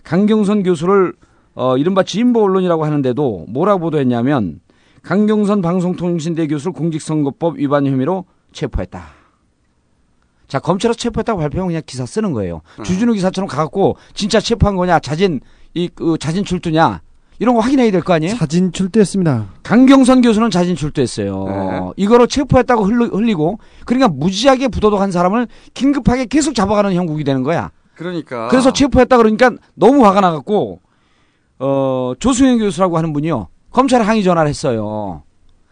강경선 0.03 0.63
교수를 0.63 1.13
어, 1.55 1.77
이른바 1.77 2.03
진보 2.03 2.43
언론이라고 2.43 2.86
하는데도 2.86 3.45
뭐라고 3.49 3.79
보도했냐면 3.79 4.59
강경선 5.01 5.61
방송통신대 5.61 6.47
교수를 6.47 6.73
공직선거법 6.73 7.57
위반 7.59 7.86
혐의로 7.88 8.25
체포했다. 8.51 9.03
자 10.47 10.59
검찰에서 10.59 10.97
체포했다고 10.97 11.39
발표하면 11.39 11.69
그냥 11.69 11.81
기사 11.86 12.05
쓰는 12.05 12.31
거예요. 12.33 12.61
주진우 12.83 13.13
기사처럼 13.13 13.47
가갖고 13.47 13.97
진짜 14.13 14.39
체포한 14.39 14.75
거냐 14.75 14.99
자진 14.99 15.39
이 15.73 15.89
그, 15.93 16.17
자진 16.19 16.43
출두냐 16.45 17.01
이런 17.39 17.55
거 17.55 17.61
확인해야 17.61 17.91
될 17.91 18.01
거 18.01 18.13
아니에요? 18.13 18.36
사진 18.36 18.71
출두했습니다. 18.71 19.45
강경선 19.63 20.21
교수는 20.21 20.49
자진 20.51 20.75
출두했어요. 20.75 21.93
이거로 21.97 22.27
체포했다고 22.27 22.86
흘리, 22.86 23.05
흘리고 23.05 23.59
그러니까 23.86 24.07
무지하게 24.07 24.69
부도덕한 24.69 25.11
사람을 25.11 25.47
긴급하게 25.73 26.25
계속 26.25 26.55
잡아가는 26.55 26.93
형국이 26.93 27.23
되는 27.23 27.43
거야. 27.43 27.71
그러니까 27.95 28.47
그래서 28.49 28.71
체포했다 28.73 29.17
그러니까 29.17 29.51
너무 29.73 30.05
화가 30.05 30.21
나갖고 30.21 30.79
어 31.59 32.13
조수영 32.19 32.57
교수라고 32.59 32.97
하는 32.97 33.13
분이요 33.13 33.47
검찰에 33.71 34.03
항의 34.03 34.23
전화를 34.23 34.49
했어요. 34.49 35.23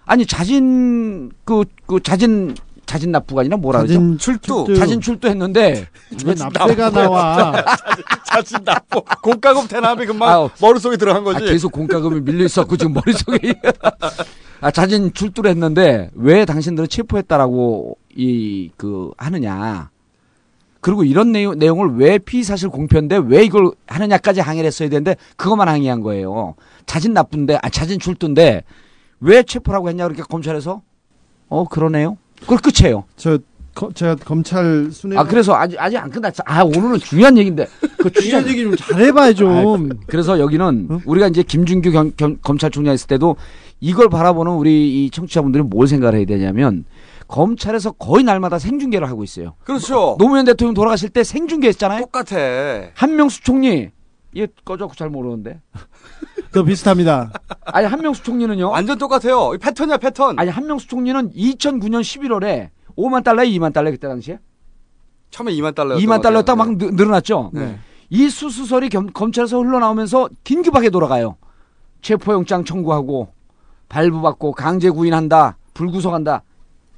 아니 0.05 0.25
자진 0.25 1.31
그, 1.45 1.63
그 1.85 2.01
자진 2.01 2.55
자진 2.85 3.11
납부가 3.11 3.41
아니라 3.41 3.57
뭐라 3.57 3.79
그러죠? 3.79 3.93
자진 3.93 4.17
출두. 4.17 4.63
출두. 4.65 4.75
자진 4.79 5.01
출두했는데 5.01 5.87
왜 6.25 6.33
납세가 6.35 6.89
나와? 6.91 7.63
자진 8.25 8.63
납부 8.63 9.01
공과금 9.21 9.67
대납이 9.67 10.05
금방 10.05 10.29
아유. 10.29 10.49
머릿속에 10.61 10.97
들어간 10.97 11.23
거지. 11.23 11.43
아, 11.43 11.47
계속 11.47 11.71
공과금이 11.71 12.21
밀려 12.21 12.45
있었고 12.45 12.77
지금 12.77 12.93
머릿속에 12.93 13.55
아, 14.61 14.71
자진 14.71 15.13
출두를 15.13 15.49
했는데 15.51 16.09
왜 16.13 16.45
당신들은 16.45 16.87
체포했다라고 16.89 17.97
이 18.15 18.69
그 18.77 19.11
하느냐. 19.17 19.89
그리고 20.81 21.05
이런 21.05 21.31
내용, 21.31 21.57
내용을 21.57 21.95
왜 21.95 22.17
피의사실 22.17 22.67
공표인데 22.69 23.21
왜 23.25 23.45
이걸 23.45 23.71
하느냐까지 23.87 24.41
항의를 24.41 24.67
했어야 24.67 24.89
되는데 24.89 25.15
그것만 25.37 25.69
항의한 25.69 26.01
거예요. 26.01 26.55
자진 26.85 27.13
나쁜데, 27.13 27.59
아, 27.61 27.69
자진 27.69 27.99
출두인데 27.99 28.63
왜 29.21 29.43
체포라고 29.43 29.87
했냐 29.89 30.03
그러니까 30.03 30.27
검찰에서 30.27 30.81
어, 31.47 31.63
그러네요. 31.69 32.17
그걸 32.43 32.59
끝이에요. 32.59 33.03
저 33.15 33.37
거- 33.75 33.91
제가 33.91 34.15
검찰 34.15 34.89
순회 34.91 35.17
아, 35.17 35.23
그래서 35.23 35.55
아직, 35.55 35.79
아직 35.81 35.97
안 35.97 36.09
끝났어. 36.11 36.43
아, 36.45 36.63
오늘은 36.63 36.99
중요한 36.99 37.37
얘기인데. 37.37 37.67
그 37.97 38.11
중요한 38.11 38.47
얘기 38.47 38.63
좀 38.63 38.75
잘해봐 38.75 39.33
좀. 39.33 39.89
그래서 40.07 40.39
여기는 40.39 41.01
우리가 41.05 41.27
이제 41.27 41.41
김준규 41.41 41.91
경- 41.91 42.11
경- 42.15 42.37
검찰총장 42.41 42.93
있을 42.93 43.07
때도 43.07 43.35
이걸 43.79 44.09
바라보는 44.09 44.51
우리 44.53 45.05
이 45.05 45.09
청취자분들이 45.09 45.63
뭘 45.63 45.87
생각을 45.87 46.17
해야 46.17 46.25
되냐면 46.25 46.85
검찰에서 47.27 47.91
거의 47.93 48.23
날마다 48.23 48.59
생중계를 48.59 49.09
하고 49.09 49.23
있어요. 49.23 49.55
그렇죠. 49.63 50.17
노무현 50.19 50.45
대통령 50.45 50.73
돌아가실 50.75 51.09
때 51.09 51.23
생중계했잖아요. 51.23 52.01
똑같아. 52.01 52.35
한명수 52.93 53.41
총리 53.43 53.89
얘 54.37 54.47
꺼져고 54.65 54.93
잘 54.95 55.09
모르는데. 55.09 55.61
더 56.53 56.63
비슷합니다. 56.63 57.31
아니 57.65 57.87
한명수 57.87 58.23
총리는요. 58.23 58.69
완전 58.69 58.97
똑같아요. 58.97 59.53
이 59.55 59.57
패턴이야 59.57 59.97
패턴. 59.97 60.37
아니 60.39 60.49
한명수 60.49 60.87
총리는 60.87 61.31
2009년 61.31 62.01
11월에 62.01 62.69
5만 62.95 63.23
달러에 63.23 63.47
2만 63.49 63.73
달러 63.73 63.89
그때 63.91 64.07
당시에 64.07 64.39
처음에 65.31 65.51
2만 65.53 65.73
달러. 65.73 65.95
2만 65.97 66.21
달러였다 66.21 66.55
막 66.55 66.77
늘- 66.77 66.91
늘어났죠. 66.93 67.49
네. 67.53 67.79
이 68.09 68.29
수수설이 68.29 68.89
겸- 68.89 69.11
검찰에서 69.11 69.57
흘러나오면서 69.57 70.29
긴급하게 70.43 70.91
돌아가요. 70.91 71.37
체포영장 72.01 72.63
청구하고 72.65 73.29
발부받고 73.89 74.51
강제 74.51 74.89
구인한다, 74.91 75.57
불구속한다. 75.73 76.43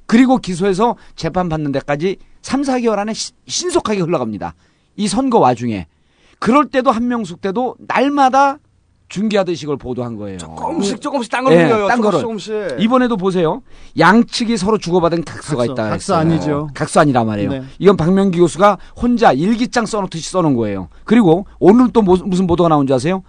그리고 0.04 0.36
기소해서 0.38 0.96
재판 1.14 1.48
받는 1.48 1.72
데까지 1.72 2.18
3, 2.42 2.60
4개월 2.62 2.98
안에 2.98 3.14
시- 3.14 3.32
신속하게 3.46 4.00
흘러갑니다. 4.00 4.54
이 4.96 5.08
선거 5.08 5.38
와중에. 5.38 5.86
그럴 6.38 6.66
때도 6.68 6.90
한명숙 6.90 7.40
때도 7.40 7.76
날마다 7.78 8.58
중계하듯이 9.08 9.64
이걸 9.66 9.76
보도한 9.76 10.16
거예요. 10.16 10.38
조금씩 10.38 11.00
조금씩 11.00 11.30
딴걸 11.30 11.52
예, 11.52 11.64
흘려요. 11.64 11.86
딴 11.88 12.00
거를. 12.00 12.20
조금씩 12.20 12.52
조금씩. 12.52 12.80
이번에도 12.84 13.16
보세요. 13.16 13.62
양측이 13.98 14.56
서로 14.56 14.78
주고받은 14.78 15.24
각서가 15.24 15.58
각서. 15.58 15.72
있다. 15.72 15.82
각서 15.90 16.14
했어요. 16.18 16.18
아니죠. 16.18 16.68
각서 16.74 17.00
아니란 17.00 17.26
말이에요. 17.26 17.50
네. 17.50 17.62
이건 17.78 17.96
박명기 17.96 18.38
교수가 18.38 18.78
혼자 19.00 19.32
일기장 19.32 19.86
써놓듯이 19.86 20.28
써놓은 20.30 20.54
거예요. 20.56 20.88
그리고 21.04 21.46
오늘 21.60 21.90
또 21.92 22.02
뭐- 22.02 22.16
무슨 22.24 22.46
보도가 22.46 22.68
나온지 22.68 22.92
아세요? 22.92 23.22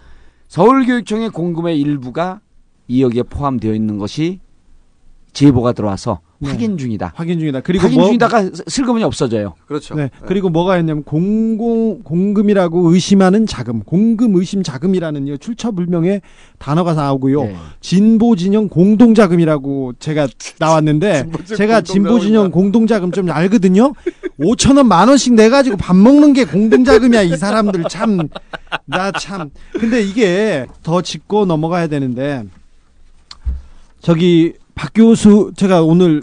서울교육청의 0.47 1.29
공금의 1.29 1.79
일부가 1.79 2.39
이 2.87 3.03
여기에 3.03 3.23
포함되어 3.23 3.73
있는 3.73 3.97
것이 3.97 4.39
제보가 5.37 5.73
들어와서 5.73 6.19
네. 6.39 6.49
확인 6.49 6.77
중이다. 6.79 7.13
확인 7.15 7.37
중이다. 7.39 7.61
그리고 7.61 7.83
확인 7.83 7.99
뭐- 7.99 8.07
중이다가 8.07 8.49
슬그머니 8.67 9.03
없어져요. 9.03 9.53
그렇죠. 9.67 9.93
네. 9.93 10.09
그리고 10.25 10.49
뭐가 10.49 10.73
했냐면 10.73 11.03
공공 11.03 12.01
공금이라고 12.03 12.91
의심하는 12.91 13.45
자금, 13.45 13.81
공금 13.83 14.35
의심 14.35 14.63
자금이라는 14.63 15.27
이 15.27 15.37
출처 15.37 15.69
불명의 15.71 16.21
단어가 16.57 16.95
나오고요. 16.95 17.43
네. 17.43 17.55
진보 17.81 18.35
진영 18.35 18.67
공동 18.67 19.13
자금이라고 19.13 19.93
제가 19.99 20.27
나왔는데 20.57 21.29
제가 21.55 21.81
진보 21.81 22.19
진영 22.19 22.49
공동 22.49 22.87
자금 22.87 23.11
좀 23.11 23.29
알거든요. 23.29 23.93
5천 24.39 24.77
원, 24.77 24.87
만 24.87 25.07
원씩 25.09 25.33
내 25.35 25.49
가지고 25.49 25.77
밥 25.77 25.95
먹는 25.95 26.33
게 26.33 26.45
공동 26.45 26.83
자금이야. 26.83 27.21
이 27.23 27.37
사람들 27.37 27.83
참 27.89 28.27
나 28.85 29.11
참. 29.13 29.49
근데 29.73 30.01
이게 30.01 30.65
더 30.83 31.01
짚고 31.01 31.45
넘어가야 31.45 31.87
되는데 31.87 32.43
저기 34.01 34.53
박 34.77 34.93
교수 34.93 35.51
제가 35.55 35.81
오늘 35.81 36.21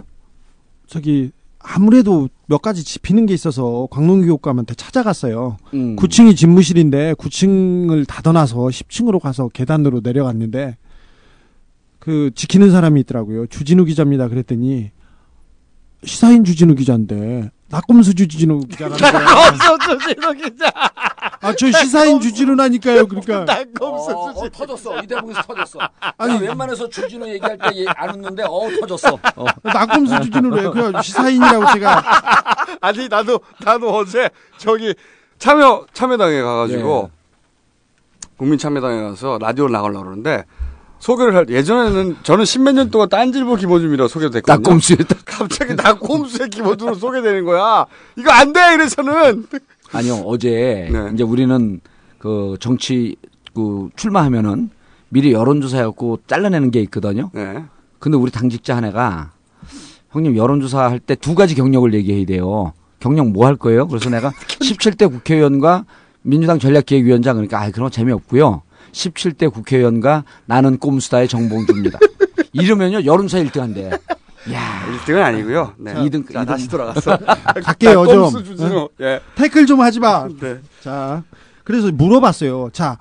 저기 0.86 1.32
아무래도 1.58 2.28
몇 2.46 2.62
가지 2.62 2.84
짚히는 2.84 3.26
게 3.26 3.34
있어서 3.34 3.88
광농 3.90 4.20
교육감한테 4.20 4.74
찾아갔어요. 4.74 5.56
음. 5.74 5.96
9층이 5.96 6.36
집무실인데 6.36 7.14
9층을 7.14 8.06
닫아놔서 8.06 8.56
10층으로 8.56 9.18
가서 9.18 9.48
계단으로 9.48 10.00
내려갔는데 10.04 10.76
그 11.98 12.30
지키는 12.34 12.70
사람이 12.70 13.00
있더라고요. 13.00 13.46
주진우 13.46 13.86
기자입니다. 13.86 14.28
그랬더니 14.28 14.90
시사인 16.04 16.44
주진우 16.44 16.74
기자인데 16.74 17.50
낙검수 17.74 18.14
주진우 18.14 18.60
기자라는. 18.60 18.96
주진우 18.96 20.32
기자. 20.34 20.70
아, 21.40 21.52
저 21.54 21.70
시사인 21.72 22.20
주진우라니까요. 22.20 23.06
그러니까 23.08 23.44
낙검수 23.44 24.10
어, 24.12 24.32
주진우. 24.32 24.46
어, 24.46 24.48
터졌어. 24.50 25.02
이 25.02 25.06
대목에서 25.06 25.42
터졌어. 25.42 25.78
아니, 26.16 26.38
웬만해서 26.38 26.88
주진우 26.88 27.26
얘기할 27.28 27.58
때 27.58 27.64
안 27.96 28.10
웃는데 28.14 28.44
어 28.44 28.68
터졌어. 28.80 29.18
어. 29.36 29.44
낙검수 29.64 30.20
주진우래. 30.20 30.70
그래 30.70 31.02
시사인이라고 31.02 31.72
제가 31.72 32.02
아니 32.80 33.08
나도 33.08 33.40
나도 33.64 33.90
어제 33.96 34.30
저기 34.58 34.94
참여 35.38 35.86
참여당에 35.92 36.40
가 36.42 36.56
가지고 36.58 37.10
국민 38.36 38.56
참여당에 38.58 39.02
가서 39.02 39.38
라디오 39.40 39.68
나가려고 39.68 40.04
그러는데 40.04 40.44
소개를 41.04 41.36
할 41.36 41.46
예전에는 41.50 42.16
저는 42.22 42.46
십몇 42.46 42.74
년 42.74 42.90
동안 42.90 43.10
딴질보 43.10 43.56
기본주의라 43.56 44.08
소개도 44.08 44.30
됐거든요. 44.32 44.56
낙검수에 44.56 44.96
갑자기 45.26 45.74
낙곰수의 45.74 46.48
기본주의로 46.48 46.94
소개되는 46.96 47.44
거야. 47.44 47.84
이거 48.16 48.30
안 48.30 48.54
돼 48.54 48.72
이래서는 48.72 49.44
아니요 49.92 50.22
어제 50.24 50.88
네. 50.90 51.10
이제 51.12 51.22
우리는 51.22 51.80
그 52.18 52.56
정치 52.58 53.16
그 53.54 53.90
출마하면은 53.96 54.70
미리 55.10 55.32
여론조사 55.34 55.76
해갖고 55.76 56.20
잘라내는 56.26 56.70
게 56.70 56.80
있거든요. 56.84 57.30
네. 57.34 57.62
근데 57.98 58.16
우리 58.16 58.30
당직자 58.30 58.74
한 58.74 58.86
애가 58.86 59.32
형님 60.12 60.38
여론조사 60.38 60.88
할 60.88 61.00
때 61.00 61.16
두 61.16 61.34
가지 61.34 61.54
경력을 61.54 61.92
얘기해야 61.92 62.24
돼요. 62.24 62.72
경력 63.00 63.28
뭐 63.28 63.46
할 63.46 63.56
거예요? 63.56 63.86
그래서 63.88 64.08
내가 64.08 64.30
17대 64.62 65.10
국회의원과 65.10 65.84
민주당 66.22 66.58
전략기획위원장 66.58 67.34
그러니까 67.36 67.60
아 67.60 67.70
그런 67.70 67.88
거 67.88 67.90
재미없고요. 67.90 68.62
17대 68.94 69.52
국회의원과 69.52 70.24
나는 70.46 70.78
꼼수다의 70.78 71.28
정봉주입니다. 71.28 71.98
이러면요 72.52 73.04
여론조사 73.04 73.42
1등 73.44 73.60
한대. 73.60 73.90
야, 74.52 74.86
1등은 75.04 75.22
아니고요. 75.22 75.72
네. 75.78 75.94
자, 75.94 76.00
2등, 76.00 76.32
자, 76.32 76.44
2등. 76.44 76.46
다시 76.46 76.68
돌아가서 76.68 77.18
갈게요 77.64 78.06
좀. 78.06 78.22
어? 78.24 78.88
예. 79.00 79.20
태클 79.34 79.66
좀 79.66 79.80
하지 79.80 80.00
마. 80.00 80.28
네. 80.40 80.58
자, 80.80 81.22
그래서 81.64 81.90
물어봤어요. 81.90 82.70
자, 82.72 82.98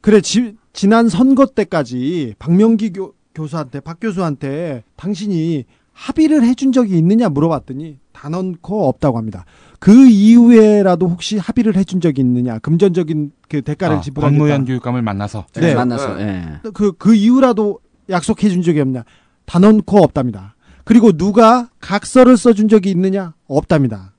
그래 0.00 0.20
지, 0.20 0.56
지난 0.72 1.08
선거 1.08 1.46
때까지 1.46 2.34
박명기 2.38 2.92
교, 2.92 3.14
교수한테 3.34 3.80
박 3.80 3.98
교수한테 4.00 4.84
당신이 4.96 5.64
합의를 5.92 6.42
해준 6.44 6.72
적이 6.72 6.96
있느냐 6.98 7.28
물어봤더니 7.28 7.98
단언코 8.12 8.88
없다고 8.88 9.18
합니다. 9.18 9.44
그 9.78 10.06
이후에라도 10.08 11.08
혹시 11.08 11.38
합의를 11.38 11.76
해준 11.76 12.00
적이 12.00 12.20
있느냐 12.20 12.58
금전적인 12.60 13.32
그 13.52 13.60
대가를 13.60 13.96
아, 13.96 14.00
지불하겠다. 14.00 14.38
박노현 14.38 14.64
교육감을 14.64 15.02
만나서 15.02 15.44
네. 15.54 15.74
만나서 15.74 16.18
예. 16.22 16.60
그, 16.72 16.92
그 16.92 17.14
이후라도 17.14 17.80
약속해 18.08 18.48
준 18.48 18.62
적이 18.62 18.80
없냐? 18.80 19.04
단언코 19.44 19.98
없답니다. 19.98 20.54
그리고 20.84 21.12
누가 21.12 21.68
각서를 21.80 22.38
써준 22.38 22.68
적이 22.68 22.90
있느냐? 22.92 23.34
없답니다. 23.46 24.14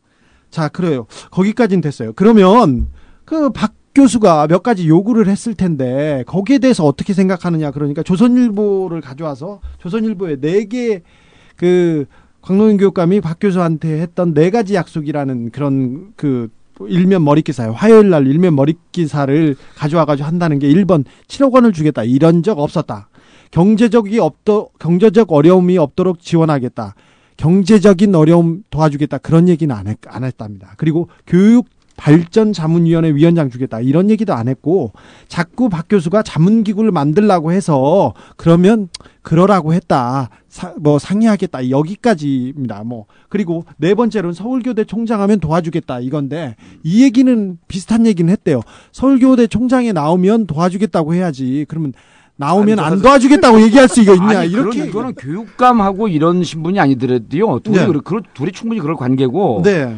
자, 0.51 0.67
그래요. 0.69 1.07
거기까지는 1.31 1.81
됐어요. 1.81 2.13
그러면 2.13 2.89
그 3.25 3.49
박 3.49 3.73
교수가 3.95 4.47
몇 4.47 4.63
가지 4.63 4.87
요구를 4.87 5.27
했을 5.27 5.53
텐데 5.53 6.23
거기에 6.25 6.57
대해서 6.59 6.83
어떻게 6.85 7.13
생각하느냐? 7.13 7.71
그러니까 7.71 8.01
조선일보를 8.01 9.01
가져와서 9.01 9.61
조선일보에 9.79 10.37
네개그 10.41 12.05
광노현 12.41 12.77
교육감이 12.77 13.21
박 13.21 13.37
교수한테 13.39 14.01
했던 14.01 14.33
네 14.33 14.49
가지 14.49 14.73
약속이라는 14.75 15.51
그런 15.51 16.13
그 16.15 16.49
일면 16.81 17.23
머리 17.23 17.41
기사예요. 17.41 17.73
화요일 17.73 18.09
날 18.09 18.27
일면 18.27 18.55
머리 18.55 18.75
기사를 18.91 19.55
가져와 19.75 20.05
가지고 20.05 20.27
한다는 20.27 20.59
게 20.59 20.67
1번 20.69 21.05
7억 21.27 21.53
원을 21.53 21.73
주겠다. 21.73 22.03
이런 22.03 22.43
적 22.43 22.59
없었다. 22.59 23.09
경제적이 23.51 24.19
없더 24.19 24.69
경제적 24.79 25.31
어려움이 25.31 25.77
없도록 25.77 26.19
지원하겠다. 26.19 26.95
경제적인 27.37 28.15
어려움 28.15 28.63
도와주겠다. 28.69 29.19
그런 29.19 29.47
얘기는 29.47 29.73
안, 29.73 29.87
했, 29.87 29.97
안 30.07 30.23
했답니다. 30.23 30.73
그리고 30.77 31.09
교육 31.27 31.67
발전 31.95 32.53
자문위원회 32.53 33.11
위원장 33.11 33.49
주겠다. 33.49 33.79
이런 33.79 34.09
얘기도 34.09 34.33
안 34.33 34.47
했고 34.47 34.91
자꾸 35.27 35.69
박 35.69 35.85
교수가 35.89 36.23
자문 36.23 36.63
기구를 36.63 36.91
만들라고 36.91 37.51
해서 37.51 38.13
그러면 38.35 38.89
그러라고 39.21 39.73
했다. 39.73 40.29
사, 40.49 40.73
뭐 40.79 40.99
상의하겠다. 40.99 41.69
여기까지입니다. 41.69 42.83
뭐 42.83 43.05
그리고 43.29 43.65
네 43.77 43.93
번째로는 43.93 44.33
서울교대 44.33 44.85
총장하면 44.85 45.39
도와주겠다 45.39 45.99
이건데 45.99 46.55
이 46.83 47.03
얘기는 47.03 47.57
비슷한 47.67 48.05
얘기는 48.05 48.29
했대요. 48.31 48.61
서울교대 48.91 49.47
총장에 49.47 49.91
나오면 49.93 50.47
도와주겠다고 50.47 51.13
해야지. 51.13 51.65
그러면 51.67 51.93
나오면 52.35 52.79
안 52.79 53.01
도와주겠다고 53.01 53.61
얘기할 53.61 53.87
수 53.87 54.01
이거 54.01 54.15
있냐 54.15 54.39
아니, 54.39 54.51
이렇게 54.51 54.85
이거는 54.87 55.13
교육감하고 55.13 56.07
이런 56.07 56.43
신분이 56.43 56.79
아니더라도요. 56.79 57.59
둘이 57.59 57.77
네. 57.77 57.87
그럴- 58.03 58.23
둘이 58.33 58.51
충분히 58.51 58.81
그럴 58.81 58.95
관계고. 58.95 59.61
네. 59.63 59.95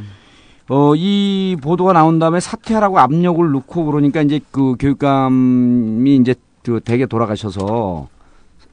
어, 0.69 0.95
이 0.95 1.55
보도가 1.61 1.93
나온 1.93 2.17
다음에 2.19 2.39
사퇴하라고 2.39 2.99
압력을 2.99 3.51
넣고 3.51 3.85
그러니까 3.85 4.21
이제 4.21 4.39
그 4.51 4.75
교육감이 4.79 6.15
이제 6.15 6.35
그 6.63 6.79
댁에 6.83 7.05
돌아가셔서 7.05 8.07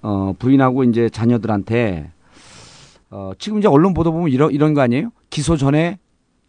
어, 0.02 0.34
부인하고 0.38 0.84
이제 0.84 1.10
자녀들한테 1.10 2.10
어, 3.10 3.32
지금 3.38 3.58
이제 3.58 3.68
언론 3.68 3.92
보도 3.92 4.10
보면 4.12 4.30
이런 4.30 4.50
이런 4.52 4.72
거 4.72 4.80
아니에요? 4.80 5.10
기소 5.28 5.56
전에 5.56 5.98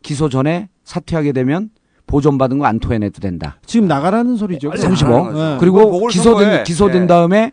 기소 0.01 0.29
전에 0.29 0.69
사퇴하게 0.85 1.33
되면 1.33 1.69
보존 2.07 2.37
받은 2.37 2.57
거 2.59 2.65
안 2.65 2.79
토해내도 2.79 3.19
된다. 3.19 3.57
지금 3.65 3.87
나가라는 3.87 4.37
소리죠. 4.37 4.71
35. 4.75 5.31
네. 5.33 5.57
그리고 5.59 6.07
기소된 6.07 6.63
기소된 6.63 7.03
예. 7.03 7.07
다음에 7.07 7.51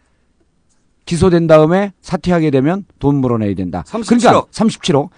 기소된 1.06 1.48
다음에 1.48 1.92
사퇴하게 2.02 2.50
되면 2.50 2.84
돈 3.00 3.16
물어내야 3.16 3.54
된다. 3.54 3.82
37억. 3.86 4.06
그러니까 4.20 4.42
37억. 4.52 5.08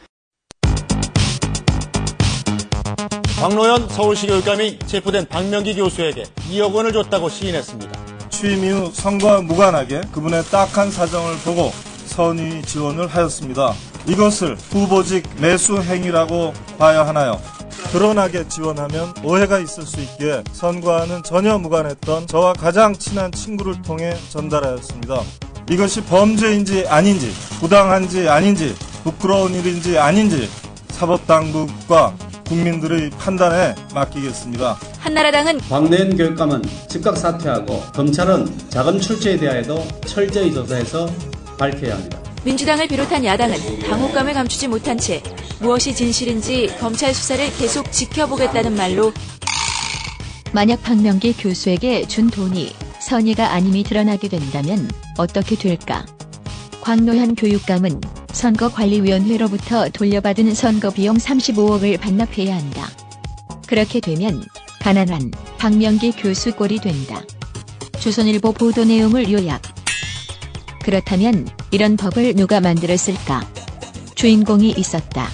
광노현 3.43 3.88
서울시 3.88 4.28
교육감이 4.28 4.78
체포된 4.86 5.26
박명기 5.26 5.74
교수에게 5.74 6.22
2억 6.49 6.72
원을 6.74 6.93
줬다고 6.93 7.28
시인했습니다. 7.28 7.90
취임 8.30 8.64
이후 8.64 8.88
선거와 8.95 9.40
무관하게 9.40 10.03
그분의 10.12 10.45
딱한 10.45 10.93
사정을 10.93 11.38
보고 11.38 11.72
선의 12.07 12.62
지원을 12.62 13.09
하였습니다. 13.09 13.74
이것을 14.07 14.57
후보직 14.70 15.28
매수 15.40 15.82
행위라고 15.82 16.55
봐야 16.78 17.05
하나요? 17.05 17.40
드러나게 17.90 18.47
지원하면 18.47 19.12
오해가 19.24 19.59
있을 19.59 19.82
수 19.86 20.01
있기에 20.01 20.45
선거와는 20.53 21.24
전혀 21.24 21.59
무관했던 21.59 22.28
저와 22.28 22.53
가장 22.53 22.95
친한 22.95 23.32
친구를 23.32 23.82
통해 23.82 24.16
전달하였습니다. 24.30 25.20
이것이 25.68 26.01
범죄인지 26.05 26.86
아닌지, 26.86 27.32
부당한지 27.59 28.28
아닌지, 28.28 28.76
부끄러운 29.03 29.53
일인지 29.53 29.99
아닌지 29.99 30.49
사법당국과 30.90 32.14
국민들의 32.47 33.11
판단에 33.11 33.74
맡기겠습니다. 33.95 34.78
한나라당은 34.99 35.59
박내현 35.59 36.16
교육감은 36.16 36.62
즉각 36.88 37.16
사퇴하고 37.16 37.80
검찰은 37.93 38.47
자금 38.68 39.01
출처에 39.01 39.36
대하여도 39.36 39.86
철저히 40.07 40.53
조사해서 40.53 41.09
밝혀야 41.59 41.95
합니다. 41.95 42.20
민주당을 42.45 42.88
비롯한 42.88 43.24
야당은 43.24 43.80
당혹감을 43.80 44.32
감추지 44.32 44.68
못한 44.68 44.99
채 44.99 45.22
무엇이 45.61 45.95
진실인지 45.95 46.74
검찰 46.80 47.14
수사를 47.14 47.45
계속 47.57 47.90
지켜보겠다는 47.93 48.74
말로 48.74 49.12
만약 50.53 50.82
박명기 50.82 51.34
교수에게 51.34 52.07
준 52.07 52.28
돈이 52.28 52.74
선의가 53.01 53.53
아님이 53.53 53.84
드러나게 53.84 54.28
된다면 54.28 54.90
어떻게 55.18 55.57
될까? 55.57 56.05
광노현 56.82 57.36
교육감은 57.36 58.01
선거관리위원회로부터 58.33 59.89
돌려받은 59.91 60.55
선거 60.55 60.91
비용 60.91 61.16
35억을 61.16 62.01
반납해야 62.01 62.57
한다. 62.57 62.89
그렇게 63.66 64.01
되면 64.01 64.43
가난한 64.80 65.30
박명기 65.59 66.12
교수 66.12 66.53
꼴이 66.55 66.78
된다. 66.80 67.22
조선일보 68.01 68.53
보도 68.53 68.85
내용을 68.85 69.30
요약. 69.30 69.62
그렇다면 70.83 71.49
이런 71.70 71.97
법을 71.97 72.35
누가 72.35 72.61
만들었을까? 72.61 73.47
주인공이 74.14 74.70
있었다. 74.76 75.28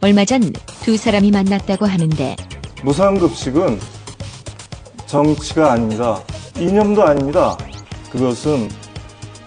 얼마 0.00 0.24
전 0.24 0.52
두 0.86 0.96
사람이 0.96 1.32
만났다고 1.32 1.84
하는데 1.84 2.36
무상급식은 2.84 3.80
정치가 5.06 5.72
아닙니다. 5.72 6.22
이념도 6.56 7.02
아닙니다. 7.02 7.58
그것은 8.08 8.70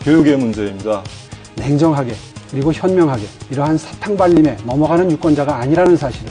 교육의 0.01 0.35
문제입니다. 0.35 1.01
냉정하게 1.55 2.13
그리고 2.51 2.73
현명하게 2.73 3.23
이러한 3.51 3.77
사탕발림에 3.77 4.57
넘어가는 4.65 5.11
유권자가 5.11 5.55
아니라는 5.57 5.97
사실을 5.97 6.29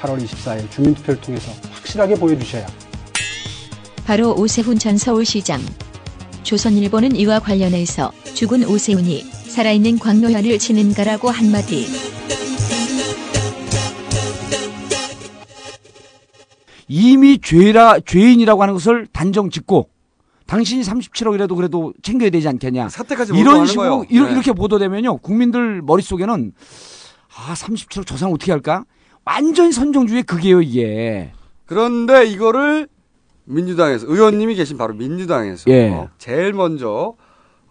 8월 0.00 0.22
24일 0.24 0.70
주민투표를 0.70 1.20
통해서 1.20 1.52
확실하게 1.72 2.14
보여주셔야 2.14 2.66
바로 4.10 4.34
오세훈 4.34 4.76
전 4.76 4.98
서울시장. 4.98 5.60
조선일보는 6.42 7.14
이와 7.14 7.38
관련해서 7.38 8.10
죽은 8.34 8.64
오세훈이 8.64 9.22
살아있는 9.22 10.00
광노현을 10.00 10.58
치는가라고 10.58 11.30
한마디. 11.30 11.86
이미 16.88 17.38
죄라 17.40 18.00
죄인이라고 18.04 18.62
하는 18.62 18.74
것을 18.74 19.06
단정 19.12 19.48
짓고 19.48 19.88
당신이 20.50 20.82
37억이라도 20.82 21.54
그래도 21.54 21.94
챙겨야 22.02 22.28
되지 22.30 22.48
않겠냐. 22.48 22.88
사태까지 22.88 23.32
이런 23.36 23.66
식으로. 23.66 24.04
이런- 24.10 24.26
네. 24.26 24.32
이렇게 24.32 24.52
보도되면요. 24.52 25.18
국민들 25.18 25.80
머릿속에는 25.80 26.52
아, 27.36 27.54
37억 27.54 28.04
저 28.04 28.16
사람 28.16 28.34
어떻게 28.34 28.50
할까? 28.50 28.84
완전히 29.24 29.70
선정주의 29.70 30.24
그게요, 30.24 30.60
이게. 30.60 31.30
그런데 31.66 32.26
이거를 32.26 32.88
민주당에서 33.44 34.06
의원님이 34.08 34.56
계신 34.56 34.76
바로 34.76 34.92
민주당에서 34.94 35.70
예. 35.70 36.08
제일 36.18 36.52
먼저 36.52 37.14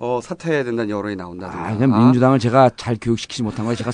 어, 0.01 0.21
사퇴해야 0.23 0.63
된다는 0.63 0.89
여론이 0.91 1.17
나온다든가. 1.17 1.67
아, 1.67 1.73
그냥 1.77 2.05
민주당을 2.05 2.39
제가 2.39 2.69
잘 2.77 2.95
교육시키지 3.01 3.43
못한 3.43 3.65
거에 3.65 3.75
제가 3.75 3.91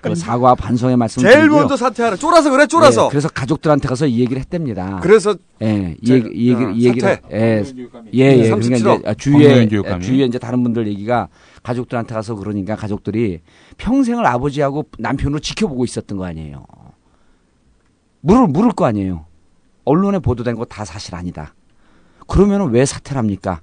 그 0.00 0.14
사과 0.14 0.54
반성의 0.54 0.96
말씀을 0.96 1.24
제일 1.28 1.40
드리고요. 1.42 1.58
먼저 1.60 1.76
사퇴하라. 1.76 2.14
쫄아서 2.16 2.48
그래, 2.50 2.66
쫄아서. 2.68 3.06
예, 3.06 3.08
그래서 3.10 3.28
가족들한테 3.28 3.88
가서 3.88 4.06
이 4.06 4.20
얘기를 4.20 4.38
했답니다. 4.40 5.00
그래서 5.02 5.34
예, 5.60 5.96
이 6.00 6.06
제- 6.06 6.14
얘기, 6.14 6.28
이 6.32 6.48
얘기, 6.50 6.64
어, 6.64 6.70
이 6.70 6.84
얘기를 6.86 7.08
사퇴. 7.08 7.28
예, 7.36 7.64
예, 8.14 8.38
예. 8.38 8.50
그러니까 8.50 8.56
37억. 8.56 9.00
이제 9.00 9.14
주위에 9.18 9.46
광노현 9.48 9.68
교육감이. 9.68 10.04
주위에 10.04 10.24
이제 10.26 10.38
다른 10.38 10.62
분들 10.62 10.86
얘기가 10.86 11.28
가족들한테 11.64 12.14
가서 12.14 12.36
그러니까 12.36 12.76
가족들이 12.76 13.40
평생을 13.78 14.24
아버지하고 14.24 14.84
남편으로 14.98 15.40
지켜보고 15.40 15.84
있었던 15.84 16.18
거 16.18 16.24
아니에요. 16.24 16.64
물을 18.20 18.46
물을 18.46 18.70
거 18.70 18.84
아니에요. 18.84 19.26
언론에 19.84 20.20
보도된 20.20 20.54
거 20.54 20.64
다 20.66 20.84
사실 20.84 21.16
아니다. 21.16 21.52
그러면 22.28 22.70
왜 22.70 22.84
사퇴를 22.84 23.18
합니까? 23.18 23.60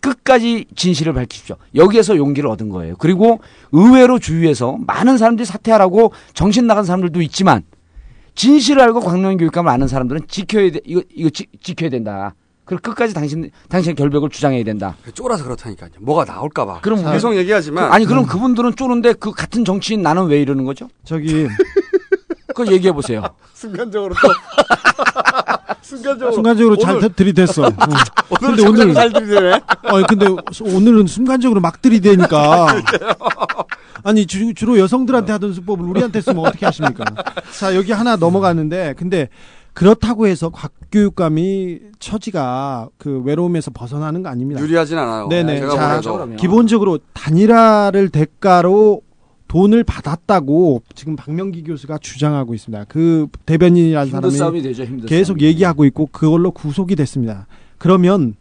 끝까지 0.00 0.66
진실을 0.74 1.12
밝히십시오. 1.12 1.56
여기에서 1.74 2.16
용기를 2.16 2.48
얻은 2.50 2.68
거예요. 2.68 2.96
그리고 2.98 3.40
의외로 3.72 4.18
주위에서 4.18 4.78
많은 4.86 5.18
사람들이 5.18 5.46
사퇴하라고 5.46 6.12
정신 6.34 6.66
나간 6.66 6.84
사람들도 6.84 7.20
있지만 7.22 7.62
진실을 8.34 8.82
알고 8.82 9.00
광명 9.00 9.36
교육감을 9.36 9.70
아는 9.70 9.88
사람들은 9.88 10.22
지켜야 10.28 10.70
돼. 10.70 10.80
이거 10.84 11.02
이거 11.14 11.30
지, 11.30 11.46
지켜야 11.62 11.90
된다. 11.90 12.34
그리고 12.64 12.82
끝까지 12.82 13.12
당신 13.12 13.50
당신의 13.68 13.96
결백을 13.96 14.30
주장해야 14.30 14.62
된다. 14.64 14.96
쫄아서 15.12 15.42
그렇다니까요. 15.44 15.90
뭐가 16.00 16.24
나올까 16.24 16.64
봐. 16.64 16.80
그럼 16.80 17.04
계속 17.10 17.36
얘기하지만 17.36 17.88
그, 17.88 17.94
아니 17.94 18.06
그럼 18.06 18.26
그분들은 18.26 18.76
쪼는데 18.76 19.14
그 19.14 19.32
같은 19.32 19.64
정치인 19.64 20.02
나는 20.02 20.26
왜 20.26 20.40
이러는 20.40 20.64
거죠? 20.64 20.88
저기 21.04 21.48
그거 22.54 22.72
얘기해 22.72 22.92
보세요. 22.92 23.22
순간적으로 23.54 24.14
또 24.22 24.28
순간적으로 25.96 26.32
순간적으로 26.32 26.76
잘 26.76 26.96
오늘- 26.96 27.08
들이댔어. 27.12 27.62
어. 27.66 27.70
오늘 28.40 28.56
근데 28.56 28.66
오늘 28.68 28.94
잘 28.94 29.12
들이대네. 29.12 29.60
아니 29.84 30.06
근데 30.06 30.26
오늘은 30.62 31.06
순간적으로 31.06 31.60
막 31.60 31.82
들이대니까. 31.82 32.66
아니 34.02 34.26
주, 34.26 34.54
주로 34.54 34.78
여성들한테 34.78 35.32
하던 35.32 35.52
수법을 35.52 35.84
우리한테 35.86 36.20
쓰면 36.20 36.38
어떻게 36.46 36.64
하십니까? 36.66 37.04
자 37.58 37.74
여기 37.76 37.92
하나 37.92 38.16
넘어가는데 38.16 38.94
근데 38.96 39.28
그렇다고 39.74 40.26
해서 40.26 40.50
곽교육감이 40.50 41.78
처지가 41.98 42.88
그 42.98 43.20
외로움에서 43.24 43.70
벗어나는 43.72 44.22
거 44.22 44.28
아닙니다. 44.28 44.60
유리하진 44.60 44.98
않아요. 44.98 45.28
네네. 45.28 45.60
제가 45.60 46.00
자. 46.00 46.26
기본적으로 46.38 46.98
단일화를 47.12 48.08
대가로 48.08 49.02
돈을 49.50 49.82
받았다고 49.82 50.82
지금 50.94 51.16
박명기 51.16 51.64
교수가 51.64 51.98
주장하고 51.98 52.54
있습니다. 52.54 52.84
그 52.84 53.26
대변인이라는 53.46 54.30
사람이 54.30 54.62
되죠, 54.62 54.84
계속 55.06 55.32
싸움이. 55.32 55.42
얘기하고 55.42 55.84
있고 55.86 56.06
그걸로 56.06 56.52
구속이 56.52 56.94
됐습니다. 56.94 57.48
그러면 57.76 58.36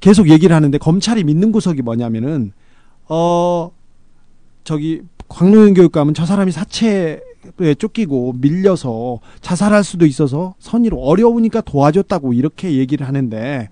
계속 0.00 0.28
얘기를 0.28 0.54
하는데 0.56 0.76
검찰이 0.76 1.22
믿는 1.22 1.52
구석이 1.52 1.82
뭐냐면은 1.82 2.52
어 3.08 3.70
저기 4.64 5.02
광노현 5.28 5.74
교육감은 5.74 6.14
저 6.14 6.26
사람이 6.26 6.50
사채에 6.50 7.20
쫓기고 7.78 8.34
밀려서 8.40 9.20
자살할 9.40 9.84
수도 9.84 10.04
있어서 10.04 10.56
선의로 10.58 10.98
어려우니까 11.00 11.60
도와줬다고 11.60 12.32
이렇게 12.32 12.72
얘기를 12.72 13.06
하는데 13.06 13.68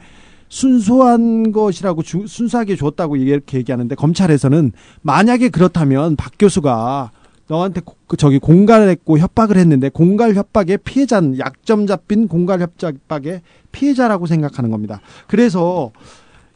순수한 0.63 1.51
것이라고 1.51 2.03
주- 2.03 2.27
순수하게 2.27 2.77
줬다고 2.77 3.17
이렇게 3.17 3.57
얘기하는데 3.57 3.95
검찰에서는 3.95 4.73
만약에 5.01 5.49
그렇다면 5.49 6.15
박 6.17 6.33
교수가 6.39 7.11
너한테 7.49 7.81
고- 7.81 7.97
그 8.07 8.19
저기 8.19 8.39
공갈했고 8.39 9.19
협박을 9.19 9.57
했는데 9.57 9.89
공갈 9.89 10.35
협박의 10.35 10.79
피해자는 10.85 11.39
약점 11.39 11.87
잡힌 11.87 12.29
공갈 12.29 12.61
협박의 12.61 13.41
피해자라고 13.73 14.27
생각하는 14.27 14.71
겁니다. 14.71 15.01
그래서 15.27 15.91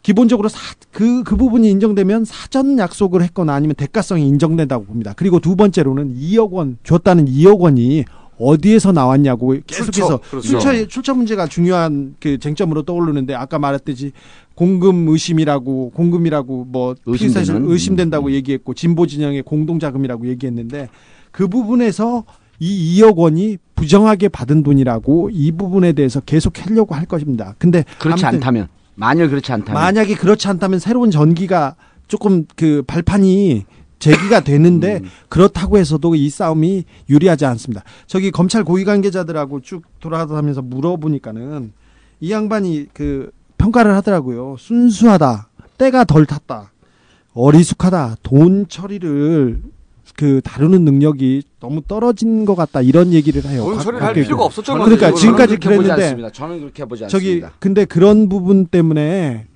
기본적으로 0.03 0.51
사, 0.51 0.59
그, 0.93 1.23
그 1.25 1.35
부분이 1.37 1.69
인정되면 1.71 2.27
사전 2.27 2.79
약속을 2.79 3.23
했거나 3.23 3.55
아니면 3.55 3.75
대가성이 3.77 4.29
인정된다고 4.29 4.85
봅니다. 4.85 5.15
그리고 5.17 5.41
두 5.41 5.57
번째로는 5.57 6.15
2억 6.17 6.51
원, 6.53 6.77
줬다는 6.85 7.25
2억 7.27 7.59
원이 7.61 8.05
어디에서 8.39 8.93
나왔냐고 8.93 9.57
계속해서 9.67 9.91
출처, 9.91 10.19
그렇죠. 10.31 10.49
출처, 10.49 10.87
출처 10.89 11.15
문제가 11.15 11.47
중요한 11.47 12.15
그 12.21 12.39
쟁점으로 12.39 12.83
떠오르는데 12.83 13.35
아까 13.35 13.59
말했듯이 13.59 14.13
공금 14.55 15.09
의심이라고 15.09 15.91
공금이라고 15.91 16.65
뭐? 16.65 16.95
피의사실 17.05 17.55
음. 17.55 17.71
의심된다고 17.71 18.31
얘기했고 18.33 18.75
진보 18.75 19.07
진영의 19.07 19.43
공동 19.43 19.79
자금이라고 19.79 20.27
얘기했는데 20.29 20.89
그 21.31 21.49
부분에서 21.49 22.25
이 22.59 23.01
2억 23.01 23.17
원이 23.17 23.59
부정하게 23.75 24.29
받은 24.29 24.63
돈이라고 24.63 25.31
이 25.33 25.53
부분에 25.53 25.93
대해서 25.93 26.21
계속 26.21 26.65
하려고 26.65 26.95
할 26.95 27.05
것입니다. 27.05 27.55
근데 27.59 27.85
그렇지 27.99 28.25
않다면 28.25 28.69
만약 28.95 29.29
그렇지 29.29 29.53
않다면 29.53 29.81
만약에 29.81 30.15
그렇지 30.15 30.49
않다면 30.49 30.79
새로운 30.79 31.11
전기가 31.11 31.77
조금 32.09 32.47
그 32.57 32.83
발판이 32.87 33.67
제기가 33.99 34.41
되는데 34.41 35.01
음. 35.03 35.09
그렇다고 35.29 35.79
해서도 35.79 36.15
이 36.15 36.29
싸움이 36.29 36.85
유리하지 37.09 37.47
않습니다. 37.47 37.83
저기 38.07 38.31
검찰 38.31 38.63
고위 38.65 38.85
관계자들하고 38.85 39.61
쭉 39.63 39.83
돌아다니면서 40.01 40.63
물어보니까는 40.63 41.73
이 42.21 42.31
양반이 42.33 42.87
그 42.93 43.31
평가를 43.59 43.95
하더라고요. 43.95 44.57
순수하다. 44.59 45.49
때가 45.79 46.05
덜 46.05 46.27
탔다. 46.27 46.73
어리숙하다. 47.33 48.17
돈 48.23 48.67
처리를 48.69 49.63
그 50.15 50.41
다루는 50.43 50.85
능력이 50.85 51.43
너무 51.61 51.83
떨어진 51.87 52.45
것 52.47 52.55
같다. 52.55 52.81
이런 52.81 53.13
얘기를 53.13 53.45
해요. 53.45 53.65
돈 53.65 53.75
곽- 53.75 53.83
처리를 53.83 54.03
할 54.03 54.09
곽교육은. 54.11 54.25
필요가 54.27 54.45
없었죠. 54.45 54.75
그러니까. 54.75 55.13
지금까지 55.13 55.57
그렇게 55.57 55.69
보지 55.77 55.89
그랬는데 55.89 56.03
않습니다. 56.05 56.31
저는 56.33 56.61
그렇게 56.61 56.85
보지 56.87 57.07
저기 57.09 57.27
않습니다. 57.29 57.53
근데 57.59 57.85
그런 57.85 58.29
부분 58.31 58.67
때문에 58.67 59.47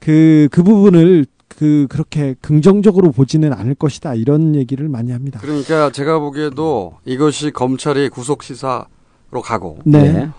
그그 0.00 0.62
부분을 0.62 1.24
그 1.56 1.86
그렇게 1.88 2.34
긍정적으로 2.40 3.12
보지는 3.12 3.52
않을 3.52 3.74
것이다 3.74 4.14
이런 4.14 4.54
얘기를 4.54 4.88
많이 4.88 5.12
합니다. 5.12 5.40
그러니까 5.42 5.90
제가 5.90 6.18
보기에도 6.18 6.94
이것이 7.04 7.50
검찰이 7.50 8.08
구속 8.08 8.42
시사로 8.42 8.86
가고. 9.42 9.78
네. 9.84 10.30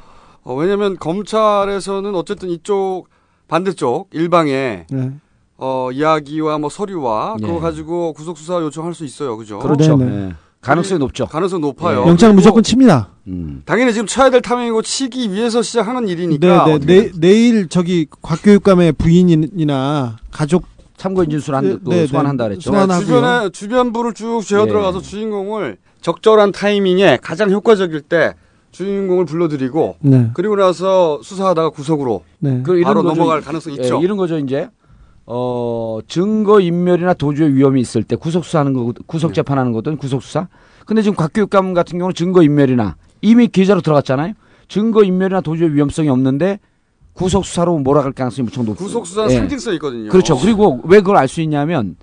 어, 0.43 0.53
왜냐하면 0.55 0.97
검찰에서는 0.97 2.13
어쨌든 2.15 2.49
이쪽 2.49 3.05
반대쪽 3.47 4.09
일방에 4.13 4.85
네. 4.89 5.11
어, 5.57 5.89
이야기와 5.91 6.57
뭐 6.57 6.69
서류와 6.69 7.37
네. 7.39 7.47
그거 7.47 7.59
가지고 7.59 8.13
구속 8.13 8.37
수사 8.37 8.55
요청할 8.55 8.93
수 8.93 9.05
있어요, 9.05 9.37
그죠? 9.37 9.59
그렇죠. 9.59 9.97
네, 9.97 10.05
네. 10.05 10.27
예. 10.27 10.33
가능성이 10.61 10.97
높죠. 10.99 11.27
가능성 11.27 11.61
높아요. 11.61 11.99
영장을 11.99 12.17
그리고 12.17 12.33
무조건 12.33 12.63
칩니다. 12.63 13.09
음. 13.27 13.61
당연히 13.65 13.93
지금 13.93 14.07
쳐야 14.07 14.31
될 14.31 14.41
타명이고 14.41 14.81
치기 14.81 15.31
위해서 15.31 15.61
시작하는 15.61 16.07
일이니까. 16.07 16.65
네, 16.65 16.79
네. 16.79 16.85
내, 16.85 17.11
내일 17.15 17.67
저기 17.69 18.07
곽교육감의 18.23 18.93
부인이나 18.93 20.17
가족 20.31 20.63
참고인 21.05 21.29
진술 21.29 21.53
한 21.53 21.63
네, 21.63 21.77
네, 21.83 22.07
소환한다 22.07 22.45
네. 22.45 22.49
그랬죠. 22.49 22.71
소환하고요. 22.71 23.05
주변에 23.05 23.49
주변부를 23.49 24.13
쭉 24.13 24.41
재어 24.43 24.63
예. 24.63 24.67
들어가서 24.67 25.01
주인공을 25.01 25.77
적절한 26.01 26.51
타이밍에 26.51 27.19
가장 27.21 27.51
효과적일 27.51 28.01
때 28.01 28.33
주인공을 28.71 29.25
불러들이고 29.25 29.97
네. 29.99 30.31
그리고 30.33 30.55
나서 30.55 31.21
수사하다가 31.21 31.69
구속으로 31.69 32.23
네. 32.39 32.61
그 32.63 32.81
바로 32.81 33.03
거죠. 33.03 33.15
넘어갈 33.15 33.41
가능성이 33.41 33.77
예, 33.77 33.83
있죠. 33.83 34.01
이런 34.01 34.17
거죠 34.17 34.39
이제 34.39 34.67
어 35.27 35.99
증거 36.07 36.59
인멸이나 36.59 37.13
도주의 37.13 37.53
위험이 37.53 37.81
있을 37.81 38.01
때 38.01 38.15
구속 38.15 38.43
수사하는 38.43 38.73
거 38.73 38.91
구속 39.05 39.35
재판하는 39.35 39.73
거든 39.73 39.97
구속 39.97 40.23
수사. 40.23 40.47
근데 40.87 41.03
지금 41.03 41.15
곽교육감 41.15 41.75
같은 41.75 41.99
경우는 41.99 42.15
증거 42.15 42.41
인멸이나 42.41 42.95
이미 43.21 43.47
기자로 43.47 43.81
들어갔잖아요. 43.81 44.33
증거 44.67 45.03
인멸이나 45.03 45.41
도주의 45.41 45.71
위험성이 45.71 46.09
없는데 46.09 46.59
구속 47.15 47.45
수사로 47.45 47.79
몰아갈 47.79 48.11
가능성이 48.11 48.45
무척 48.45 48.63
높고 48.65 48.83
구속 48.83 49.07
수사는 49.07 49.31
예. 49.31 49.37
상징성이 49.37 49.77
있거든요. 49.77 50.09
그렇죠. 50.09 50.37
그리고 50.37 50.81
왜 50.83 50.99
그걸 50.99 51.17
알 51.17 51.27
수 51.27 51.41
있냐면 51.41 51.95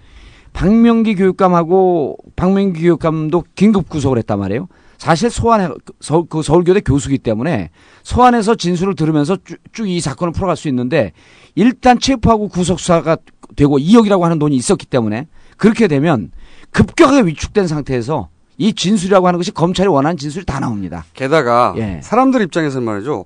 박명기 0.54 1.14
교육감하고 1.16 2.16
박명기 2.34 2.80
교육감도 2.82 3.44
긴급 3.54 3.88
구속을 3.88 4.18
했단 4.18 4.38
말이에요. 4.38 4.68
사실 4.98 5.30
소환해 5.30 5.68
서, 6.00 6.22
그 6.22 6.42
서울교대 6.42 6.80
교수기 6.80 7.18
때문에 7.18 7.70
소환해서 8.04 8.54
진술을 8.54 8.94
들으면서 8.94 9.36
쭉 9.72 9.86
이 9.86 10.00
사건을 10.00 10.32
풀어갈 10.32 10.56
수 10.56 10.68
있는데 10.68 11.12
일단 11.54 11.98
체포하고 11.98 12.48
구속 12.48 12.80
수사가 12.80 13.16
되고 13.56 13.78
2억이라고 13.78 14.20
하는 14.22 14.38
돈이 14.38 14.56
있었기 14.56 14.86
때문에 14.86 15.26
그렇게 15.56 15.88
되면 15.88 16.30
급격하게 16.70 17.26
위축된 17.28 17.66
상태에서 17.66 18.28
이 18.58 18.72
진술이라고 18.74 19.26
하는 19.26 19.38
것이 19.38 19.50
검찰이 19.50 19.88
원하는 19.88 20.16
진술이 20.16 20.44
다 20.46 20.60
나옵니다. 20.60 21.04
게다가 21.14 21.74
예. 21.76 22.00
사람들 22.02 22.40
입장에서는 22.42 22.84
말이죠. 22.84 23.24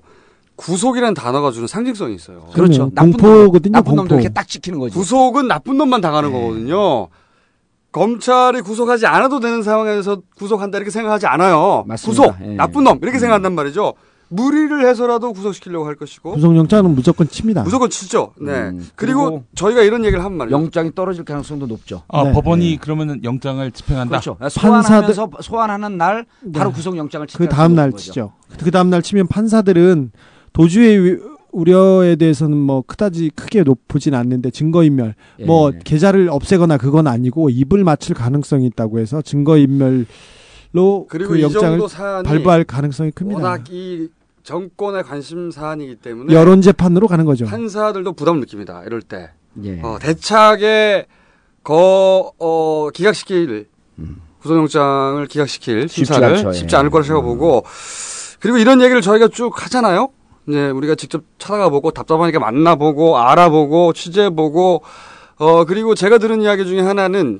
구속이라는 0.57 1.13
단어가 1.13 1.51
주는 1.51 1.67
상징성이 1.67 2.15
있어요. 2.15 2.47
그렇죠. 2.53 2.91
나쁜 2.93 3.11
공포거든요, 3.13 3.71
놈, 3.71 3.71
나쁜 3.71 3.95
놈들. 3.95 4.15
이렇게 4.17 4.29
딱 4.29 4.47
지키는 4.47 4.79
거죠. 4.79 4.99
구속은 4.99 5.47
나쁜 5.47 5.77
놈만 5.77 6.01
당하는 6.01 6.31
네. 6.31 6.41
거거든요. 6.41 7.07
검찰이 7.91 8.61
구속하지 8.61 9.05
않아도 9.05 9.39
되는 9.39 9.63
상황에서 9.63 10.21
구속한다 10.35 10.77
이렇게 10.77 10.91
생각하지 10.91 11.25
않아요. 11.27 11.85
맞습니다. 11.87 12.23
구속 12.23 12.41
예. 12.41 12.55
나쁜 12.55 12.83
놈 12.83 12.99
이렇게 13.01 13.17
생각한단 13.17 13.53
말이죠. 13.55 13.93
무리를 14.29 14.85
해서라도 14.85 15.31
구속시키려고 15.31 15.85
할 15.85 15.95
것이고 15.95 16.33
구속영장은 16.33 16.93
무조건 16.93 17.29
칩니다. 17.29 17.63
무조건 17.63 17.89
치죠. 17.89 18.33
네. 18.41 18.51
음, 18.51 18.85
그리고, 18.95 19.23
그리고 19.23 19.43
저희가 19.55 19.83
이런 19.83 20.03
얘기를 20.03 20.23
한 20.23 20.33
말이에요. 20.33 20.55
영장이 20.55 20.93
떨어질 20.95 21.23
가능성도 21.23 21.65
높죠. 21.67 22.03
아, 22.09 22.25
네. 22.25 22.33
법원이 22.33 22.77
그러면은 22.81 23.23
영장을 23.23 23.71
집행한다. 23.71 24.19
그렇죠. 24.19 24.37
소환하면서 24.49 25.29
소환하는 25.41 25.97
날 25.97 26.25
바로 26.53 26.71
네. 26.71 26.75
구속 26.75 26.97
영장을 26.97 27.25
치죠. 27.27 27.37
그 27.37 27.47
다음 27.47 27.75
날 27.75 27.93
치죠. 27.93 28.33
그 28.59 28.69
다음 28.69 28.89
날 28.89 29.01
치면 29.01 29.27
판사들은 29.27 30.11
도주의 30.57 31.03
위- 31.03 31.17
우려에 31.51 32.15
대해서는 32.17 32.57
뭐 32.57 32.83
그다지 32.85 33.31
크게 33.35 33.63
높진 33.63 34.13
않는데 34.13 34.51
증거인멸 34.51 35.15
예. 35.39 35.45
뭐 35.45 35.71
계좌를 35.71 36.29
없애거나 36.29 36.77
그건 36.77 37.07
아니고 37.07 37.49
입을 37.49 37.83
맞출 37.83 38.15
가능성이 38.15 38.65
있다고 38.67 38.99
해서 38.99 39.21
증거인멸로 39.21 40.05
그리고 41.09 41.29
그이 41.31 41.41
영장을 41.43 41.69
정도 41.69 41.87
사안이 41.87 42.27
발부할 42.27 42.63
가능성이 42.63 43.11
큽니다. 43.11 43.41
워낙 43.41 43.63
이 43.71 44.09
정권의 44.43 45.03
관심 45.03 45.49
사안이기 45.51 45.95
때문에 45.95 46.33
여론 46.33 46.61
재판으로 46.61 47.07
가는 47.07 47.25
거죠. 47.25 47.45
판사들도 47.45 48.13
부담을 48.13 48.39
느낍니다. 48.41 48.83
이럴 48.85 49.01
때 49.01 49.29
예. 49.63 49.79
어, 49.81 49.97
대차게 49.99 51.05
거 51.63 52.31
어, 52.39 52.89
기각시킬 52.93 53.67
구속영장을 54.41 55.25
기각시킬 55.27 55.87
쉽지 55.89 56.05
심사를 56.05 56.27
않죠, 56.27 56.49
예. 56.49 56.53
쉽지 56.53 56.75
않을 56.75 56.89
거라 56.91 57.03
생각보고 57.03 57.63
그리고 58.39 58.57
이런 58.57 58.81
얘기를 58.81 59.01
저희가 59.01 59.27
쭉 59.29 59.51
하잖아요. 59.65 60.09
이제 60.47 60.69
우리가 60.69 60.95
직접 60.95 61.23
찾아가 61.37 61.69
보고 61.69 61.91
답답하니까 61.91 62.39
만나보고 62.39 63.17
알아보고 63.17 63.93
취재보고 63.93 64.81
어 65.37 65.65
그리고 65.65 65.93
제가 65.93 66.17
들은 66.17 66.41
이야기 66.41 66.65
중에 66.65 66.81
하나는 66.81 67.39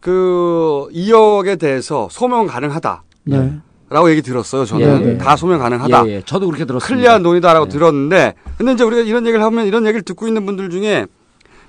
그 0.00 0.88
2억에 0.92 1.58
대해서 1.58 2.08
소명 2.10 2.46
가능하다. 2.46 3.02
네. 3.24 3.54
라고 3.88 4.08
얘기 4.10 4.22
들었어요. 4.22 4.64
저는 4.64 5.02
예, 5.02 5.08
예. 5.12 5.18
다 5.18 5.34
소명 5.34 5.58
가능하다. 5.58 6.06
예, 6.06 6.10
예. 6.10 6.22
저도 6.24 6.46
그렇게 6.46 6.64
들었습니다. 6.64 6.94
클리어한 6.94 7.22
돈이다라고 7.24 7.68
들었는데 7.68 8.34
근데 8.56 8.72
이제 8.72 8.84
우리가 8.84 9.02
이런 9.02 9.26
얘기를 9.26 9.44
하면 9.44 9.66
이런 9.66 9.84
얘기를 9.84 10.02
듣고 10.02 10.28
있는 10.28 10.46
분들 10.46 10.70
중에 10.70 11.06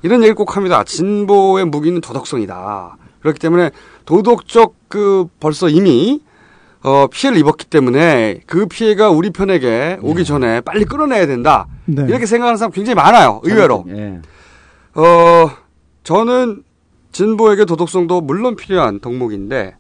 이런 0.04 0.20
얘기를 0.20 0.36
꼭 0.36 0.56
합니다. 0.56 0.84
진보의 0.84 1.66
무기는 1.66 2.00
도덕성이다. 2.00 2.98
그렇기 3.22 3.40
때문에 3.40 3.72
도덕적 4.06 4.76
그 4.88 5.26
벌써 5.40 5.68
이미 5.70 6.22
어 6.84 7.08
피해를 7.08 7.40
입었기 7.40 7.66
때문에 7.66 8.42
그 8.48 8.66
피해가 8.66 9.10
우리 9.10 9.30
편에게 9.30 10.00
오기 10.02 10.26
전에 10.26 10.62
빨리 10.62 10.86
끌어내야 10.86 11.28
된다. 11.28 11.68
네. 11.86 12.06
이렇게 12.08 12.26
생각하는 12.26 12.58
사람 12.58 12.72
굉장히 12.72 12.96
많아요. 12.96 13.40
의외로. 13.44 13.86
예. 13.90 14.20
어 14.96 15.52
저는 16.04 16.64
진보에게 17.12 17.66
도덕성도 17.66 18.22
물론 18.22 18.56
필요한 18.56 19.00
덕목인데 19.00 19.76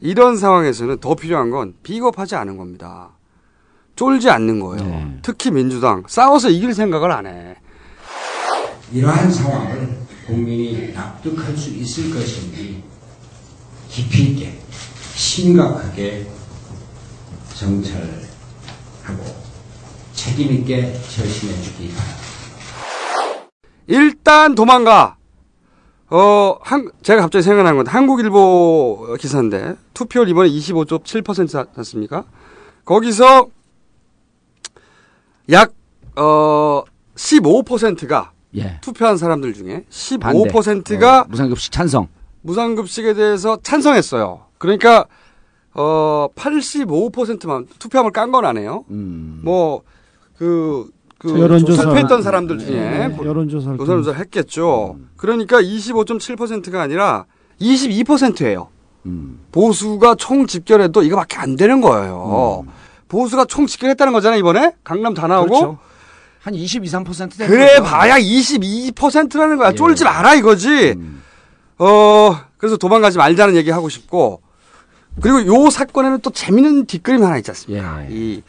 이런 0.00 0.36
상황에서는 0.36 0.98
더 0.98 1.14
필요한 1.14 1.50
건 1.50 1.74
비겁하지 1.82 2.34
않은 2.36 2.56
겁니다. 2.56 3.10
쫄지 3.94 4.28
않는 4.28 4.60
거예요. 4.60 5.12
특히 5.22 5.50
민주당 5.50 6.02
싸워서 6.06 6.50
이길 6.50 6.74
생각을 6.74 7.10
안 7.10 7.26
해. 7.26 7.56
이러한 8.92 9.30
상황을 9.30 9.96
국민이 10.26 10.92
납득할 10.92 11.56
수 11.56 11.70
있을 11.70 12.12
것인지 12.12 12.82
깊이 13.88 14.24
있게 14.32 14.58
심각하게 15.16 16.26
정찰하고 17.54 17.96
책임 20.12 20.52
있게 20.52 20.92
결심해 20.92 21.54
주기 21.62 21.88
바랍니다. 21.88 22.26
일단 23.86 24.54
도망가. 24.54 25.16
어, 26.08 26.58
한, 26.60 26.88
제가 27.02 27.22
갑자기 27.22 27.42
생각난 27.42 27.76
건 27.76 27.86
한국일보 27.86 29.16
기사인데, 29.18 29.74
투표율 29.92 30.28
이번에 30.28 30.48
25.7% 30.50 31.74
샀습니까? 31.74 32.24
거기서 32.84 33.48
약, 35.50 35.72
어, 36.14 36.84
15%가 37.16 38.32
예. 38.56 38.78
투표한 38.82 39.16
사람들 39.16 39.54
중에 39.54 39.84
반대. 40.20 40.38
15%가 40.38 41.22
어, 41.22 41.24
무상급식 41.28 41.72
찬성. 41.72 42.08
무상급식에 42.42 43.14
대해서 43.14 43.58
찬성했어요. 43.62 44.45
그러니까, 44.58 45.06
어, 45.74 46.28
85%만 46.34 47.66
투표함을 47.78 48.10
깐 48.12 48.32
건 48.32 48.44
아니에요. 48.44 48.84
음. 48.90 49.40
뭐, 49.42 49.82
그, 50.38 50.88
그, 51.18 51.38
여론조사. 51.38 51.82
투표했던 51.82 52.22
사람들 52.22 52.58
중에. 52.58 52.70
네, 53.08 53.16
여론조사를 53.24 53.78
여론조사를 53.78 54.18
했겠죠. 54.20 54.96
그러니까 55.16 55.60
25.7%가 55.60 56.80
아니라 56.82 57.24
22%예요. 57.60 58.68
음. 59.06 59.40
보수가 59.52 60.16
총 60.16 60.46
집결해도 60.46 61.02
이거밖에 61.02 61.36
안 61.36 61.56
되는 61.56 61.80
거예요. 61.80 62.66
보수가 63.08 63.44
총 63.46 63.66
집결했다는 63.66 64.12
거잖아요, 64.12 64.38
이번에? 64.40 64.72
강남 64.84 65.14
다 65.14 65.26
나오고. 65.26 65.48
그렇죠. 65.48 65.78
한 66.40 66.54
22, 66.54 66.86
3% 66.88 67.36
되는 67.38 67.50
그래. 67.50 67.80
봐야 67.80 68.16
22%라는 68.18 69.54
예. 69.54 69.56
거야. 69.56 69.72
쫄지 69.72 70.04
마라 70.04 70.34
이거지. 70.34 70.94
음. 70.96 71.22
어, 71.78 72.36
그래서 72.56 72.76
도망가지 72.76 73.18
말자는 73.18 73.54
얘기 73.56 73.70
하고 73.70 73.88
싶고. 73.88 74.42
그리고 75.20 75.46
요 75.46 75.70
사건에는 75.70 76.20
또 76.20 76.30
재밌는 76.30 76.86
뒷그림 76.86 77.22
하나 77.24 77.38
있지 77.38 77.50
않습니까? 77.50 78.02
예. 78.04 78.08
이, 78.10 78.42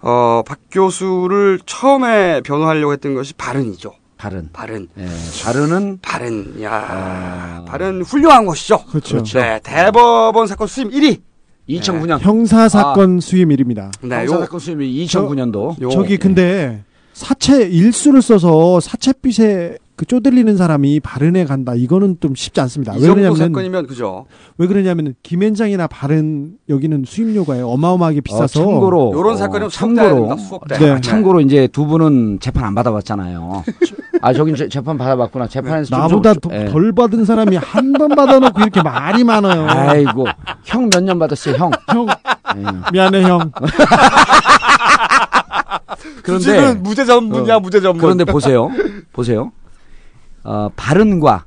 어, 0.00 0.42
박 0.46 0.58
교수를 0.70 1.58
처음에 1.66 2.40
변호하려고 2.42 2.92
했던 2.92 3.14
것이 3.14 3.34
발언이죠. 3.34 3.92
발언. 4.16 4.48
발언. 4.52 4.88
예. 4.98 5.06
발언은 5.44 5.98
발언. 6.00 6.62
야, 6.62 6.70
아. 6.72 7.64
발언 7.66 8.02
훌륭한 8.02 8.46
것이죠. 8.46 8.84
그렇죠. 8.86 9.22
네, 9.38 9.60
대법원 9.62 10.46
사건 10.46 10.66
수임 10.68 10.90
1위. 10.90 11.20
2009년 11.68 12.20
형사 12.20 12.68
사건 12.68 13.18
수임일입니다. 13.18 13.90
네, 14.02 14.18
형사 14.20 14.36
요- 14.36 14.40
사건 14.40 14.60
수임이 14.60 15.06
2009년도. 15.06 15.80
요- 15.82 15.90
저기 15.90 16.16
근데 16.16 16.84
사채 17.12 17.62
일수를 17.66 18.22
써서 18.22 18.78
사채빚에 18.78 19.76
그 19.96 20.04
쪼들리는 20.04 20.58
사람이 20.58 21.00
바른에 21.00 21.46
간다. 21.46 21.72
이거는 21.74 22.18
좀 22.20 22.34
쉽지 22.34 22.60
않습니다. 22.60 22.94
이왜 22.96 23.08
그러냐면 23.08 23.34
사건이면 23.36 23.86
그죠. 23.86 24.26
왜 24.58 24.66
그러냐면 24.66 25.14
김앤장이나 25.22 25.86
바른 25.86 26.52
여기는 26.68 27.04
수임료가 27.06 27.66
어마어마하게 27.66 28.20
비싸서 28.20 28.60
어, 28.60 28.64
참고로 28.64 29.08
어, 29.18 29.36
사건은 29.36 29.70
수억대야 29.70 30.08
참고로 30.10 30.36
수억대. 30.36 30.78
네. 30.78 30.90
아, 30.90 31.00
참고로 31.00 31.40
이제 31.40 31.66
두 31.68 31.86
분은 31.86 32.40
재판 32.40 32.64
안 32.64 32.74
받아봤잖아요. 32.74 33.64
아 34.20 34.32
저긴 34.34 34.54
재- 34.54 34.68
재판 34.68 34.98
받아봤구나. 34.98 35.48
재판에서 35.48 35.88
좀- 35.88 35.98
나보다 35.98 36.34
좀- 36.34 36.40
더- 36.50 36.54
예. 36.54 36.66
덜 36.66 36.92
받은 36.92 37.24
사람이 37.24 37.56
한 37.56 37.94
번 37.94 38.08
받아놓고 38.10 38.60
이렇게 38.60 38.82
말이 38.82 39.24
많아요. 39.24 39.66
아이고 39.66 40.26
형 40.64 40.90
몇 40.90 41.02
년 41.02 41.18
받았어요 41.18 41.54
형. 41.56 41.70
형 41.88 42.06
예. 42.58 42.64
미안해 42.92 43.22
형. 43.22 43.50
그런데 46.22 46.74
무죄 46.74 47.04
전문이야, 47.04 47.56
어, 47.56 47.60
무죄 47.60 47.80
전문. 47.80 48.00
그런데 48.00 48.24
보세요, 48.24 48.70
보세요. 49.12 49.52
어, 50.46 50.70
바른과 50.76 51.44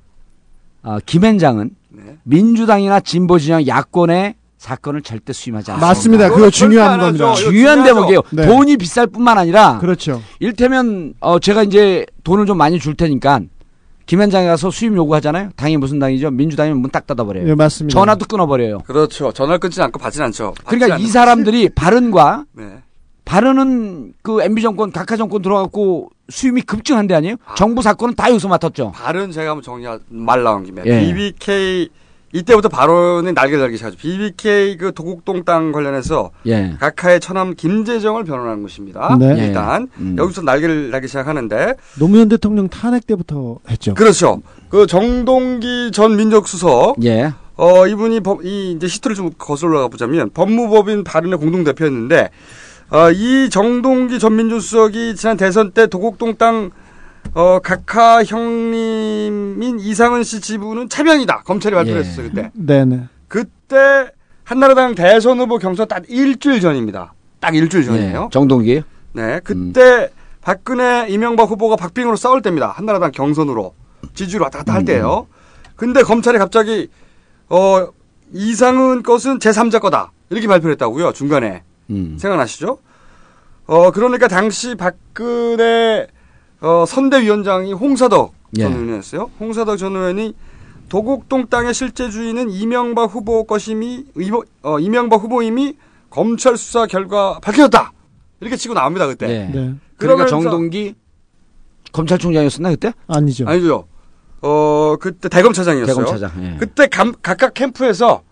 어, 0.84 0.98
김앤장은 1.06 1.72
네. 1.90 2.18
민주당이나 2.24 3.00
진보 3.00 3.40
진영 3.40 3.66
야권의 3.66 4.36
사건을 4.58 5.02
절대 5.02 5.32
수임하지 5.32 5.72
않습니다. 5.72 5.88
맞습니다. 5.88 6.30
그거 6.30 6.50
중요한 6.50 7.00
겁니다. 7.00 7.34
중요한. 7.34 7.84
대목이에요. 7.84 8.22
네. 8.32 8.46
돈이 8.46 8.76
비쌀 8.76 9.08
뿐만 9.08 9.38
아니라 9.38 9.80
그렇죠. 9.80 10.22
일테면 10.42 11.14
어 11.22 11.40
제가 11.40 11.64
이제 11.64 12.06
돈을 12.26 12.46
좀 12.46 12.58
많이 12.58 12.78
줄 12.78 12.94
테니까 12.96 13.40
김현장에 14.06 14.48
가서 14.48 14.70
수임 14.70 14.96
요구하잖아요. 14.98 15.52
당이 15.56 15.78
무슨 15.78 16.00
당이죠? 16.00 16.32
민주당이면 16.32 16.82
문딱 16.82 17.08
닫아버려요. 17.08 17.48
예, 17.48 17.56
맞습니다. 17.56 17.98
전화도 17.98 18.26
끊어버려요. 18.26 18.80
그렇죠. 18.80 19.32
전화를 19.32 19.60
끊지 19.60 19.82
않고 19.82 19.98
받진 19.98 20.24
않죠. 20.24 20.54
받지 20.66 20.78
그러니까 20.78 20.98
이 20.98 21.06
않는- 21.06 21.10
사람들이 21.12 21.70
바른과 21.70 22.44
네. 22.54 22.80
바른은 23.24 24.14
그 24.24 24.42
MB 24.42 24.62
정권 24.62 24.92
각하 24.92 25.16
정권 25.16 25.42
들어갔고 25.42 26.10
수임이 26.30 26.62
급증한 26.62 27.08
데 27.08 27.16
아니에요? 27.16 27.36
정부 27.56 27.82
사건은 27.82 28.16
다 28.16 28.30
여기서 28.30 28.48
맡았죠. 28.48 28.92
발은 28.94 29.32
제가 29.32 29.52
한번 29.52 29.64
정리하 29.64 30.00
말 30.10 30.44
나온 30.44 30.64
김에 30.64 30.84
예. 30.86 31.00
BBK 31.00 31.90
이때부터 32.32 32.70
발언이 32.70 33.34
날개를 33.34 33.60
달기 33.60 33.78
시작하죠. 33.78 33.98
BBK 33.98 34.78
그 34.78 34.94
도곡동 34.94 35.44
땅 35.44 35.72
관련해서 35.72 36.30
예. 36.46 36.76
각하의 36.80 37.20
처남 37.20 37.56
김재정을 37.56 38.24
변호한 38.24 38.62
것입니다. 38.62 39.18
네. 39.20 39.36
일단 39.38 39.88
음. 39.98 40.16
여기서 40.18 40.42
날개를 40.44 40.92
달기 40.92 41.08
시작하는데 41.08 41.76
노무현 41.98 42.30
대통령 42.30 42.70
탄핵 42.70 43.08
때부터 43.08 43.58
했죠. 43.70 43.96
그렇죠. 43.96 44.42
그 44.70 44.86
정동기 44.86 45.92
전 45.92 46.16
민정수석 46.16 47.04
예. 47.04 47.34
어 47.56 47.88
이분이 47.88 48.22
법, 48.22 48.46
이 48.46 48.72
이제 48.72 48.86
히스토리를 48.88 49.16
좀 49.16 49.32
거슬러 49.38 49.82
가보자면 49.82 50.30
법무법인 50.34 51.04
발언의 51.04 51.40
공동 51.40 51.64
대표였는데 51.64 52.30
어, 52.92 53.12
이 53.12 53.50
정동기 53.52 54.18
전 54.20 54.36
민정수석이 54.36 55.16
지난 55.16 55.38
대선 55.38 55.72
때 55.72 55.88
도곡동 55.88 56.36
땅 56.38 56.72
어, 57.34 57.60
각하 57.60 58.24
형님인 58.24 59.80
이상은 59.80 60.24
씨 60.24 60.42
지분은 60.42 60.90
차변이다. 60.90 61.44
검찰이 61.44 61.76
발표를 61.76 62.02
예. 62.02 62.06
했었어요, 62.06 62.30
그때. 62.30 62.52
네네. 62.54 63.08
그때 63.28 64.10
한나라당 64.44 64.96
대선 64.96 65.40
후보 65.40 65.60
경선 65.60 65.88
딱 65.88 66.04
일주일 66.08 66.60
전입니다. 66.62 67.14
딱 67.40 67.56
일주일 67.56 67.86
전이에요. 67.86 68.24
예. 68.26 68.30
정동기. 68.32 68.82
네, 69.14 69.40
그때 69.44 70.10
박근혜, 70.42 71.08
이명박 71.10 71.50
후보가 71.52 71.76
박빙으로 71.76 72.16
싸울 72.16 72.42
때입니다. 72.42 72.70
한나라당 72.70 73.12
경선으로 73.12 73.76
지지로 74.16 74.46
왔다 74.46 74.60
갔다 74.60 74.74
할 74.74 74.86
때예요. 74.86 75.28
근데 75.76 76.02
검찰이 76.02 76.40
갑자기 76.40 76.90
어 77.50 77.88
이상은 78.34 79.04
것은 79.04 79.40
제3자 79.40 79.80
거다 79.80 80.12
이렇게 80.30 80.48
발표를 80.48 80.74
했다고요. 80.74 81.14
중간에 81.14 81.64
음. 81.90 82.18
생각나시죠? 82.20 82.78
어 83.66 83.92
그러니까 83.92 84.28
당시 84.28 84.76
박근혜 84.76 86.08
어 86.62 86.86
선대위원장이 86.88 87.74
홍사덕 87.74 88.34
예. 88.58 88.64
전 88.64 88.74
의원이었어요. 88.74 89.32
홍사덕 89.40 89.78
전 89.78 89.96
의원이 89.96 90.34
도곡동 90.90 91.48
땅의 91.48 91.74
실제 91.74 92.10
주인은 92.10 92.50
이명박 92.50 93.14
후보 93.14 93.44
것임이 93.44 94.06
어, 94.64 94.80
이명박 94.80 95.22
후보임이 95.22 95.78
검찰 96.10 96.58
수사 96.58 96.88
결과 96.88 97.40
밝혀졌다 97.42 97.92
이렇게 98.42 98.56
치고 98.56 98.74
나옵니다 98.74 99.06
그때. 99.08 99.30
예. 99.30 99.52
네. 99.54 99.74
그러니까 99.98 100.26
정동기 100.26 100.96
검찰총장이었었나 101.92 102.70
그때? 102.70 102.94
아니죠. 103.08 103.48
아니죠. 103.48 103.88
어 104.42 104.96
그때 105.00 105.28
대검차장이었어요. 105.30 105.96
대검차장. 105.96 106.32
예. 106.44 106.58
그때 106.60 106.88
감- 106.88 107.14
각각 107.22 107.54
캠프에서 107.54 108.24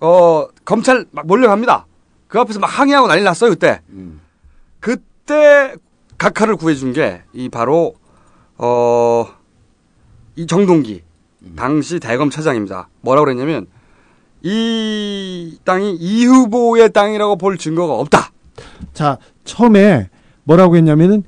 어 0.00 0.46
검찰 0.64 1.06
막 1.10 1.26
몰려갑니다. 1.26 1.86
그 2.28 2.38
앞에서 2.38 2.60
막 2.60 2.66
항의하고 2.68 3.08
난리 3.08 3.22
났어요 3.22 3.50
그때. 3.50 3.80
음. 3.90 4.20
그때 4.80 5.74
각하를 6.18 6.56
구해준 6.56 6.92
게 6.92 7.22
이 7.32 7.48
바로 7.48 7.94
어 8.58 9.26
이 10.36 10.46
정동기 10.46 11.02
음. 11.42 11.54
당시 11.56 11.98
대검 11.98 12.30
차장입니다. 12.30 12.88
뭐라고 13.00 13.24
그랬냐면 13.24 13.66
이 14.42 15.58
땅이 15.64 15.96
이 15.96 16.26
후보의 16.26 16.92
땅이라고 16.92 17.36
볼 17.36 17.58
증거가 17.58 17.94
없다. 17.94 18.30
자, 18.92 19.18
처음에 19.44 20.10
뭐라고 20.44 20.76
했냐면은 20.76 21.24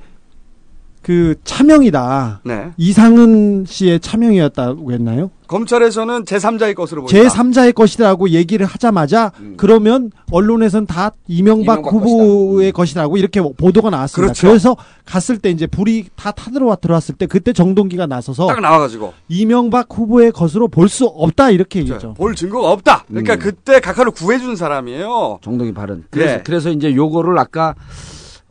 그 1.02 1.34
차명이다. 1.44 2.40
네. 2.44 2.70
이상은 2.76 3.64
씨의 3.66 4.00
차명이었다고 4.00 4.92
했나요? 4.92 5.30
검찰에서는 5.46 6.26
제3자의 6.26 6.74
것으로 6.76 7.02
보인다. 7.02 7.28
제3자의 7.28 7.74
것이라고 7.74 8.28
얘기를 8.30 8.64
하자마자 8.66 9.32
그러면 9.56 10.12
언론에선 10.30 10.86
다 10.86 11.10
이명박, 11.26 11.80
이명박 11.80 11.92
후보의 11.92 12.70
것이라고 12.70 13.16
이렇게 13.16 13.40
보도가 13.40 13.90
나왔습니다. 13.90 14.32
그렇죠. 14.32 14.46
그래서 14.46 14.76
갔을 15.04 15.38
때 15.38 15.50
이제 15.50 15.66
불이 15.66 16.10
다 16.14 16.30
타들어와 16.30 16.76
들어왔을 16.76 17.16
때 17.16 17.26
그때 17.26 17.52
정동기가 17.52 18.06
나서서 18.06 18.46
딱 18.46 18.60
나와가지고 18.60 19.12
이명박 19.28 19.86
후보의 19.90 20.30
것으로 20.32 20.68
볼 20.68 20.90
수 20.90 21.06
없다 21.06 21.50
이렇게 21.50 21.80
얘기했죠. 21.80 22.14
볼 22.14 22.34
증거가 22.34 22.70
없다. 22.72 23.04
그러니까 23.08 23.34
음. 23.34 23.38
그때 23.38 23.78
각하를 23.80 24.10
구해준 24.12 24.54
사람이에요. 24.56 25.38
정동이 25.42 25.72
발언. 25.72 26.04
그래서 26.10 26.36
네. 26.36 26.42
그래서 26.44 26.70
이제 26.70 26.94
요거를 26.94 27.38
아까 27.38 27.74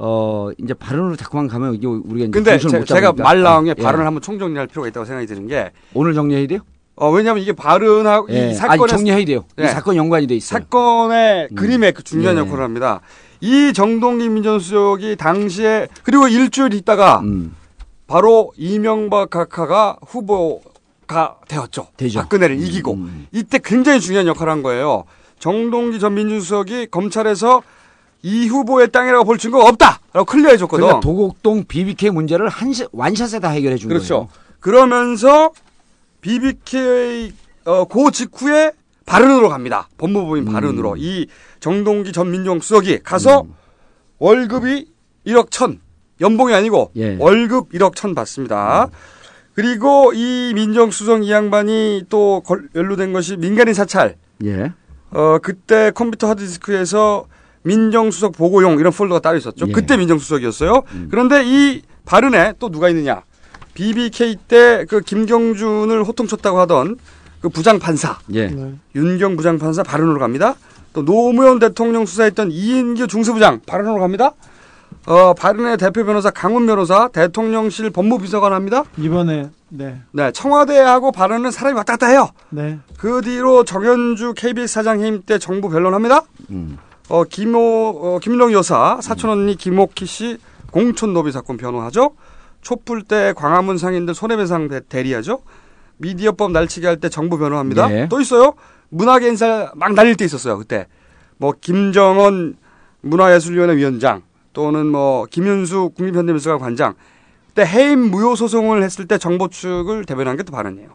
어 0.01 0.49
이제 0.57 0.73
발언으로 0.73 1.17
자꾸만 1.17 1.47
가면 1.49 1.75
이게 1.75 1.85
우리가 1.85 2.25
이제 2.25 2.29
근데 2.29 2.57
제, 2.57 2.67
못가 2.67 2.85
잡으니까. 2.85 3.21
말 3.21 3.41
나온 3.41 3.65
게 3.65 3.71
예. 3.71 3.73
발언을 3.73 4.05
한번 4.05 4.21
총정리할 4.21 4.67
필요가 4.67 4.87
있다고 4.87 5.05
생각이 5.05 5.27
드는 5.27 5.47
게 5.47 5.71
오늘 5.93 6.13
정리해야 6.13 6.47
돼요? 6.47 6.59
어, 6.95 7.09
왜냐하면 7.11 7.43
이게 7.43 7.51
발언하고 7.51 8.27
예. 8.31 8.51
이 8.51 8.59
아니, 8.59 8.87
정리해야 8.87 9.25
돼요. 9.25 9.43
이 9.57 9.61
네. 9.61 9.67
사건 9.67 9.97
연관이 9.97 10.25
돼 10.25 10.35
있어요. 10.35 10.59
사건의 10.59 11.49
그림에 11.53 11.91
그 11.91 12.03
중요한 12.03 12.37
예. 12.37 12.39
역할을 12.39 12.63
합니다. 12.63 13.01
이 13.41 13.73
정동기 13.73 14.29
민정수석이 14.29 15.17
당시에 15.17 15.87
그리고 16.03 16.29
일주일 16.29 16.73
있다가 16.73 17.19
음. 17.19 17.55
바로 18.07 18.53
이명박 18.55 19.29
각하가 19.29 19.97
후보가 20.07 21.39
되었죠. 21.47 21.87
되죠. 21.97 22.19
음, 22.19 22.23
박근혜를 22.23 22.61
이기고 22.61 22.99
이때 23.33 23.59
굉장히 23.63 23.99
중요한 23.99 24.27
역할을 24.27 24.51
한 24.51 24.63
거예요. 24.63 25.03
정동기 25.39 25.99
전 25.99 26.15
민정수석이 26.15 26.87
검찰에서 26.87 27.61
이 28.21 28.47
후보의 28.47 28.91
땅이라고 28.91 29.23
볼 29.23 29.37
증거가 29.37 29.65
없다라고 29.69 30.25
클리어해 30.25 30.57
줬거든. 30.57 30.81
그러니까 30.85 30.99
도곡동 30.99 31.63
BBK 31.65 32.09
문제를 32.11 32.49
한 32.49 32.73
시- 32.73 32.85
완샷에 32.91 33.39
다 33.39 33.49
해결해 33.49 33.77
준 33.77 33.87
그렇죠. 33.89 34.15
거예요. 34.27 34.29
그러면서 34.59 35.51
BBK 36.21 37.33
어, 37.65 37.85
그 37.85 38.11
직후에 38.11 38.71
발언으로 39.05 39.49
갑니다. 39.49 39.87
법무부인 39.97 40.47
음. 40.47 40.53
발언으로 40.53 40.95
이 40.97 41.27
정동기 41.59 42.11
전 42.11 42.29
민정수석이 42.31 42.99
가서 43.03 43.45
월급이 44.19 44.87
1억 45.25 45.49
천 45.51 45.79
연봉이 46.21 46.53
아니고 46.53 46.91
예. 46.97 47.15
월급 47.19 47.71
1억 47.71 47.95
천 47.95 48.13
받습니다. 48.13 48.89
그리고 49.53 50.11
이 50.13 50.51
민정수석 50.53 51.23
이 51.25 51.31
양반이 51.31 52.03
또 52.09 52.41
걸- 52.45 52.69
연루된 52.75 53.13
것이 53.13 53.37
민간인 53.37 53.73
사찰. 53.73 54.15
예. 54.43 54.73
어 55.11 55.37
그때 55.41 55.91
컴퓨터 55.91 56.27
하드디스크에서 56.29 57.25
민정수석 57.63 58.33
보고용 58.33 58.79
이런 58.79 58.91
폴더가 58.93 59.19
따로 59.19 59.37
있었죠. 59.37 59.67
예. 59.67 59.71
그때 59.71 59.97
민정수석이었어요. 59.97 60.83
그런데 61.09 61.43
이 61.45 61.81
발언에 62.05 62.53
또 62.59 62.69
누가 62.69 62.89
있느냐? 62.89 63.23
BBK 63.73 64.35
때 64.47 64.85
그 64.89 65.01
김경준을 65.01 66.03
호통쳤다고 66.03 66.59
하던 66.61 66.97
그 67.41 67.49
부장 67.49 67.79
판사 67.79 68.17
예. 68.33 68.53
윤경 68.95 69.37
부장 69.37 69.57
판사 69.57 69.83
발언으로 69.83 70.19
갑니다. 70.19 70.55
또 70.91 71.05
노무현 71.05 71.59
대통령 71.59 72.05
수사했던 72.05 72.51
이인규 72.51 73.07
중수부장 73.07 73.61
발언으로 73.65 73.99
갑니다. 73.99 74.33
어, 75.05 75.33
발언의 75.33 75.77
대표 75.77 76.03
변호사 76.03 76.29
강훈 76.29 76.65
변호사 76.65 77.07
대통령실 77.09 77.89
법무비서관 77.91 78.53
합니다. 78.53 78.83
이번에 78.97 79.49
네. 79.69 80.01
네, 80.11 80.31
청와대하고 80.31 81.11
발언은 81.11 81.51
사람이 81.51 81.75
왔다 81.77 81.93
갔다 81.93 82.07
해요. 82.07 82.29
네. 82.49 82.79
그 82.97 83.21
뒤로 83.21 83.63
정현주 83.63 84.33
KBS 84.35 84.73
사장 84.73 84.99
해임 85.01 85.21
때 85.21 85.37
정부 85.39 85.69
변론합니다. 85.69 86.23
음. 86.49 86.77
어, 87.09 87.23
김호, 87.23 87.59
어, 88.15 88.19
김일ong 88.19 88.53
여사, 88.53 88.99
사촌 89.01 89.31
언니 89.31 89.55
김옥희 89.55 90.05
씨 90.05 90.37
공촌 90.71 91.13
노비 91.13 91.31
사건 91.31 91.57
변호하죠. 91.57 92.11
촛불 92.61 93.01
때 93.03 93.33
광화문 93.35 93.77
상인들 93.77 94.13
손해배상 94.13 94.67
대- 94.67 94.81
대리하죠. 94.87 95.41
미디어법 95.97 96.51
날치기 96.51 96.85
할 96.85 96.97
때 96.99 97.09
정부 97.09 97.37
변호합니다. 97.37 97.91
예. 97.93 98.07
또 98.09 98.21
있어요. 98.21 98.53
문화계 98.89 99.27
인사 99.27 99.71
막 99.75 99.93
날릴 99.93 100.15
때 100.15 100.25
있었어요. 100.25 100.57
그때 100.57 100.87
뭐 101.37 101.53
김정은 101.59 102.55
문화예술위원회 103.01 103.75
위원장 103.77 104.21
또는 104.53 104.87
뭐 104.87 105.25
김윤수 105.29 105.91
국립현대미술관 105.95 106.59
관장 106.59 106.93
그때 107.47 107.65
해임 107.65 107.99
무효 108.11 108.35
소송을 108.35 108.83
했을 108.83 109.07
때 109.07 109.17
정보 109.17 109.47
측을 109.47 110.05
대변한 110.05 110.37
게 110.37 110.43
또 110.43 110.51
발언이에요. 110.51 110.89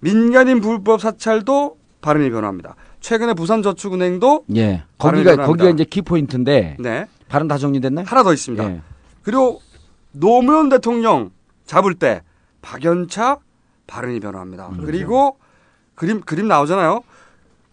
민간인 0.00 0.60
불법 0.60 1.00
사찰도 1.00 1.76
발언이 2.00 2.30
변호합니다. 2.30 2.74
최근에 3.02 3.34
부산저축은행도 3.34 4.44
예. 4.56 4.84
거기가. 4.96 5.36
거기가 5.36 5.70
이제 5.70 5.84
키포인트인데 5.84 6.76
네. 6.78 7.06
발언 7.28 7.48
다 7.48 7.58
정리됐나요? 7.58 8.06
하나 8.08 8.22
더 8.22 8.32
있습니다. 8.32 8.64
예. 8.70 8.80
그리고 9.22 9.60
노무현 10.12 10.68
대통령 10.68 11.30
잡을 11.66 11.94
때 11.94 12.22
박연차 12.62 13.38
발언이 13.86 14.20
변화합니다. 14.20 14.68
음, 14.68 14.82
그리고 14.86 15.36
그림 15.94 16.20
그림 16.20 16.48
나오잖아요. 16.48 17.02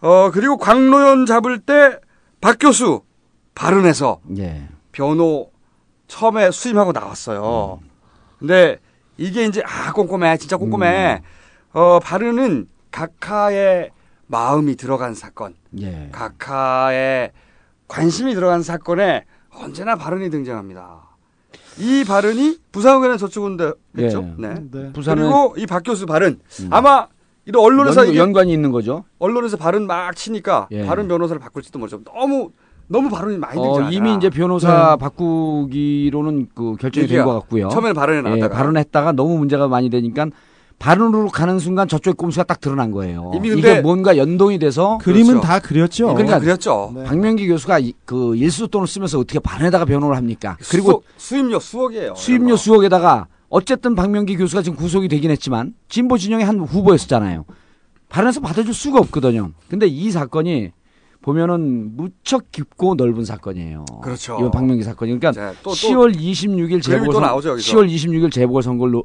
어 0.01 0.31
그리고 0.31 0.57
광노현 0.57 1.25
잡을 1.25 1.59
때 1.59 1.97
박 2.41 2.57
교수 2.59 3.01
발언해서 3.53 4.21
예. 4.37 4.67
변호 4.93 5.51
처음에 6.07 6.51
수임하고 6.51 6.91
나왔어요. 6.93 7.79
근데 8.39 8.77
이게 9.17 9.43
이제 9.45 9.61
아 9.65 9.91
꼼꼼해 9.91 10.37
진짜 10.37 10.55
꼼꼼해. 10.57 11.21
어 11.73 11.99
발언은 11.99 12.67
각하의 12.91 13.91
마음이 14.33 14.75
들어간 14.75 15.15
사건, 15.15 15.55
예. 15.81 16.09
각하의 16.11 17.31
관심이 17.87 18.35
들어간 18.35 18.61
사건에 18.61 19.25
언제나 19.55 19.95
발언이 19.95 20.29
등장합니다. 20.29 21.01
이 21.79 22.03
발언이 22.07 22.59
부산의원의 22.71 23.17
저축은데 23.17 23.71
했죠. 23.97 24.23
예. 24.37 24.41
네. 24.41 24.53
네. 24.71 24.91
부산은- 24.93 25.15
그리고 25.15 25.55
이 25.57 25.65
박 25.65 25.81
교수 25.83 26.05
발언 26.05 26.39
아마 26.69 27.07
이런 27.45 27.63
언론에서 27.63 28.07
연, 28.09 28.15
연관이 28.15 28.53
있는 28.53 28.71
거죠. 28.71 29.03
언론에서 29.17 29.57
발언 29.57 29.87
막 29.87 30.15
치니까 30.15 30.67
예. 30.71 30.85
발언 30.85 31.07
변호사를 31.07 31.39
바꿀지도 31.39 31.79
모르죠. 31.79 32.03
너무 32.03 32.51
너무 32.87 33.09
발언이 33.09 33.37
많이 33.37 33.57
어, 33.59 33.63
등장하잖아. 33.63 33.91
이미 33.95 34.15
이제 34.15 34.29
변호사 34.29 34.95
바꾸기로는 34.97 36.49
그 36.53 36.75
결정이 36.75 37.07
된 37.07 37.23
것 37.25 37.33
같고요. 37.33 37.69
처음에는 37.69 37.93
발언이 37.95 38.17
예, 38.19 38.21
나왔다가. 38.21 38.55
발언했다가 38.55 39.11
너무 39.13 39.37
문제가 39.39 39.67
많이 39.67 39.89
되니까 39.89 40.27
발언으로 40.79 41.27
가는 41.27 41.59
순간 41.59 41.87
저쪽의 41.89 42.13
꼼수가 42.15 42.45
딱 42.45 42.61
드러난 42.61 42.91
거예요. 42.91 43.31
이미 43.35 43.49
근데- 43.49 43.71
이게 43.73 43.81
뭔가 43.81 44.15
연동이 44.15 44.57
돼서 44.57 44.97
그림은 45.01 45.27
그렇죠. 45.27 45.41
다 45.47 45.59
그렸죠. 45.59 46.07
그러니까 46.13 46.39
그랬죠. 46.39 46.91
네. 46.95 47.03
박명기 47.03 47.47
교수가 47.49 47.79
이- 47.79 47.93
그 48.05 48.35
일수 48.37 48.67
돈을 48.69 48.87
쓰면서 48.87 49.19
어떻게 49.19 49.39
발언에다가 49.39 49.83
변호를 49.85 50.15
합니까? 50.15 50.57
그리고 50.71 51.03
수임료 51.17 51.59
수억이에요. 51.59 52.15
수임료 52.15 52.55
수억에다가 52.55 53.27
어쨌든 53.49 53.93
박명기 53.95 54.37
교수가 54.37 54.61
지금 54.61 54.77
구속이 54.77 55.09
되긴 55.09 55.31
했지만 55.31 55.73
진보 55.89 56.17
진영의 56.17 56.45
한 56.45 56.59
후보였었잖아요. 56.61 57.43
발언해서 58.07 58.39
받아줄 58.39 58.73
수가 58.73 58.99
없거든요. 58.99 59.51
근데 59.69 59.85
이 59.85 60.09
사건이 60.11 60.71
보면은 61.21 61.97
무척 61.97 62.51
깊고 62.53 62.95
넓은 62.95 63.25
사건이에요. 63.25 63.83
그렇죠. 64.01 64.37
이번 64.39 64.51
박명기 64.51 64.83
사건이. 64.83 65.19
그러니까 65.19 65.31
네, 65.51 65.53
또- 65.61 65.71
또 65.71 65.75
10월 65.75 66.15
26일 66.15 66.81
그림이 66.81 66.81
또 66.81 66.89
재보궐 67.11 67.21
나오죠, 67.21 67.49
여기서. 67.49 67.71
10월 67.77 67.89
26일 67.93 68.31
재보궐 68.31 68.63
선거를 68.63 69.01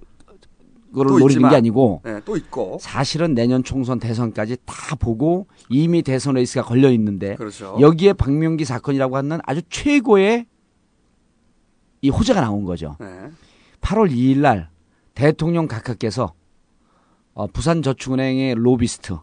거를 0.94 1.10
또 1.10 1.18
노리는 1.18 1.32
있지만, 1.32 1.50
게 1.50 1.56
아니고 1.56 2.00
네, 2.04 2.20
또 2.24 2.36
있고. 2.36 2.78
사실은 2.80 3.34
내년 3.34 3.62
총선 3.64 3.98
대선까지 3.98 4.56
다 4.64 4.94
보고 4.96 5.46
이미 5.68 6.02
대선 6.02 6.34
레이스가 6.34 6.62
걸려 6.64 6.90
있는데 6.92 7.34
그렇죠. 7.36 7.76
여기에 7.80 8.14
박명기 8.14 8.64
사건이라고 8.64 9.16
하는 9.16 9.40
아주 9.44 9.60
최고의 9.68 10.46
이 12.02 12.08
호재가 12.10 12.40
나온 12.40 12.64
거죠. 12.64 12.96
네. 13.00 13.06
8월 13.80 14.10
2일 14.10 14.38
날 14.38 14.68
대통령 15.14 15.66
각하께서 15.68 16.32
어, 17.34 17.46
부산저축은행의 17.48 18.54
로비스트 18.56 19.16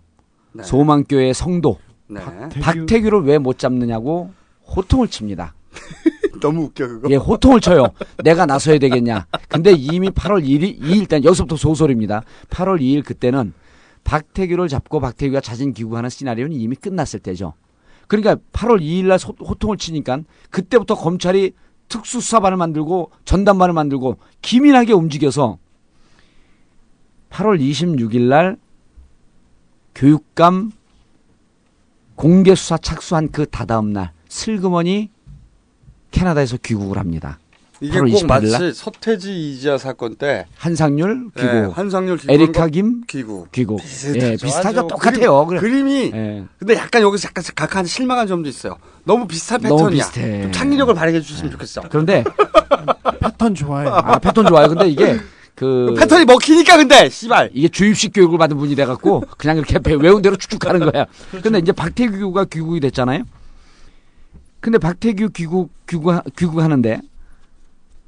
네. 0.54 0.64
소망교회 0.64 1.34
성도 1.34 1.78
네. 2.08 2.20
박태규 2.62 3.10
를 3.10 3.24
왜 3.24 3.38
못 3.38 3.58
잡느냐고 3.58 4.32
호통을 4.76 5.08
칩니다. 5.08 5.54
너무 6.42 6.64
웃겨 6.64 6.88
그거. 6.88 7.10
예, 7.12 7.16
호통을 7.16 7.62
쳐요. 7.62 7.88
내가 8.24 8.46
나서야 8.46 8.80
되겠냐. 8.80 9.28
근데 9.50 9.72
이미 9.74 10.10
8월 10.10 10.44
2일, 10.44 10.80
2일 10.82 11.08
때 11.08 11.18
여기서부터 11.24 11.56
소설입니다. 11.56 12.24
8월 12.50 12.80
2일 12.82 13.06
그때는 13.06 13.54
박태규를 14.04 14.68
잡고 14.68 15.00
박태규가 15.00 15.42
자진 15.42 15.74
귀국하는 15.74 16.10
시나리오는 16.10 16.56
이미 16.56 16.76
끝났을 16.76 17.20
때죠. 17.20 17.54
그러니까 18.08 18.36
8월 18.54 18.82
2일 18.82 19.06
날 19.06 19.20
소- 19.20 19.36
호통을 19.40 19.78
치니까 19.78 20.20
그때부터 20.50 20.96
검찰이 20.96 21.54
특수수사반을 21.90 22.58
만들고 22.58 23.12
전담반을 23.26 23.74
만들고 23.74 24.18
기민하게 24.42 24.94
움직여서 24.94 25.58
8월 27.30 27.60
26일 27.62 28.22
날 28.28 28.58
교육감 29.96 30.72
공개 32.16 32.56
수사 32.56 32.78
착수한 32.78 33.30
그 33.32 33.46
다다음 33.46 33.94
날 33.94 34.12
슬그머니 34.28 35.10
캐나다에서 36.12 36.58
귀국을 36.58 36.98
합니다. 36.98 37.40
이게 37.84 37.98
8월 38.00 38.12
꼭 38.12 38.18
28일 38.20 38.28
마치 38.28 38.52
날 38.52 38.74
서태지 38.76 39.52
이지아 39.54 39.80
사건 39.80 40.14
때 40.16 40.46
한상률 40.56 41.32
귀국, 41.36 41.52
네, 41.52 41.62
한상률 41.74 42.18
귀국, 42.18 42.32
에리카 42.32 42.68
김 42.68 43.02
귀국, 43.08 43.52
귀국. 43.52 43.82
비슷하죠. 43.82 44.20
예, 44.20 44.32
비슷하죠. 44.38 44.88
똑같아요. 44.88 45.46
그림. 45.48 45.60
그림이 45.62 46.12
예. 46.14 46.44
근데 46.60 46.76
약간 46.76 47.02
여기서 47.02 47.30
약간 47.30 47.44
각한 47.56 47.86
실망한 47.86 48.28
점도 48.28 48.48
있어요. 48.50 48.78
너무 49.04 49.26
비슷한 49.26 49.62
너무 49.62 49.78
패턴이야. 49.78 50.04
비슷해. 50.04 50.42
좀 50.44 50.52
창의력을 50.52 50.94
발휘해 50.94 51.22
주셨으면 51.22 51.52
좋겠어. 51.54 51.82
그런데 51.90 52.24
패턴 53.20 53.56
좋아요. 53.56 53.90
아, 53.90 54.20
패턴 54.20 54.46
좋아요. 54.46 54.68
근데 54.68 54.88
이게 54.88 55.18
그 55.56 55.96
패턴이 55.98 56.26
먹히니까 56.26 56.78
근데 56.78 57.10
씨발 57.10 57.50
이게 57.54 57.68
주입식 57.68 58.14
교육을 58.14 58.38
받은 58.38 58.58
분이 58.58 58.76
돼 58.76 58.86
갖고 58.86 59.24
그냥 59.40 59.58
이렇게 59.58 59.80
배- 59.80 59.96
외운 60.00 60.22
대로 60.22 60.36
쭉쭉 60.36 60.60
가는 60.60 60.92
거야. 60.92 61.06
근데 61.42 61.58
이제 61.58 61.72
박태규가 61.72 62.46
귀국이 62.46 62.80
됐잖아요. 62.80 63.24
근데 64.62 64.78
박태규 64.78 65.30
귀국 65.32 65.72
귀국 65.88 66.14
귀국하는데 66.38 67.02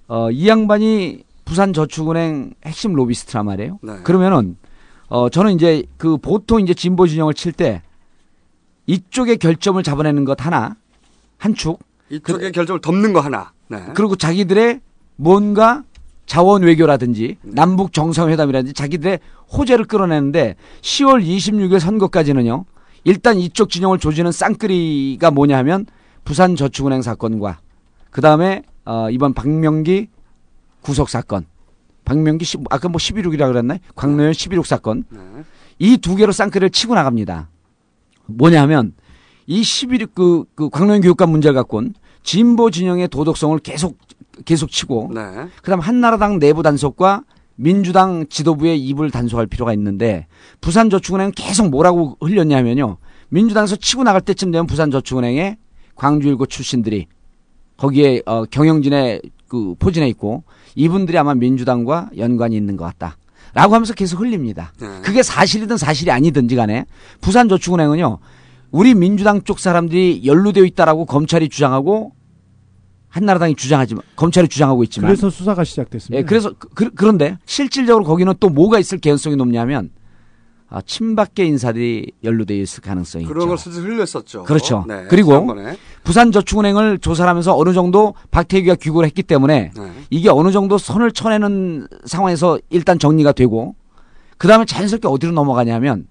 어, 0.08 0.32
이 0.32 0.48
양반이 0.48 1.24
부산저축은행 1.46 2.54
핵심 2.66 2.94
로비스트란 2.94 3.46
말이에요. 3.46 3.80
네. 3.82 3.94
그러면은 4.04 4.56
어, 5.08 5.30
저는 5.30 5.54
이제 5.56 5.84
그 5.98 6.18
보통 6.18 6.62
이제 6.62 6.74
진보 6.74 7.08
진영을 7.08 7.34
칠 7.34 7.52
때 7.52 7.82
이쪽의 8.86 9.38
결점을 9.38 9.82
잡아내는 9.82 10.26
것 10.26 10.46
하나 10.46 10.76
한 11.38 11.54
축. 11.56 11.80
이쪽의 12.10 12.52
결정을 12.52 12.82
덮는 12.82 13.14
거 13.14 13.20
하나. 13.22 13.52
네. 13.68 13.78
그리고 13.96 14.16
자기들의 14.16 14.82
뭔가 15.16 15.84
자원 16.26 16.64
외교라든지 16.64 17.38
남북 17.42 17.94
정상회담이라든지 17.94 18.74
자기들의 18.74 19.20
호재를 19.52 19.86
끌어내는데 19.86 20.56
10월 20.82 21.26
26일 21.26 21.80
선거까지는요. 21.80 22.66
일단 23.06 23.38
이쪽 23.38 23.70
진영을 23.70 24.00
조지는 24.00 24.32
쌍끌이가 24.32 25.32
뭐냐 25.32 25.58
하면 25.60 25.86
부산저축은행 26.26 27.02
사건과 27.02 27.60
그 28.10 28.22
다음에 28.22 28.64
어, 28.86 29.10
이번 29.10 29.34
박명기 29.34 30.08
구속 30.82 31.10
사건. 31.10 31.46
박명기 32.06 32.44
10, 32.44 32.62
아까 32.70 32.90
뭐 32.90 32.98
11.6이라 32.98 33.48
그랬나요? 33.48 33.80
광노현 33.96 34.32
11.6 34.34 34.66
사건. 34.66 35.06
이 35.80 35.98
두 35.98 36.16
개로 36.16 36.32
쌍끌이를 36.32 36.70
치고 36.70 36.94
나갑니다. 36.96 37.50
뭐냐 38.26 38.62
하면 38.64 38.94
이 39.48 39.64
11, 39.64 40.08
그, 40.14 40.44
그 40.56 40.70
광노현 40.70 41.02
교육감 41.02 41.30
문제를 41.32 41.56
갖고는 41.56 41.94
진보 42.24 42.70
진영의 42.72 43.08
도덕성을 43.10 43.58
계속, 43.60 43.98
계속 44.46 44.70
치고 44.70 45.12
네. 45.14 45.22
그 45.62 45.70
다음 45.70 45.80
한나라당 45.80 46.40
내부 46.40 46.62
단속과 46.64 47.24
민주당 47.56 48.26
지도부의 48.28 48.80
입을 48.86 49.12
단속할 49.12 49.48
필요가 49.48 49.74
있는데 49.74 50.28
부산저축은행은 50.62 51.32
계속 51.34 51.70
뭐라고 51.70 52.18
흘렸냐면요. 52.20 52.98
민주당에서 53.30 53.76
치고 53.76 54.04
나갈 54.04 54.22
때쯤 54.22 54.52
되면 54.52 54.68
부산저축은행에 54.68 55.58
광주일고 55.96 56.46
출신들이 56.48 57.08
거기에 57.78 58.22
어, 58.26 58.46
경영진의 58.46 59.22
그 59.48 59.76
포진해 59.78 60.08
있고 60.10 60.44
이분들이 60.76 61.18
아마 61.18 61.36
민주당과 61.36 62.10
연관이 62.18 62.56
있는 62.56 62.78
것 62.78 62.86
같다. 62.86 63.18
라고 63.54 63.76
하면서 63.76 63.94
계속 63.94 64.20
흘립니다. 64.20 64.74
그게 65.04 65.22
사실이든 65.22 65.78
사실이 65.78 66.10
아니든지 66.10 66.56
간에 66.56 66.86
부산저축은행은요. 67.22 68.18
우리 68.72 68.96
민주당 68.96 69.44
쪽 69.44 69.60
사람들이 69.60 70.24
연루되어 70.26 70.64
있다라고 70.64 71.06
검찰이 71.06 71.50
주장하고 71.50 72.14
한나라당이 73.10 73.56
주장하지만 73.56 74.02
검찰이 74.16 74.48
주장하고 74.48 74.84
있지만 74.86 75.10
그래서 75.10 75.30
수사가 75.30 75.64
시작됐습니다. 75.64 76.18
예, 76.20 76.26
그래서 76.26 76.52
그, 76.58 76.90
런데 76.96 77.38
실질적으로 77.46 78.04
거기는 78.04 78.34
또 78.40 78.50
뭐가 78.50 78.80
있을 78.80 78.98
개연성이 78.98 79.36
높냐면 79.36 79.92
아, 80.76 80.82
친박계 80.82 81.46
인사들이 81.46 82.14
연루되어 82.24 82.58
있을 82.58 82.82
가능성이 82.82 83.26
그런 83.26 83.42
있죠. 83.44 83.48
걸 83.50 83.58
슬슬 83.60 83.84
흘렸었죠. 83.84 84.44
그렇죠. 84.44 84.84
네, 84.88 85.06
그리고 85.08 85.34
지난번에. 85.34 85.78
부산저축은행을 86.04 86.98
조사를 86.98 87.30
하면서 87.30 87.56
어느 87.56 87.74
정도 87.74 88.16
박태규가 88.32 88.76
귀국을 88.82 89.06
했기 89.06 89.22
때문에 89.22 89.70
네. 89.78 89.92
이게 90.10 90.30
어느 90.30 90.52
정도 90.52 90.80
선을 90.80 91.12
쳐내는 91.12 91.88
상황에서 92.06 92.58
일단 92.72 92.98
정리가 92.98 93.34
되고 93.34 93.76
그 94.40 94.48
다음에 94.48 94.66
자연스럽게 94.66 95.08
어디로 95.08 95.32
넘어가냐면 95.34 96.08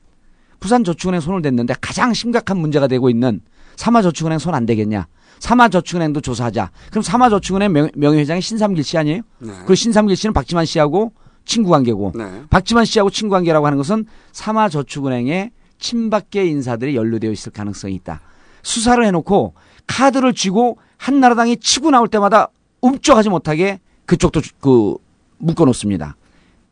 부산저축은행 0.60 1.20
손을 1.20 1.42
댔는데 1.42 1.74
가장 1.80 2.14
심각한 2.14 2.56
문제가 2.56 2.86
되고 2.86 3.10
있는 3.10 3.40
삼화저축은행 3.74 4.38
손 4.38 4.54
안 4.54 4.64
되겠냐. 4.64 5.08
삼화저축은행도 5.40 6.20
조사하자. 6.20 6.70
그럼 6.90 7.02
삼화저축은행 7.02 7.72
명, 7.72 7.88
명예회장이 7.96 8.40
신삼길 8.40 8.84
씨 8.84 8.96
아니에요? 8.96 9.22
네. 9.40 9.52
그 9.66 9.74
신삼길 9.74 10.14
씨는 10.16 10.32
박지만 10.34 10.66
씨하고 10.66 11.10
친구 11.44 11.70
관계고 11.70 12.12
네. 12.14 12.42
박지만 12.50 12.84
씨하고 12.84 13.10
친구 13.10 13.32
관계라고 13.34 13.66
하는 13.66 13.78
것은 13.78 14.06
삼화저축은행에 14.32 15.50
친박계 15.78 16.46
인사들이 16.46 16.94
연루되어 16.96 17.30
있을 17.32 17.52
가능성이 17.52 17.94
있다. 17.96 18.20
수사를 18.62 19.04
해놓고 19.04 19.54
카드를 19.86 20.32
쥐고 20.34 20.78
한나라당이 20.96 21.56
치고 21.56 21.90
나올 21.90 22.06
때마다 22.08 22.48
움쩍하지 22.80 23.28
못하게 23.28 23.80
그쪽도 24.06 24.40
주- 24.40 24.52
그 24.60 24.96
묶어놓습니다. 25.38 26.16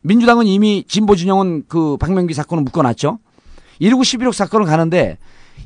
민주당은 0.01 0.47
이미 0.47 0.83
진보 0.87 1.15
진영은 1.15 1.65
그 1.67 1.97
박명기 1.97 2.33
사건을 2.33 2.63
묶어놨죠. 2.63 3.19
119 3.79 4.01
11억 4.01 4.33
사건을 4.33 4.65
가는데 4.65 5.17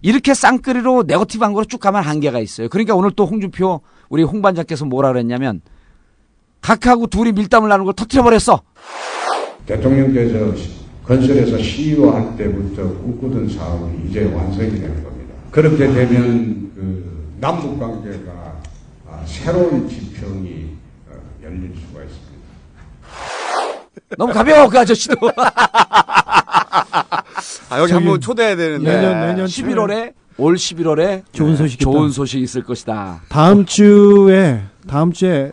이렇게 0.02 0.34
쌍끌이로 0.34 1.04
네거티브 1.04 1.44
한 1.44 1.54
거로 1.54 1.66
쭉 1.66 1.80
가면 1.80 2.02
한계가 2.04 2.40
있어요. 2.40 2.68
그러니까 2.70 2.96
오늘 2.96 3.12
또 3.12 3.26
홍준표 3.26 3.82
우리 4.10 4.24
홍 4.24 4.42
반장께서 4.42 4.86
뭐라 4.86 5.10
그랬냐면 5.12 5.62
각하고 6.70 7.06
둘이 7.06 7.32
밀담을 7.32 7.70
나누는 7.70 7.86
걸 7.86 7.94
터트려 7.94 8.24
버렸어. 8.24 8.60
대통령께서 9.68 10.52
건설에서 11.06 11.60
CEO 11.60 12.10
할 12.10 12.36
때부터 12.36 12.82
꿈꾸던 12.82 13.48
사업이 13.50 14.10
이제 14.10 14.24
완성이 14.34 14.72
되는 14.72 15.04
겁니다. 15.04 15.36
그렇게 15.52 15.86
되면 15.86 16.72
그 16.74 17.36
남북 17.40 17.80
관계가 17.80 18.32
아, 19.08 19.22
새로운 19.28 19.88
지평이 19.88 20.70
어, 21.08 21.14
열릴 21.44 21.72
수가 21.76 22.02
있습니다. 22.02 22.34
너무 24.18 24.34
가벼워 24.34 24.68
그 24.68 24.80
아저씨도. 24.80 25.16
아, 27.70 27.80
여기 27.80 27.94
한번 27.94 28.20
초대해야 28.20 28.56
되는데. 28.56 28.92
내년, 28.92 29.20
내년 29.28 29.46
11월에 29.46 30.14
올 30.38 30.56
11월에 30.56 31.22
좋은 31.32 31.56
소식이 31.56 31.84
좋은. 31.84 32.10
소식이 32.10 32.44
있을 32.44 32.64
것이다. 32.64 33.22
다음 33.30 33.66
주에 33.68 34.64
다음 34.88 35.14
주에 35.14 35.52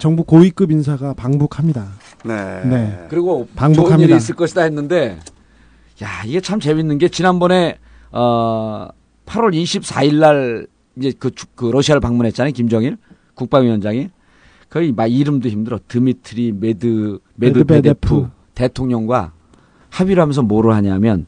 정부 0.00 0.24
고위급 0.24 0.72
인사가 0.72 1.12
방북합니다. 1.14 1.86
네. 2.24 2.64
네. 2.64 3.06
그리고 3.10 3.44
좋은 3.46 3.54
방북합니다. 3.54 4.08
일이 4.08 4.16
있을 4.16 4.34
것이다 4.34 4.62
했는데 4.62 5.18
야 6.02 6.08
이게 6.26 6.40
참 6.40 6.58
재밌는 6.58 6.96
게 6.98 7.08
지난번에 7.08 7.78
어 8.10 8.88
8월 9.26 9.52
24일 9.54 10.16
날 10.18 10.66
이제 10.96 11.12
그, 11.18 11.30
주- 11.34 11.46
그 11.54 11.66
러시아를 11.66 12.00
방문했잖아요 12.00 12.52
김정일 12.52 12.96
국방위원장이 13.34 14.08
거의 14.70 14.92
막 14.92 15.06
이름도 15.06 15.48
힘들어 15.50 15.78
드미트리 15.86 16.52
메드 16.52 17.18
메드베데프. 17.36 18.30
대통령과 18.54 19.32
합의를 19.90 20.22
하면서 20.22 20.42
뭐를 20.42 20.72
하냐면 20.74 21.26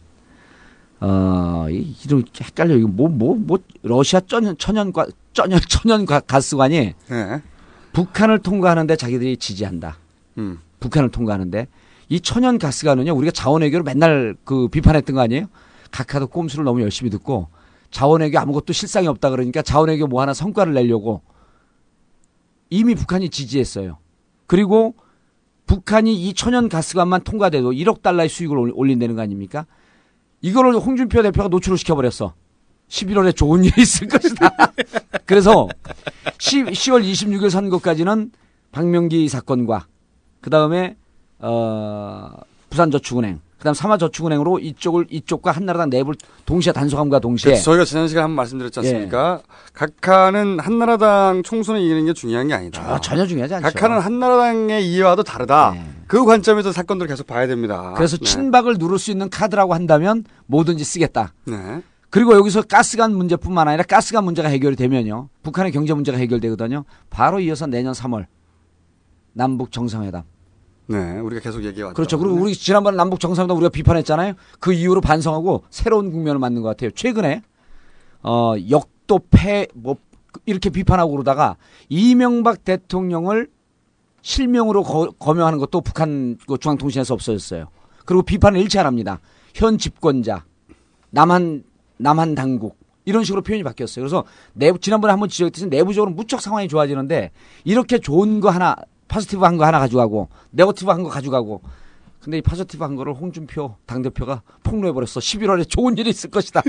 어 1.01 1.67
이- 1.71 1.95
이름 2.05 2.23
헷갈려 2.41 2.75
이거 2.77 2.89
뭐 2.89 3.09
뭐 3.09 3.35
뭐 3.37 3.59
러시아 3.83 4.21
천연 4.21 4.57
천연과 4.57 5.07
천연 5.35 5.61
천연 5.69 6.07
가- 6.07 6.21
가스관이 6.21 6.95
네. 7.11 7.43
북한을 7.93 8.39
통과하는데 8.41 8.97
자기들이 8.97 9.37
지지한다. 9.37 9.97
음. 10.39 10.59
북한을 10.81 11.11
통과하는데 11.11 11.69
이 12.09 12.21
천연 12.21 12.59
가스관은요 12.59 13.13
우리가 13.15 13.31
자원 13.33 13.63
외교를 13.63 13.85
맨날 13.85 14.37
그 14.45 14.69
비판했던 14.69 15.15
거 15.15 15.23
아니에요? 15.23 15.47
각하도 15.91 16.27
꼼수를 16.29 16.65
너무 16.65 16.81
열심히 16.83 17.11
듣고 17.11 17.49
자원 17.91 18.23
외교 18.23 18.39
아무것도 18.39 18.73
실상이 18.73 19.07
없다 19.07 19.31
그러니까 19.31 19.63
자원 19.63 19.89
외교 19.91 20.07
뭐 20.07 20.23
하나 20.23 20.33
성과를 20.35 20.73
내려고 20.75 21.21
이미 22.71 22.95
북한이 22.95 23.29
지지했어요. 23.29 23.99
그리고 24.47 24.95
북한이 25.67 26.15
이 26.15 26.35
천연 26.35 26.69
가스관만 26.69 27.23
통과돼도 27.23 27.73
1억 27.73 28.03
달러의 28.03 28.29
수익을 28.29 28.59
올- 28.59 28.73
올린다는 28.75 29.15
거 29.15 29.23
아닙니까? 29.23 29.67
이거를 30.41 30.75
홍준표 30.75 31.23
대표가 31.23 31.49
노출을 31.49 31.79
시켜버렸어. 31.79 32.35
11월에 32.97 33.35
좋은 33.35 33.65
일이 33.65 33.83
있을 33.83 34.07
것이다. 34.07 34.51
그래서 35.25 35.67
10, 36.39 36.67
10월 36.67 37.03
26일 37.03 37.49
선거까지는 37.49 38.31
박명기 38.71 39.29
사건과 39.29 39.87
그 40.43 40.51
다음에 40.51 40.97
어, 41.39 42.31
부산저축은행, 42.69 43.41
그 43.59 43.65
다음 43.65 43.75
삼화저축은행으로 43.75 44.59
이쪽을 44.59 45.07
이쪽과 45.11 45.53
한나라당 45.53 45.89
내부를 45.91 46.17
동시에 46.45 46.73
단속함과 46.73 47.19
동시에 47.21 47.53
그래서 47.53 47.65
저희가 47.65 47.85
지난 47.85 48.09
시간에 48.09 48.23
한 48.23 48.31
번 48.31 48.37
말씀드렸지 48.37 48.81
예. 48.81 48.89
않습니까? 48.89 49.41
각하는 49.73 50.59
한나라당 50.61 51.43
총선에 51.45 51.83
이기는 51.83 52.05
게 52.07 52.13
중요한 52.13 52.49
게 52.49 52.55
아니다. 52.55 52.83
아, 52.95 53.01
전혀 53.01 53.25
중요하지 53.27 53.55
않죠. 53.55 53.65
각하는 53.71 54.01
한나라당의 54.01 54.87
이해와도 54.87 55.23
다르다. 55.23 55.75
그 56.07 56.25
관점에서 56.27 56.73
사건들을 56.73 57.09
계속 57.09 57.27
봐야 57.27 57.47
됩니다. 57.47 57.95
그래서 57.97 58.19
네. 58.19 58.25
친박을 58.25 58.77
누를 58.79 58.99
수 58.99 59.11
있는 59.11 59.31
카드라고 59.31 59.73
한다면 59.75 60.25
뭐든지 60.47 60.85
쓰겠다. 60.85 61.33
네. 61.47 61.83
그리고 62.13 62.35
여기서 62.35 62.61
가스관 62.61 63.15
문제뿐만 63.15 63.69
아니라 63.69 63.85
가스관 63.85 64.25
문제가 64.25 64.47
해결이 64.49 64.77
되면요. 64.77 65.31
북한의 65.43 65.73
경제 65.73 65.95
문제가 65.95 66.19
해결되거든요. 66.19 66.85
바로 67.09 67.41
이어서 67.41 67.67
내년 67.67 67.95
3월 67.95 68.27
남북 69.33 69.73
정상회담. 69.73 70.23
네, 70.89 71.19
우리가 71.21 71.41
계속 71.41 71.65
얘기해 71.65 71.85
왔죠. 71.85 71.95
그렇죠. 71.95 72.19
그리고 72.19 72.35
우리 72.35 72.55
지난번 72.55 72.97
남북 72.97 73.19
정상회담 73.19 73.57
우리가 73.57 73.71
비판했잖아요. 73.71 74.35
그 74.61 74.75
이후로 74.75 75.01
반성하고 75.01 75.65
새로운 75.71 76.13
국면을 76.13 76.39
맞는 76.39 76.61
것 76.61 76.69
같아요. 76.69 76.91
최근에 76.91 77.41
어 78.23 78.57
역도 78.69 79.21
패뭐 79.31 79.97
이렇게 80.45 80.69
비판하고 80.69 81.13
그러다가 81.13 81.57
이명박 81.89 82.63
대통령을 82.63 83.49
실명으로 84.21 84.83
거, 84.83 85.13
거명하는 85.19 85.59
것도 85.59 85.81
북한 85.81 86.37
그 86.47 86.59
중앙통신에서 86.59 87.15
없어졌어요. 87.15 87.69
그리고 88.05 88.23
비판을 88.23 88.61
일체 88.61 88.79
안 88.79 88.85
합니다. 88.85 89.19
현 89.55 89.79
집권자, 89.79 90.45
남한 91.09 91.72
남한 92.03 92.35
당국 92.35 92.77
이런 93.05 93.25
식으로 93.25 93.43
표현이 93.43 93.63
바뀌었어요. 93.65 94.03
그래서 94.03 94.25
내부 94.53 94.79
지난번에 94.79 95.11
한번 95.11 95.29
지적했듯이 95.29 95.67
내부적으로 95.67 96.13
무척 96.13 96.41
상황이 96.41 96.69
좋아지는데 96.69 97.31
이렇게 97.65 97.99
좋은 97.99 98.41
거 98.41 98.51
하나 98.51 98.77
positive 99.09 99.45
한 99.45 99.57
거 99.59 99.65
하나 99.65 99.79
가져가고 99.79 100.29
negative 100.51 100.91
한 100.91 101.03
거 101.03 101.09
가져가고 101.09 101.63
근데 102.21 102.39
이 102.39 102.41
positive 102.43 102.85
한 102.85 102.95
거를 102.95 103.15
홍준표 103.15 103.75
당대표가 103.87 104.43
폭로해 104.63 104.93
버렸어. 104.93 105.19
11월에 105.19 105.69
좋은 105.69 105.99
일이 105.99 106.09
있을 106.11 106.31
것이다. 106.31 106.63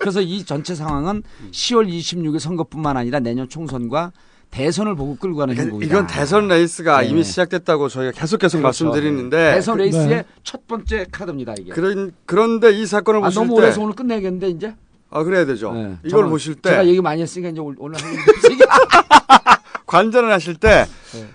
그래서 0.00 0.20
이 0.20 0.44
전체 0.44 0.74
상황은 0.74 1.22
10월 1.52 1.88
26일 1.88 2.40
선거뿐만 2.40 2.96
아니라 2.96 3.20
내년 3.20 3.48
총선과 3.48 4.12
대선을 4.50 4.94
보고 4.94 5.16
끌고 5.16 5.36
가는 5.38 5.56
행보이다. 5.56 5.86
이건 5.92 6.06
대선 6.06 6.48
레이스가 6.48 7.02
네. 7.02 7.08
이미 7.08 7.24
시작됐다고 7.24 7.88
저희가 7.88 8.12
계속 8.12 8.38
계속 8.38 8.58
그렇죠. 8.58 8.84
말씀드리는데 8.86 9.54
대선 9.54 9.76
레이스의 9.78 10.06
네. 10.08 10.24
첫 10.44 10.66
번째 10.66 11.06
카드입니다 11.10 11.54
이게. 11.58 11.72
그런 11.72 12.12
그런데 12.24 12.70
이 12.72 12.86
사건을 12.86 13.20
아, 13.20 13.24
보실 13.24 13.40
너무 13.40 13.54
때 13.56 13.62
오래서 13.62 13.82
오늘 13.82 13.94
끝내야겠는데 13.94 14.48
이제. 14.48 14.74
아 15.10 15.22
그래야 15.22 15.44
되죠. 15.44 15.72
네. 15.72 15.96
이걸 16.00 16.10
저는 16.10 16.30
보실 16.30 16.54
때 16.54 16.70
제가 16.70 16.86
얘기 16.86 17.00
많이 17.00 17.20
했으니까 17.22 17.50
이제 17.50 17.60
올- 17.60 17.76
오늘 17.78 17.98
관전을 19.86 20.32
하실 20.32 20.54
때 20.56 20.86
네. 21.12 21.26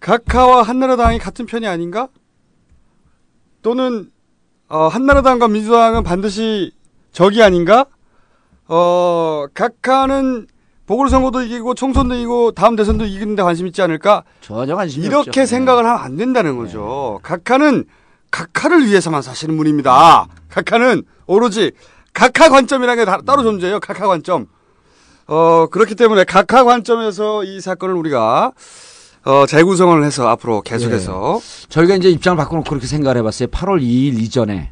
각하와 0.00 0.62
한나라당이 0.62 1.18
같은 1.18 1.46
편이 1.46 1.66
아닌가? 1.66 2.08
또는 3.62 4.10
어, 4.68 4.88
한나라당과 4.88 5.48
민주당은 5.48 6.02
반드시 6.02 6.72
적이 7.12 7.42
아닌가? 7.42 7.84
어, 8.66 9.44
각하는 9.54 10.46
보궐선거도 10.96 11.42
이기고 11.42 11.74
총선도 11.74 12.14
이기고 12.16 12.52
다음 12.52 12.76
대선도 12.76 13.06
이기는데 13.06 13.42
관심 13.42 13.66
있지 13.66 13.80
않을까? 13.80 14.24
전혀 14.42 14.76
관심이 14.76 15.06
이렇게 15.06 15.30
없죠. 15.30 15.40
네. 15.40 15.46
생각을 15.46 15.86
하면 15.86 15.98
안 15.98 16.16
된다는 16.16 16.58
거죠. 16.58 17.18
각하는 17.22 17.84
각하를 18.30 18.86
위해서만 18.86 19.22
사시는 19.22 19.56
분입니다. 19.56 20.26
각하는 20.50 21.02
오로지 21.26 21.72
각하 22.12 22.50
관점이라는 22.50 23.02
게 23.02 23.10
다- 23.10 23.20
따로 23.24 23.42
존재해요. 23.42 23.80
각하 23.80 24.06
관점. 24.06 24.46
어, 25.28 25.66
그렇기 25.70 25.94
때문에 25.94 26.24
각하 26.24 26.62
관점에서 26.64 27.44
이 27.44 27.60
사건을 27.60 27.94
우리가 27.94 28.52
어, 29.24 29.46
재구성을 29.46 30.02
해서 30.04 30.28
앞으로 30.28 30.60
계속해서 30.62 31.38
예. 31.40 31.68
저희가 31.70 31.94
이제 31.94 32.10
입장을 32.10 32.36
바꿔놓고 32.36 32.68
그렇게 32.68 32.86
생각을 32.86 33.16
해봤어요. 33.18 33.48
8월 33.48 33.80
2일 33.80 34.18
이전에 34.20 34.70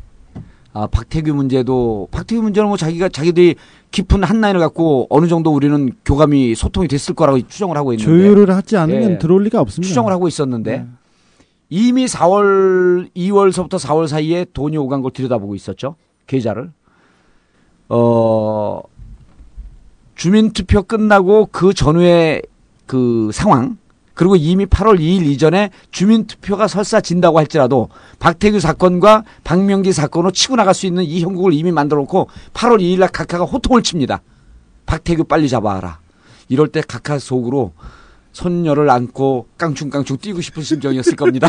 아, 0.73 0.87
박태규 0.87 1.33
문제도 1.33 2.09
박태규 2.11 2.43
문제는 2.43 2.69
뭐 2.69 2.77
자기가 2.77 3.09
자기들이 3.09 3.55
깊은 3.91 4.23
한 4.23 4.41
라인을 4.41 4.61
갖고 4.61 5.07
어느 5.11 5.27
정도 5.27 5.53
우리는 5.53 5.93
교감이 6.05 6.55
소통이 6.55 6.89
됐을 6.89 7.15
거라고 7.15 7.41
추정을 7.47 7.77
하고 7.77 7.93
있는데 7.93 8.05
조율을 8.05 8.55
하지 8.55 8.77
않으면 8.77 9.13
예. 9.13 9.19
들어올 9.19 9.45
리가 9.45 9.61
없습니다. 9.61 9.89
추정을 9.89 10.13
하고 10.13 10.29
있었는데 10.29 10.79
네. 10.79 10.87
이미 11.71 12.07
4월 12.07 13.11
2월서부터 13.15 13.79
4월 13.79 14.07
사이에 14.07 14.47
돈이 14.53 14.77
오간 14.77 15.03
걸 15.03 15.13
들여다보고 15.13 15.55
있었죠 15.55 15.95
계좌를 16.27 16.73
어 17.89 18.83
주민 20.15 20.53
투표 20.53 20.83
끝나고 20.83 21.49
그 21.51 21.73
전후의 21.73 22.43
그 22.87 23.31
상황 23.33 23.79
그리고 24.21 24.37
이미 24.37 24.67
8월 24.67 25.01
2일 25.01 25.25
이전에 25.25 25.71
주민 25.91 26.27
투표가 26.27 26.69
설사 26.69 27.01
진다고 27.01 27.39
할지라도 27.39 27.89
박태규 28.19 28.61
사건과 28.61 29.25
박명기 29.45 29.95
사건으로 29.95 30.31
치고 30.31 30.57
나갈 30.57 30.75
수 30.75 30.85
있는 30.85 31.05
이 31.05 31.23
형국을 31.23 31.55
이미 31.55 31.73
만들어 31.73 32.03
놓고 32.03 32.29
8월 32.53 32.83
2일 32.83 32.99
날 32.99 33.09
각하가 33.09 33.45
호통을 33.47 33.83
칩니다. 33.83 34.21
박태규 34.85 35.25
빨리 35.25 35.49
잡아라. 35.49 36.01
이럴 36.51 36.69
때 36.69 36.83
각하 36.87 37.19
속으로 37.19 37.73
손녀를 38.33 38.91
안고 38.91 39.47
깡충깡충 39.57 40.19
뛰고 40.19 40.43
싶은 40.43 40.65
심정이었을 40.65 41.17
겁니다. 41.17 41.49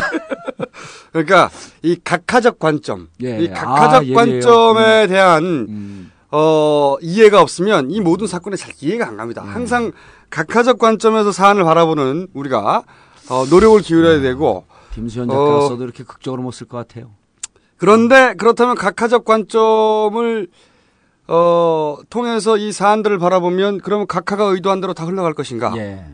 그러니까 1.12 1.50
이 1.82 1.98
각하적 2.02 2.58
관점, 2.58 3.08
예. 3.22 3.38
이 3.38 3.50
각하적 3.50 4.04
아. 4.10 4.14
관점에 4.14 5.04
음. 5.04 5.08
대한 5.08 6.10
어, 6.30 6.96
이해가 7.02 7.42
없으면 7.42 7.90
이 7.90 8.00
모든 8.00 8.26
사건에 8.26 8.56
잘 8.56 8.72
이해가 8.80 9.08
안 9.08 9.18
갑니다. 9.18 9.42
음. 9.42 9.48
항상 9.54 9.92
각하적 10.36 10.78
관점에서 10.78 11.30
사안을 11.30 11.62
바라보는 11.62 12.28
우리가 12.32 12.82
어, 13.28 13.44
노력을 13.50 13.78
기울여야 13.82 14.20
되고 14.20 14.64
김수현 14.94 15.30
어, 15.30 15.32
작가로서도 15.34 15.84
이렇게 15.84 16.02
극적으로 16.04 16.42
못 16.42 16.52
쓸 16.54 16.66
것 16.66 16.78
같아요. 16.78 17.10
그런데 17.76 18.34
그렇다면 18.38 18.74
각하적 18.76 19.24
관점을 19.26 20.48
어, 21.28 21.96
통해서 22.10 22.56
이 22.56 22.72
사안들을 22.72 23.18
바라보면 23.18 23.78
그러면 23.82 24.06
각하가 24.06 24.44
의도한 24.44 24.80
대로 24.80 24.94
다 24.94 25.04
흘러갈 25.04 25.34
것인가? 25.34 25.72
예. 25.76 26.04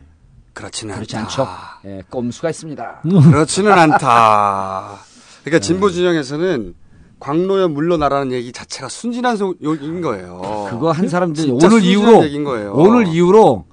그렇지는 0.53 0.95
그렇지 0.97 1.17
않다. 1.17 1.29
않죠. 1.29 1.47
예, 1.87 2.03
꼼수가 2.11 2.51
있습니다. 2.51 3.03
그렇지는 3.31 3.73
않다. 3.73 4.97
그러니까 5.45 5.61
진보 5.65 5.91
진영에서는 5.91 6.75
광로에 7.21 7.69
물러나라는 7.69 8.33
얘기 8.33 8.51
자체가 8.53 8.89
순진한 8.89 9.37
소인 9.37 10.01
거예요. 10.03 10.67
그거 10.71 10.91
한 10.91 11.09
사람들이 11.09 11.47
진짜 11.47 11.67
오늘 11.69 11.83
이후로. 11.83 12.73
오늘 12.73 13.07
이후로 13.07 13.67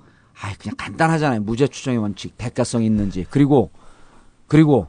아 0.45 0.53
그냥 0.59 0.75
간단하잖아요. 0.77 1.41
무죄 1.41 1.67
추정의 1.67 1.99
원칙, 1.99 2.37
대가성이 2.37 2.85
있는지 2.85 3.25
그리고 3.29 3.71
그리고 4.47 4.87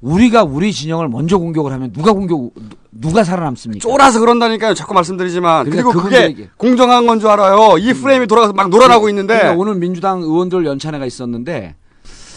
우리가 0.00 0.44
우리 0.44 0.72
진영을 0.72 1.08
먼저 1.08 1.38
공격을 1.38 1.72
하면 1.72 1.92
누가 1.92 2.12
공격 2.12 2.50
누가 2.92 3.24
살아남습니까? 3.24 3.82
쫄아서 3.82 4.20
그런다니까요. 4.20 4.74
자꾸 4.74 4.94
말씀드리지만 4.94 5.64
그러니까 5.64 5.90
그리고 5.90 6.02
그게 6.04 6.48
공정한 6.56 7.06
건 7.06 7.18
줄 7.18 7.28
알아요. 7.30 7.78
이 7.78 7.92
프레임이 7.92 8.26
돌아가서 8.26 8.52
막 8.52 8.68
놀아나고 8.68 9.08
있는데 9.08 9.34
그러니까 9.34 9.60
오늘 9.60 9.74
민주당 9.76 10.20
의원들 10.22 10.66
연찬회가 10.66 11.06
있었는데 11.06 11.74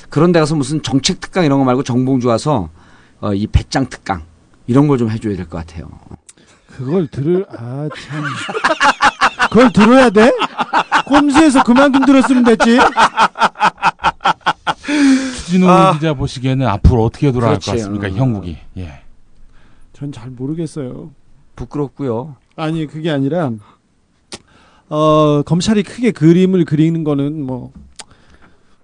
그런 0.10 0.32
데 0.32 0.40
가서 0.40 0.56
무슨 0.56 0.82
정책 0.82 1.20
특강 1.20 1.44
이런 1.44 1.60
거 1.60 1.66
말고 1.66 1.84
정봉주 1.84 2.28
와서 2.30 2.70
어, 3.20 3.34
이 3.34 3.46
배짱 3.48 3.88
특강 3.90 4.24
이런 4.68 4.88
걸 4.88 4.98
좀 4.98 5.10
해줘야 5.10 5.36
될 5.36 5.46
것 5.48 5.58
같아요. 5.58 5.90
그걸 6.78 7.08
들을 7.08 7.46
아 7.52 7.90
참. 8.08 8.24
그걸 9.50 9.72
들어야 9.74 10.10
돼? 10.10 10.32
꼼수에서 11.08 11.64
그만 11.64 11.92
좀 11.94 12.06
들었으면 12.06 12.44
됐지. 12.44 12.78
주진우 15.46 15.68
기자 15.94 16.14
보시기에는 16.14 16.68
앞으로 16.68 17.06
어떻게 17.06 17.32
돌아갈 17.32 17.56
그렇지. 17.56 17.72
것 17.72 17.78
같습니까? 17.78 18.08
어. 18.08 18.10
형국이. 18.12 18.58
예. 18.78 19.02
전 19.94 20.12
잘 20.12 20.30
모르겠어요. 20.30 21.10
부끄럽고요. 21.56 22.36
아니 22.56 22.86
그게 22.86 23.10
아니라 23.10 23.52
어 24.90 25.42
검찰이 25.44 25.84
크게 25.84 26.12
그림을 26.12 26.66
그리는 26.66 27.04
거는 27.04 27.44
뭐 27.44 27.72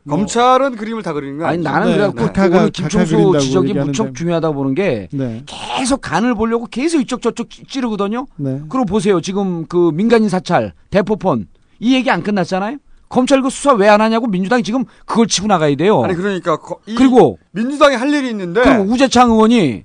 검찰은 0.10 0.76
그림을 0.76 1.02
다 1.04 1.14
그리는 1.14 1.38
거 1.38 1.46
아니? 1.46 1.62
나는 1.64 1.88
네, 1.88 1.94
그래갖고 1.94 2.22
오늘 2.22 2.34
각하 2.34 2.70
김총수 2.70 3.34
지적이. 3.40 3.74
무척 3.74 4.14
중요하다고 4.16 4.54
보는 4.56 4.74
게 4.76 5.08
네. 5.14 5.44
계속 5.46 6.02
간을 6.02 6.34
보려고 6.36 6.66
계속 6.66 7.00
이쪽 7.00 7.22
저쪽 7.22 7.50
찌- 7.50 7.64
찌르거든요. 7.66 8.26
네. 8.36 8.62
그리고 8.70 8.86
보세요. 8.86 9.22
지금 9.22 9.66
그 9.68 9.92
민간인 9.94 10.28
사찰, 10.30 10.74
대포폰 10.90 11.48
이 11.84 11.94
얘기 11.96 12.10
안 12.10 12.24
끝났잖아요. 12.24 12.78
검찰 13.10 13.42
그 13.42 13.50
수사 13.50 13.74
왜 13.74 13.88
안 13.90 14.02
하냐고 14.02 14.26
민주당이 14.28 14.64
지금 14.64 14.86
그걸 15.06 15.28
치고 15.28 15.48
나가야 15.48 15.76
돼요. 15.76 16.02
아니 16.04 16.16
그러니까 16.16 16.58
거- 16.58 16.80
이 16.88 16.96
그리고 16.96 17.38
민주당이 17.52 17.96
할 17.96 18.12
일이 18.12 18.30
있는데 18.30 18.64
그리고 18.64 18.84
우재창 18.92 19.30
의원이 19.32 19.84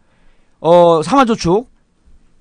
어 0.61 1.03
삼화저축 1.03 1.69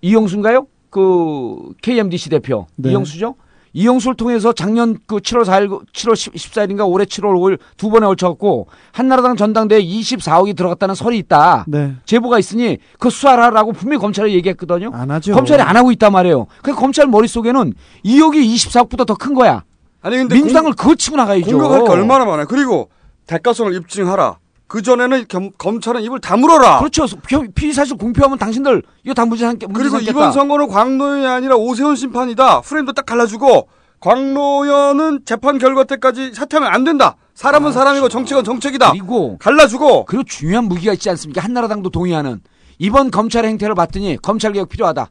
이영수인가요? 0.01 0.67
그 0.89 1.73
KMDC 1.81 2.29
대표 2.29 2.67
네. 2.75 2.91
이영수죠. 2.91 3.35
이영수를 3.73 4.15
통해서 4.15 4.53
작년 4.53 4.97
그 5.05 5.17
7월 5.17 5.43
4일, 5.43 5.69
7월 5.91 6.13
14일인가 6.13 6.89
올해 6.89 7.05
7월 7.05 7.35
5일 7.35 7.59
두 7.77 7.89
번에 7.89 8.05
걸쳐갖고 8.07 8.67
한나라당 8.91 9.35
전당대회 9.35 9.81
24억이 9.83 10.55
들어갔다는 10.55 10.95
설이 10.95 11.17
있다. 11.19 11.65
네. 11.67 11.93
제보가 12.05 12.39
있으니 12.39 12.77
그 12.99 13.09
수사하라고 13.09 13.73
분명히 13.73 13.99
검찰에 14.01 14.31
얘기했거든요. 14.33 14.91
안 14.93 15.11
하죠. 15.11 15.33
검찰이 15.33 15.61
안 15.61 15.75
하고 15.77 15.91
있단 15.91 16.11
말이에요. 16.11 16.47
그 16.63 16.73
검찰 16.73 17.07
머릿속에는 17.07 17.73
2억이 18.05 18.55
24억보다 18.55 19.05
더 19.05 19.15
큰 19.17 19.33
거야. 19.33 19.63
아니 20.01 20.15
근데 20.17 20.35
민주당을 20.35 20.73
그거 20.73 20.93
치고 20.95 21.17
나가야죠. 21.17 21.49
공격할 21.51 21.83
게 21.83 21.89
얼마나 21.89 22.23
많아요. 22.25 22.45
그리고 22.47 22.89
대가성을 23.25 23.73
입증하라. 23.75 24.37
그 24.67 24.81
전에는 24.81 25.25
검찰은 25.57 26.01
입을 26.03 26.19
다물어라. 26.19 26.79
그렇죠. 26.79 27.05
피- 27.25 27.47
피의 27.55 27.71
사실 27.73 27.95
공표하면 27.97 28.37
당신들 28.37 28.83
이거 29.03 29.13
다 29.13 29.25
문제 29.25 29.45
삼겠 29.45 29.69
그리고 29.73 29.91
삼겠다. 29.91 30.11
이번 30.11 30.31
선거는 30.33 30.67
광노현이 30.67 31.25
아니라 31.25 31.55
오세훈 31.55 31.95
심판이다. 31.95 32.61
프레임도 32.61 32.91
딱 32.93 33.05
갈라주고 33.05 33.69
광노현은 34.01 35.21
재판 35.25 35.57
결과 35.57 35.83
때까지 35.85 36.33
사퇴하면 36.33 36.71
안 36.73 36.83
된다. 36.83 37.15
사람은 37.33 37.71
사람이고 37.71 38.09
정책은 38.09 38.43
정책이다. 38.43 38.91
그리고 38.91 39.37
갈라주고 39.37 40.05
그리고 40.05 40.23
중요한 40.25 40.65
무기가 40.65 40.91
있지 40.93 41.09
않습니까? 41.11 41.41
한나라당도 41.41 41.89
동의하는 41.89 42.41
이번 42.79 43.09
검찰의 43.09 43.49
행태를 43.51 43.73
봤더니 43.75 44.17
검찰 44.21 44.51
개혁 44.51 44.69
필요하다. 44.69 45.09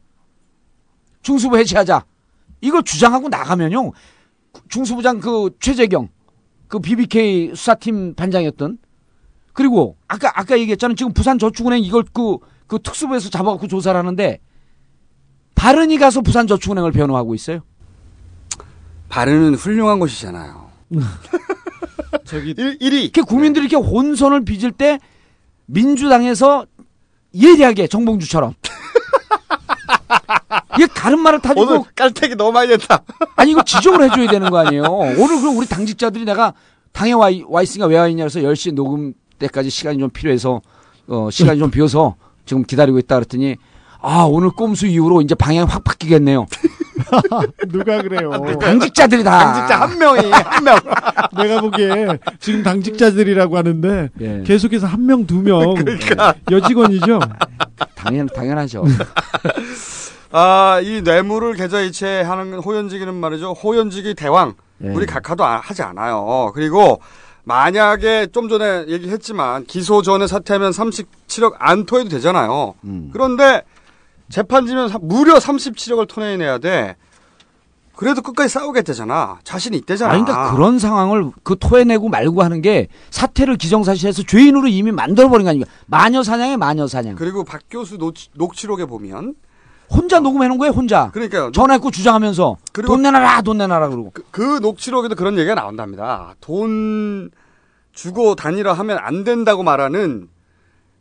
중수부 1.22 1.56
해체하자. 1.58 2.04
이걸 2.60 2.82
주장하고 2.82 3.28
나가면요. 3.28 3.92
중수부장 4.68 5.20
그 5.20 5.50
최재경 5.60 6.08
그 6.68 6.78
BBK 6.78 7.52
수사팀 7.54 8.14
반장이었던 8.14 8.78
그리고 9.56 9.96
아까 10.06 10.30
아까 10.34 10.58
얘기했잖아요. 10.58 10.94
지금 10.96 11.12
부산 11.14 11.38
저축은행 11.38 11.82
이걸 11.82 12.04
그, 12.12 12.36
그 12.66 12.78
특수부에서 12.78 13.30
잡아갖고 13.30 13.68
조사를 13.68 13.98
하는데 13.98 14.38
바른이 15.54 15.96
가서 15.98 16.20
부산 16.20 16.46
저축은행을 16.46 16.92
변호하고 16.92 17.34
있어요. 17.34 17.60
바르는 19.08 19.54
훌륭한 19.54 19.98
곳이잖아요. 19.98 20.66
저기 22.26 22.52
1위. 22.54 22.76
이렇게 22.82 23.22
국민들이 23.22 23.66
이렇게 23.66 23.76
혼선을 23.82 24.44
빚을 24.44 24.72
때 24.72 24.98
민주당에서 25.66 26.66
예리하게 27.34 27.86
정봉주처럼 27.86 28.52
이게 30.76 30.86
다른 30.88 31.20
말을 31.20 31.40
타지고 31.40 31.62
오늘 31.66 31.80
깔때기 31.94 32.34
너무 32.36 32.52
많이 32.52 32.72
했다. 32.72 33.02
아니 33.36 33.52
이거 33.52 33.62
지적을 33.62 34.02
해줘야 34.04 34.28
되는 34.30 34.50
거 34.50 34.58
아니에요. 34.58 34.82
오늘 34.84 35.40
그럼 35.40 35.56
우리 35.56 35.66
당직자들이 35.66 36.26
내가 36.26 36.52
당에 36.92 37.12
와, 37.12 37.30
있- 37.30 37.44
와 37.48 37.62
있으니까 37.62 37.86
왜 37.86 37.96
와 37.96 38.06
있냐 38.08 38.24
그래서 38.24 38.40
10시 38.40 38.74
녹음 38.74 39.14
때까지 39.38 39.70
시간이 39.70 39.98
좀 39.98 40.10
필요해서 40.10 40.60
어, 41.08 41.28
시간이 41.30 41.58
좀 41.58 41.70
비어서 41.70 42.16
지금 42.44 42.64
기다리고 42.64 42.98
있다 42.98 43.16
그랬더니 43.16 43.56
아 44.00 44.22
오늘 44.28 44.50
꼼수 44.50 44.86
이후로 44.86 45.20
이제 45.22 45.34
방향이 45.34 45.66
확 45.68 45.82
바뀌겠네요. 45.84 46.46
누가 47.68 48.02
그래요? 48.02 48.30
당직자들이 48.60 49.22
다. 49.24 49.38
당직자 49.52 49.80
한 49.80 49.98
명이 49.98 50.30
한 50.30 50.64
명. 50.64 50.76
내가 51.36 51.60
보기에 51.60 52.06
지금 52.40 52.62
당직자들이라고 52.62 53.56
하는데 53.56 54.10
예. 54.20 54.42
계속해서 54.44 54.86
한 54.86 55.06
명, 55.06 55.26
두 55.26 55.42
명 55.42 55.74
그러니까. 55.74 56.34
여직원이죠. 56.50 57.18
당연 57.94 58.26
당연하죠. 58.34 58.84
아, 60.32 60.80
이 60.82 61.02
뇌물을 61.02 61.54
계좌이체하는 61.54 62.54
호연직이는 62.58 63.14
말이죠. 63.14 63.52
호연직이 63.52 64.14
대왕. 64.14 64.54
예. 64.84 64.88
우리 64.88 65.06
각하도 65.06 65.44
아- 65.44 65.60
하지 65.62 65.82
않아요. 65.82 66.52
그리고 66.54 67.00
만약에 67.56 68.26
좀 68.32 68.48
전에 68.48 68.86
얘기했지만 68.88 69.64
기소 69.66 70.02
전에 70.02 70.26
사퇴하면 70.26 70.72
37억 70.72 71.54
안 71.60 71.86
토해도 71.86 72.08
되잖아요. 72.10 72.74
음. 72.82 73.10
그런데 73.12 73.62
재판지면 74.28 74.88
사- 74.88 74.98
무려 75.00 75.34
37억을 75.36 76.08
토해내야 76.08 76.58
돼. 76.58 76.96
그래도 77.94 78.20
끝까지 78.20 78.48
싸우겠다잖아. 78.52 79.38
자신이 79.44 79.76
있대잖아. 79.78 80.12
아니, 80.12 80.24
그러니까 80.24 80.52
그런 80.56 80.80
상황을 80.80 81.30
그 81.44 81.54
토해내고 81.58 82.08
말고 82.08 82.42
하는 82.42 82.60
게 82.62 82.88
사태를 83.10 83.56
기정사실해서 83.56 84.24
죄인으로 84.24 84.66
이미 84.66 84.90
만들어버린 84.90 85.44
거 85.44 85.50
아닙니까? 85.50 85.70
마녀 85.86 86.24
사냥에 86.24 86.56
마녀 86.56 86.88
사냥. 86.88 87.14
그리고 87.14 87.44
박 87.44 87.60
교수 87.70 87.96
녹취, 87.96 88.28
녹취록에 88.34 88.86
보면 88.86 89.34
혼자 89.90 90.20
녹음해 90.20 90.48
놓은 90.48 90.58
거예요, 90.58 90.72
혼자. 90.72 91.10
그러니까요. 91.12 91.52
전화했고 91.52 91.90
주장하면서 91.90 92.56
그리고 92.72 92.92
돈 92.92 93.02
내놔라, 93.02 93.42
돈 93.42 93.58
내놔라 93.58 93.88
그러고. 93.88 94.10
그, 94.12 94.24
그 94.30 94.58
녹취록에도 94.60 95.14
그런 95.14 95.38
얘기가 95.38 95.54
나온답니다. 95.54 96.34
돈 96.40 97.30
주고 97.92 98.34
다니라 98.34 98.72
하면 98.74 98.98
안 99.00 99.24
된다고 99.24 99.62
말하는 99.62 100.28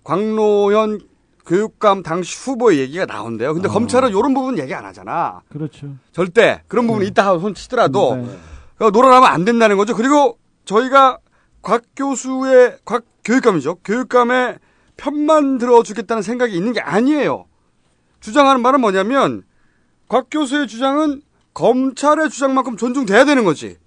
광노현 0.04 1.02
교육감 1.46 2.04
당시 2.04 2.38
후보의 2.40 2.80
얘기가 2.80 3.06
나온대요. 3.06 3.54
근데 3.54 3.68
검찰은 3.68 4.10
이런 4.10 4.34
부분 4.34 4.58
얘기 4.58 4.74
안 4.74 4.86
하잖아. 4.86 5.42
그렇죠. 5.50 5.88
절대 6.12 6.62
그런 6.68 6.88
부분 6.88 7.04
이 7.04 7.08
있다 7.08 7.26
하고 7.26 7.40
손 7.40 7.54
치더라도 7.54 8.16
네. 8.16 8.38
그 8.78 8.86
놀아나면 8.86 9.30
안 9.30 9.46
된다는 9.46 9.78
거죠. 9.78 9.96
그리고 9.96 10.38
저희가 10.66 11.20
곽 11.62 11.84
교수의 11.96 12.78
곽 12.86 13.04
교육감이죠. 13.24 13.76
교육감의 13.84 14.58
편만 14.98 15.58
들어주겠다는 15.58 16.24
생각이 16.24 16.56
있는 16.56 16.74
게 16.74 16.80
아니에요. 16.80 17.46
주장하는 18.26 18.62
말은 18.62 18.82
뭐냐면 18.82 19.44
곽 20.08 20.28
교수의 20.32 20.68
주장은 20.68 21.22
검찰의 21.54 22.32
주장만큼 22.32 22.76
존중돼야 22.76 23.24
되는 23.24 23.44
거지. 23.44 23.78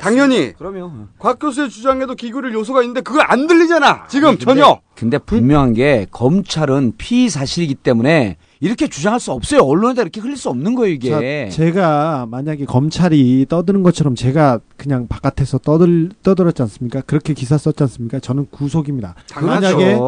당연히 0.00 0.54
그러면 0.56 1.08
곽 1.18 1.38
교수의 1.40 1.68
주장에도 1.68 2.14
기구를 2.14 2.54
요소가 2.54 2.80
있는데 2.82 3.00
그걸 3.02 3.24
안 3.28 3.46
들리잖아. 3.48 4.06
지금 4.08 4.28
아니, 4.30 4.38
근데- 4.38 4.60
전혀. 4.62 4.80
근데 4.94 5.18
분명한 5.18 5.74
게 5.74 6.06
검찰은 6.10 6.94
피의 6.96 7.28
사실이기 7.28 7.74
때문에 7.74 8.36
이렇게 8.60 8.86
주장할 8.88 9.20
수 9.20 9.32
없어요. 9.32 9.60
언론에다 9.60 10.00
이렇게 10.02 10.20
흘릴 10.22 10.36
수 10.38 10.48
없는 10.48 10.74
거예요, 10.76 10.94
이게. 10.94 11.10
자, 11.50 11.56
제가 11.56 12.26
만약에 12.30 12.64
검찰이 12.64 13.44
떠드는 13.48 13.82
것처럼 13.82 14.14
제가 14.14 14.60
그냥 14.78 15.06
바깥에서 15.08 15.58
떠들 15.58 16.10
떠들었지 16.22 16.62
않습니까? 16.62 17.02
그렇게 17.02 17.34
기사 17.34 17.58
썼지 17.58 17.82
않습니까? 17.82 18.20
저는 18.20 18.46
구속입니다. 18.50 19.16
당연하죠. 19.28 19.76
만약에 19.76 19.98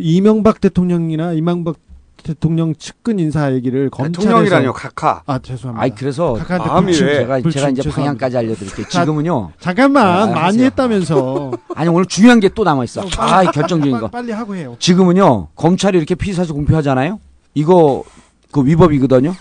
이명박 0.00 0.60
대통령이나 0.60 1.34
이명박 1.34 1.76
대통령 2.22 2.74
측근 2.74 3.18
인사 3.18 3.52
얘기를 3.52 3.90
검찰에서 3.90 4.20
대통령이라뇨, 4.28 4.72
각하. 4.72 5.22
아 5.26 5.38
죄송합니다. 5.38 5.82
아이 5.82 5.90
그래서 5.90 6.34
각하한테 6.34 6.68
마음이 6.68 6.86
왜? 6.92 6.96
제가 7.18 7.34
불충, 7.40 7.50
제가 7.50 7.68
이제 7.70 7.82
죄송합니다. 7.82 7.96
방향까지 8.02 8.36
알려드릴게요. 8.36 8.86
자, 8.88 9.00
지금은요. 9.00 9.52
잠깐만 9.60 10.06
아, 10.06 10.26
많이. 10.26 10.62
했다면서 10.62 11.50
아니 11.74 11.88
오늘 11.88 12.06
중요한 12.06 12.38
게 12.40 12.48
또 12.54 12.64
남아 12.64 12.84
있어. 12.84 13.02
아, 13.18 13.44
결정적인 13.50 13.98
거. 13.98 14.08
빨리 14.08 14.30
하고 14.32 14.54
해요. 14.54 14.76
지금은요 14.78 15.48
검찰이 15.56 15.96
이렇게 15.96 16.14
피의 16.14 16.34
사실 16.34 16.52
공표하잖아요. 16.54 17.18
이거 17.54 18.04
그 18.50 18.64
위법이거든요. 18.64 19.34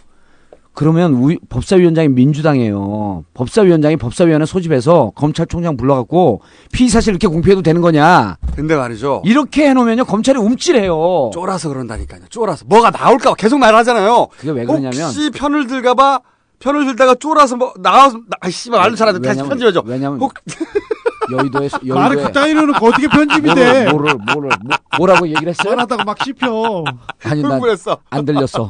그러면 0.74 1.14
우리 1.14 1.38
법사위원장이 1.50 2.08
민주당이에요. 2.10 3.26
법사위원장이 3.34 3.98
법사위원회 3.98 4.46
소집해서 4.46 5.12
검찰총장 5.16 5.76
불러갖고 5.76 6.42
피의 6.72 6.90
사실 6.90 7.12
이렇게 7.12 7.28
공표해도 7.28 7.62
되는 7.62 7.82
거냐? 7.82 8.38
근데 8.56 8.76
말이죠. 8.76 9.22
이렇게 9.26 9.68
해놓으면요 9.70 10.06
검찰이 10.06 10.40
움찔해요. 10.40 11.32
쫄아서 11.34 11.70
그런다니까요. 11.70 12.22
쫄아서 12.30 12.66
뭐가 12.68 12.90
나올까 12.92 13.32
봐 13.32 13.36
계속 13.36 13.58
말하잖아요. 13.60 14.28
그게 14.38 14.52
왜 14.52 14.66
그러냐면 14.66 15.04
혹시 15.04 15.30
편을 15.32 15.68
들까봐 15.68 16.22
편을 16.60 16.86
들다가 16.86 17.16
쫄아서 17.16 17.56
뭐 17.58 17.74
나와서 17.80 18.20
아씨 18.40 18.70
말을 18.70 18.96
잘하는데 18.96 19.28
다시 19.28 19.42
편집해줘. 19.44 19.84
왜냐면 19.86 20.20
혹- 20.20 20.34
여의도에 21.32 21.70
여의도에 21.74 21.94
말을 21.94 22.24
그따위 22.24 22.52
이러놓고 22.52 22.86
어떻게 22.86 23.08
편집이 23.08 23.54
돼? 23.56 23.90
뭐를 23.92 24.16
뭐를 24.16 24.50
뭐, 24.64 24.78
뭐라고 24.98 25.28
얘기를 25.28 25.50
했어요? 25.50 25.72
뻔하다고 25.76 26.04
막 26.04 26.18
씹혀. 26.24 26.84
아니. 27.24 27.42
난안 27.42 28.26
들렸어. 28.26 28.70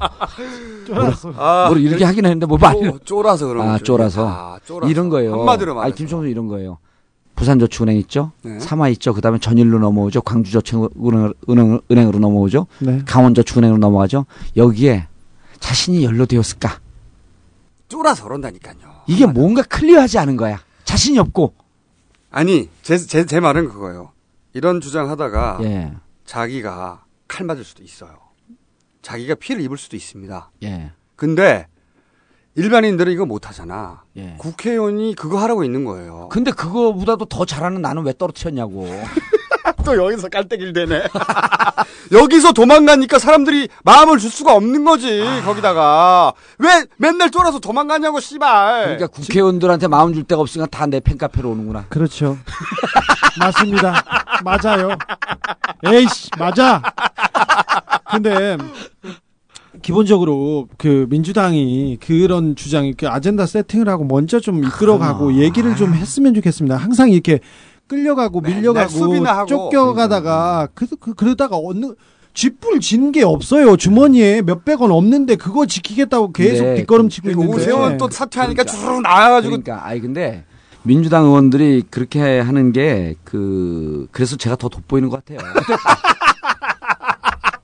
쫄았어. 0.88 1.34
아, 1.38 1.66
뭘 1.70 1.82
이렇게 1.82 2.04
하긴 2.06 2.26
했는데 2.26 2.46
뭐 2.46 2.58
말이 2.58 2.80
쫄- 2.82 3.00
쫄아서 3.06 3.48
그런 3.48 3.68
아 3.68 3.72
거죠. 3.74 3.84
쫄아서. 3.84 4.28
아, 4.28 4.60
쫄아서. 4.66 4.90
이런 4.92 5.10
거예요. 5.10 5.40
한마디로 5.40 5.76
말해서. 5.76 5.86
아니 5.86 5.96
김종수 5.96 6.28
이런 6.28 6.48
거예요. 6.48 6.78
부산저축은행 7.36 7.98
있죠. 8.00 8.32
네. 8.44 8.60
삼화 8.60 8.90
있죠. 8.90 9.14
그 9.14 9.22
다음에 9.22 9.40
전일로 9.40 9.80
넘어오죠. 9.80 10.22
광주저축은행 10.22 11.34
은행, 11.50 11.80
넘어오죠. 12.20 12.68
네. 12.80 13.02
강원저축은행으로 13.06 13.80
넘어가죠. 13.80 14.26
여기에 14.58 15.08
자신이 15.60 16.04
연루되었을까? 16.04 16.80
쫄아서 17.88 18.24
그런다니까요. 18.26 18.76
이게 19.08 19.26
뭔가 19.26 19.64
클리어하지 19.64 20.20
않은 20.20 20.38
거야. 20.38 20.60
자신이 20.84 21.18
없고. 21.20 21.54
아니 22.32 22.70
제 22.82 22.98
제 22.98 23.26
제 23.26 23.40
말은 23.40 23.68
그거예요. 23.70 24.12
이런 24.54 24.82
주장하다가 24.82 25.60
예. 25.64 25.94
자기가 26.26 27.06
칼 27.28 27.46
맞을 27.46 27.64
수도 27.64 27.84
있어요. 27.84 28.18
자기가 29.02 29.36
피해를 29.36 29.64
입을 29.66 29.78
수도 29.78 29.96
있습니다. 29.96 30.52
예. 30.64 30.92
근데 31.16 31.68
일반인들은 32.56 33.12
이거 33.14 33.26
못 33.26 33.48
하잖아. 33.48 34.04
예. 34.18 34.36
국회의원이 34.38 35.16
그거 35.16 35.38
하라고 35.40 35.64
있는 35.64 35.86
거예요. 35.86 36.28
근데 36.30 36.52
그거보다도 36.52 37.26
더 37.26 37.46
잘하는 37.46 37.82
나는 37.82 38.04
왜 38.04 38.14
떨어뜨렸냐고. 38.18 38.88
또 39.86 39.96
여기서 39.98 40.30
깔때기를 40.30 40.74
대네. 40.74 41.04
여기서 42.12 42.52
도망가니까 42.54 43.20
사람들이 43.20 43.70
마음을 43.84 44.18
줄 44.18 44.30
수가 44.30 44.54
없는 44.56 44.84
거지. 44.86 45.24
아. 45.26 45.42
거기다가 45.44 46.34
왜 46.60 46.86
맨날 46.98 47.30
쫄아서 47.32 47.60
도망가냐고 47.60 48.20
씨발. 48.20 48.84
그러니까 48.84 49.08
국회의원들한테 49.08 49.88
마음 49.88 50.14
줄 50.14 50.24
데가 50.24 50.42
없으니까 50.42 50.68
다 50.70 50.92
내 50.92 51.00
팬카페로 51.00 51.50
오는구나. 51.52 51.86
그렇죠. 51.88 52.38
맞습니다. 53.40 54.04
맞아요. 54.44 54.90
에이씨, 55.86 56.30
맞아. 56.38 56.82
근데 58.12 58.58
기본적으로 59.82 60.68
그 60.78 61.08
민주당이 61.10 61.98
그런 62.06 62.58
주장 62.58 62.86
이렇게 62.86 63.08
아젠다 63.08 63.46
세팅을 63.46 63.88
하고 63.88 64.04
먼저 64.04 64.40
좀 64.42 64.64
이끌어가고 64.66 65.36
얘기를 65.36 65.76
좀 65.78 65.94
했으면 65.94 66.34
좋겠습니다. 66.34 66.76
항상 66.76 67.10
이렇게 67.10 67.40
끌려가고 67.96 68.40
밀려가고 68.42 68.90
수비나 68.90 69.34
하고. 69.38 69.48
쫓겨가다가 69.48 70.70
그, 70.74 70.88
그 71.00 71.14
그러다가 71.14 71.58
어느 71.62 71.94
쥐뿔 72.34 72.80
진 72.80 73.12
게 73.12 73.24
없어요. 73.24 73.76
주머니에 73.76 74.42
몇백 74.44 74.82
원 74.82 74.92
없는데 74.92 75.36
그거 75.36 75.66
지키겠다고 75.66 76.32
계속 76.32 76.64
네. 76.64 76.76
뒷걸음치고 76.76 77.26
그리고 77.26 77.44
있는데 77.44 77.62
오세훈 77.64 77.98
또 77.98 78.10
사퇴하니까 78.10 78.64
주르륵 78.64 79.02
나와가지고 79.02 79.50
그러니까 79.62 79.86
아니 79.86 80.00
근데 80.00 80.46
민주당 80.84 81.26
의원들이 81.26 81.84
그렇게 81.90 82.40
하는 82.40 82.72
게 82.72 83.16
그 83.26 84.08
그래서 84.12 84.38
제가 84.38 84.56
더 84.56 84.70
돋보이는 84.70 85.10
것 85.10 85.24
같아요. 85.26 85.40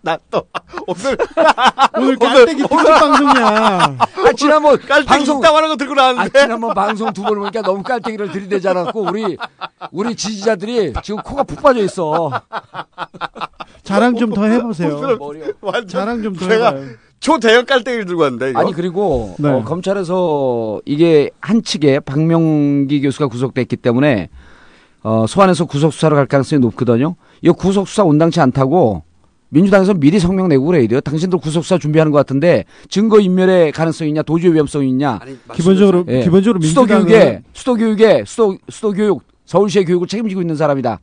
나 0.03 0.17
또 0.29 0.43
오늘 0.97 1.17
오늘 1.97 2.17
깔때기 2.17 2.61
특집 2.61 2.69
방송이야. 2.77 3.97
아, 3.99 4.33
지난번 4.35 4.79
깔때기 4.79 5.05
방송 5.07 5.39
있다고 5.39 5.57
하는 5.57 5.69
거 5.69 5.75
들고 5.75 5.93
아, 5.93 5.95
나왔는데. 5.95 6.39
지난번 6.41 6.73
방송 6.73 7.13
두 7.13 7.23
번 7.23 7.39
보니까 7.39 7.61
너무 7.61 7.83
깔때기를 7.83 8.31
들이대지 8.31 8.67
않았고 8.69 9.01
우리 9.09 9.37
우리 9.91 10.15
지지자들이 10.15 10.93
지금 11.03 11.21
코가 11.21 11.43
푹 11.43 11.61
빠져 11.61 11.83
있어. 11.83 12.31
자랑 13.83 14.15
좀 14.15 14.31
더 14.33 14.45
해보세요. 14.45 15.17
완전 15.61 15.87
자랑 15.87 16.23
좀더 16.23 16.47
제가 16.47 16.69
해봐요. 16.69 16.85
초대형 17.19 17.65
깔때기를 17.65 18.05
들고 18.05 18.21
왔는데 18.21 18.51
이거. 18.51 18.59
아니 18.59 18.71
그리고 18.73 19.35
네. 19.39 19.49
어, 19.49 19.63
검찰에서 19.63 20.79
이게 20.85 21.31
한 21.41 21.63
측에 21.63 21.99
박명기 21.99 23.01
교수가 23.01 23.27
구속됐기 23.27 23.77
때문에 23.77 24.29
어, 25.03 25.25
소환해서 25.27 25.65
구속 25.65 25.93
수사를 25.93 26.15
갈 26.15 26.27
가능성이 26.27 26.59
높거든요. 26.59 27.15
이 27.41 27.49
구속 27.49 27.87
수사 27.87 28.03
온당치 28.03 28.39
않다고 28.39 29.03
민주당에서 29.49 29.93
미리 29.93 30.19
성명 30.19 30.49
내고 30.49 30.65
그래 30.65 30.83
이래요. 30.83 31.01
당신들 31.01 31.39
구속 31.39 31.63
수사 31.63 31.77
준비하는 31.77 32.11
것 32.11 32.17
같은데 32.17 32.65
증거 32.89 33.19
인멸의 33.19 33.71
가능성이 33.71 34.09
있냐, 34.09 34.21
도주의 34.21 34.53
위험성이 34.53 34.89
있냐. 34.89 35.19
아니, 35.21 35.37
기본적으로 35.53 36.05
예. 36.07 36.21
기본적으로 36.21 36.61
수도 36.61 36.81
민주당은 36.81 37.05
교육에 37.05 37.43
수도 37.53 37.75
교육에 37.75 38.23
수도 38.25 38.57
수도 38.69 38.91
교육 38.91 39.23
서울시의 39.45 39.85
교육을 39.85 40.07
책임지고 40.07 40.41
있는 40.41 40.55
사람이다. 40.55 40.99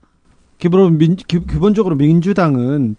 기본 0.59 0.99
민, 0.99 1.17
기, 1.17 1.45
기본적으로 1.47 1.97
민주당은 1.97 2.97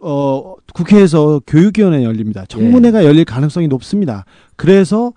어, 0.00 0.56
국회에서 0.74 1.40
교육위원회 1.46 2.02
열립니다. 2.02 2.44
청문회가 2.48 3.04
열릴 3.04 3.24
가능성이 3.24 3.68
높습니다. 3.68 4.24
그래서 4.56 5.12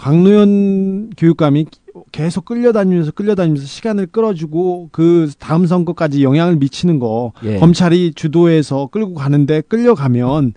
강노현 0.00 1.10
교육감이 1.10 1.66
계속 2.10 2.46
끌려다니면서 2.46 3.10
끌려다니면서 3.10 3.66
시간을 3.66 4.06
끌어주고 4.06 4.88
그 4.92 5.30
다음 5.38 5.66
선거까지 5.66 6.24
영향을 6.24 6.56
미치는 6.56 6.98
거 6.98 7.32
예. 7.44 7.58
검찰이 7.58 8.14
주도해서 8.14 8.88
끌고 8.90 9.12
가는데 9.12 9.60
끌려가면 9.60 10.54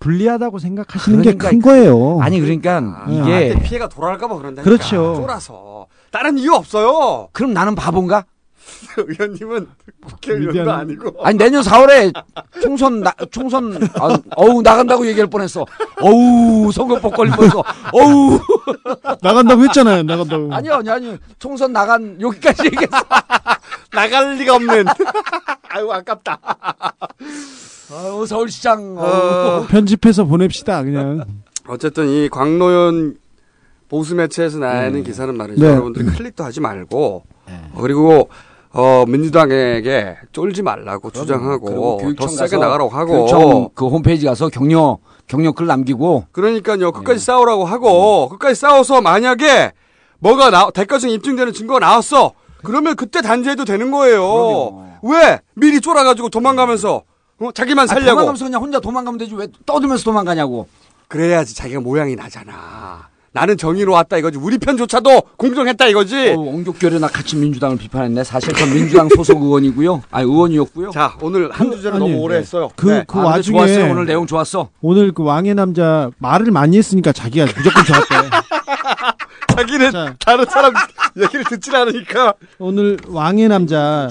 불리하다고 0.00 0.58
생각하시는 0.58 1.22
그러니까 1.22 1.48
게큰 1.48 1.62
거예요. 1.62 2.18
아니 2.20 2.38
그러니까 2.38 3.06
예. 3.08 3.12
이게 3.14 3.20
나한테 3.22 3.62
피해가 3.62 3.88
돌아갈까 3.88 4.28
봐 4.28 4.36
그런다니까. 4.36 4.64
그렇죠. 4.64 5.14
쫄아서. 5.16 5.86
다른 6.10 6.36
이유 6.36 6.52
없어요. 6.52 7.28
그럼 7.32 7.54
나는 7.54 7.74
바본가? 7.74 8.26
의원님은 8.96 9.68
국회의원도 10.06 10.72
아니고. 10.72 11.24
아니 11.24 11.38
내년 11.38 11.62
4월에 11.62 12.12
총선 12.62 13.00
나, 13.00 13.12
총선 13.30 13.76
아, 13.98 14.18
어우 14.36 14.62
나간다고 14.62 15.06
얘기할 15.06 15.28
뻔했어. 15.28 15.64
어우 16.00 16.70
선거법 16.72 17.14
걸리면서 17.14 17.62
어우 17.92 18.40
나간다고 19.22 19.64
했잖아요. 19.64 20.02
나간다고. 20.02 20.52
아니요 20.52 20.74
아니 20.74 20.90
아니 20.90 21.18
총선 21.38 21.72
나간 21.72 22.20
여기까지 22.20 22.66
얘기했어. 22.66 22.96
나갈 23.92 24.36
리가 24.36 24.54
없는. 24.56 24.84
아유 25.68 25.90
아깝다. 25.90 26.38
아유 27.92 28.26
서울시장. 28.26 28.96
어, 28.98 29.66
편집해서 29.68 30.24
보냅시다. 30.24 30.82
그냥. 30.82 31.24
어쨌든 31.66 32.08
이 32.08 32.28
광노현 32.28 33.16
보수 33.88 34.14
매체에서 34.14 34.58
나는 34.58 35.02
기사는 35.04 35.34
말이죠. 35.36 35.60
네. 35.62 35.70
여러분들이 35.72 36.04
클릭도 36.06 36.44
하지 36.44 36.60
말고 36.60 37.24
어, 37.46 37.78
그리고 37.80 38.28
어 38.76 39.04
민주당에게 39.06 40.16
쫄지 40.32 40.62
말라고 40.62 41.10
주장하고 41.10 41.64
그리고 41.64 41.96
더 41.98 42.04
교육청 42.04 42.28
세게 42.28 42.56
나가라고 42.56 42.90
하고. 42.90 43.12
교육청 43.12 43.68
그 43.74 43.86
홈페이지 43.86 44.26
가서 44.26 44.48
격려 44.48 44.98
격려 45.28 45.52
글 45.52 45.66
남기고. 45.66 46.24
그러니까요. 46.32 46.90
끝까지 46.90 47.20
싸우라고 47.24 47.64
하고. 47.64 48.28
끝까지 48.30 48.56
싸워서 48.60 49.00
만약에 49.00 49.72
뭐가 50.18 50.50
나 50.50 50.70
대가성 50.70 51.10
입증되는 51.10 51.52
증거가 51.52 51.78
나왔어. 51.78 52.32
그러면 52.64 52.96
그때 52.96 53.22
단죄해도 53.22 53.64
되는 53.64 53.90
거예요. 53.92 54.98
왜? 55.02 55.38
미리 55.54 55.80
쫄아가지고 55.80 56.30
도망가면서 56.30 57.02
어? 57.40 57.52
자기만 57.52 57.84
아, 57.84 57.86
살려고. 57.86 58.10
도망가면서 58.10 58.44
그냥 58.44 58.60
혼자 58.62 58.80
도망가면 58.80 59.18
되지. 59.18 59.34
왜 59.34 59.46
떠들면서 59.66 60.02
도망가냐고. 60.02 60.66
그래야지 61.06 61.54
자기가 61.54 61.80
모양이 61.80 62.16
나잖아 62.16 63.08
나는 63.34 63.56
정의로 63.56 63.92
왔다 63.92 64.16
이거지 64.16 64.38
우리 64.38 64.58
편조차도 64.58 65.22
공정했다 65.36 65.88
이거지 65.88 66.30
어, 66.30 66.40
옹격결이나 66.40 67.08
같이 67.08 67.34
민주당을 67.34 67.76
비판했네. 67.76 68.22
사실 68.22 68.54
전 68.54 68.72
민주당 68.72 69.08
소속 69.08 69.42
의원이고요. 69.42 70.02
아니 70.12 70.24
의원이었고요. 70.24 70.90
자 70.90 71.16
오늘 71.20 71.50
한 71.50 71.72
주제를 71.72 71.96
아니, 71.96 71.98
너무 71.98 72.22
오래 72.22 72.36
네. 72.36 72.40
했어요 72.42 72.70
그, 72.76 72.86
네. 72.86 73.04
그 73.08 73.18
아, 73.18 73.24
와중에 73.24 73.58
좋았어요. 73.58 73.90
오늘 73.90 74.06
내용 74.06 74.28
좋았어. 74.28 74.70
오늘 74.80 75.10
그 75.10 75.24
왕의 75.24 75.56
남자 75.56 76.12
말을 76.18 76.52
많이 76.52 76.78
했으니까 76.78 77.10
자기가 77.10 77.46
무조건 77.56 77.84
좋았대. 77.84 78.30
자기는 79.56 79.90
다른 80.24 80.44
사람 80.46 80.72
얘기를 81.20 81.44
듣질 81.44 81.74
않으니까 81.74 82.34
오늘 82.60 82.98
왕의 83.08 83.48
남자 83.48 84.10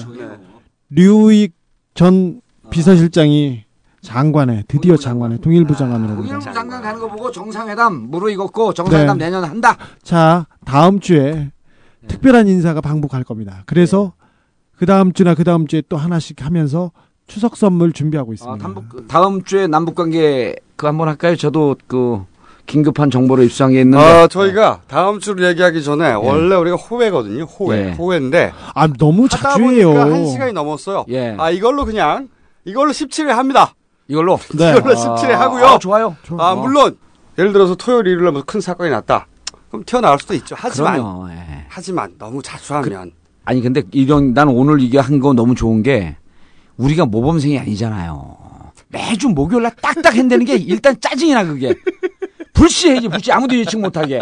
류익 0.90 1.54
전 1.94 2.42
비서실장이 2.68 3.63
장관에 4.04 4.62
드디어 4.68 4.96
장관에 4.96 5.38
통일부 5.38 5.74
장관으로 5.74 6.16
통일부 6.16 6.32
올라. 6.34 6.52
장관 6.52 6.82
가는 6.82 7.00
거 7.00 7.08
보고 7.08 7.32
정상회담 7.32 8.10
무르익었고 8.10 8.74
정상회담 8.74 9.18
네. 9.18 9.24
내년 9.24 9.44
한다. 9.44 9.76
자 10.02 10.46
다음 10.64 11.00
주에 11.00 11.50
특별한 12.06 12.46
인사가 12.46 12.80
방북할 12.80 13.24
겁니다. 13.24 13.62
그래서 13.66 14.12
그 14.76 14.86
다음 14.86 15.12
주나 15.12 15.34
그 15.34 15.42
다음 15.42 15.66
주에 15.66 15.82
또 15.88 15.96
하나씩 15.96 16.44
하면서 16.44 16.92
추석 17.26 17.56
선물 17.56 17.92
준비하고 17.92 18.32
아, 18.32 18.34
있습니다. 18.34 18.62
남북, 18.62 19.08
다음 19.08 19.42
주에 19.42 19.66
남북 19.66 19.94
관계 19.94 20.54
그 20.76 20.86
한번 20.86 21.08
할까요? 21.08 21.34
저도 21.36 21.76
그 21.86 22.22
긴급한 22.66 23.10
정보를 23.10 23.44
입수한 23.44 23.72
게 23.72 23.80
있는데. 23.80 24.04
아, 24.04 24.26
저희가 24.28 24.80
다음 24.86 25.18
주를 25.20 25.46
얘기하기 25.48 25.82
전에 25.82 26.12
원래 26.12 26.54
우리가 26.56 26.76
호회거든요. 26.76 27.44
호회. 27.44 27.88
예. 27.88 27.92
호회인데 27.92 28.52
아 28.74 28.86
너무 28.86 29.24
하다 29.24 29.36
자주 29.38 29.60
보니까 29.62 29.90
해요. 29.90 29.98
한 29.98 30.26
시간이 30.26 30.52
넘었어요. 30.52 31.06
예. 31.08 31.34
아 31.38 31.50
이걸로 31.50 31.86
그냥 31.86 32.28
이걸로 32.66 32.92
17회 32.92 33.28
합니다. 33.28 33.74
이걸로 34.08 34.38
네. 34.54 34.76
이걸로 34.76 34.98
아, 34.98 35.14
17회 35.16 35.28
하고요. 35.28 35.64
아, 35.66 35.78
좋아요. 35.78 36.16
아 36.38 36.54
물론 36.54 36.96
예를 37.38 37.52
들어서 37.52 37.74
토요일 37.74 38.06
일요일에 38.06 38.30
무슨 38.30 38.46
큰 38.46 38.60
사건이 38.60 38.90
났다. 38.90 39.26
그럼 39.70 39.84
튀어나올 39.84 40.18
수도 40.20 40.34
있죠. 40.34 40.54
하지만 40.58 40.94
그럼요. 40.94 41.30
예. 41.30 41.66
하지만 41.68 42.14
너무 42.18 42.42
자주 42.42 42.74
하면 42.74 43.12
아니 43.44 43.60
근데 43.62 43.82
이런 43.92 44.34
난 44.34 44.48
오늘 44.48 44.80
이게 44.80 44.98
한 44.98 45.20
거 45.20 45.32
너무 45.32 45.54
좋은 45.54 45.82
게 45.82 46.16
우리가 46.76 47.06
모범생이 47.06 47.58
아니잖아요. 47.58 48.36
매주 48.88 49.28
목요일 49.28 49.64
날 49.64 49.72
딱딱 49.80 50.16
한다는 50.16 50.44
게 50.44 50.54
일단 50.56 50.94
짜증이 51.00 51.32
나 51.34 51.44
그게. 51.44 51.74
불시해지 52.52 53.08
불시 53.08 53.32
아무도 53.32 53.56
예측 53.56 53.80
못하게. 53.80 54.20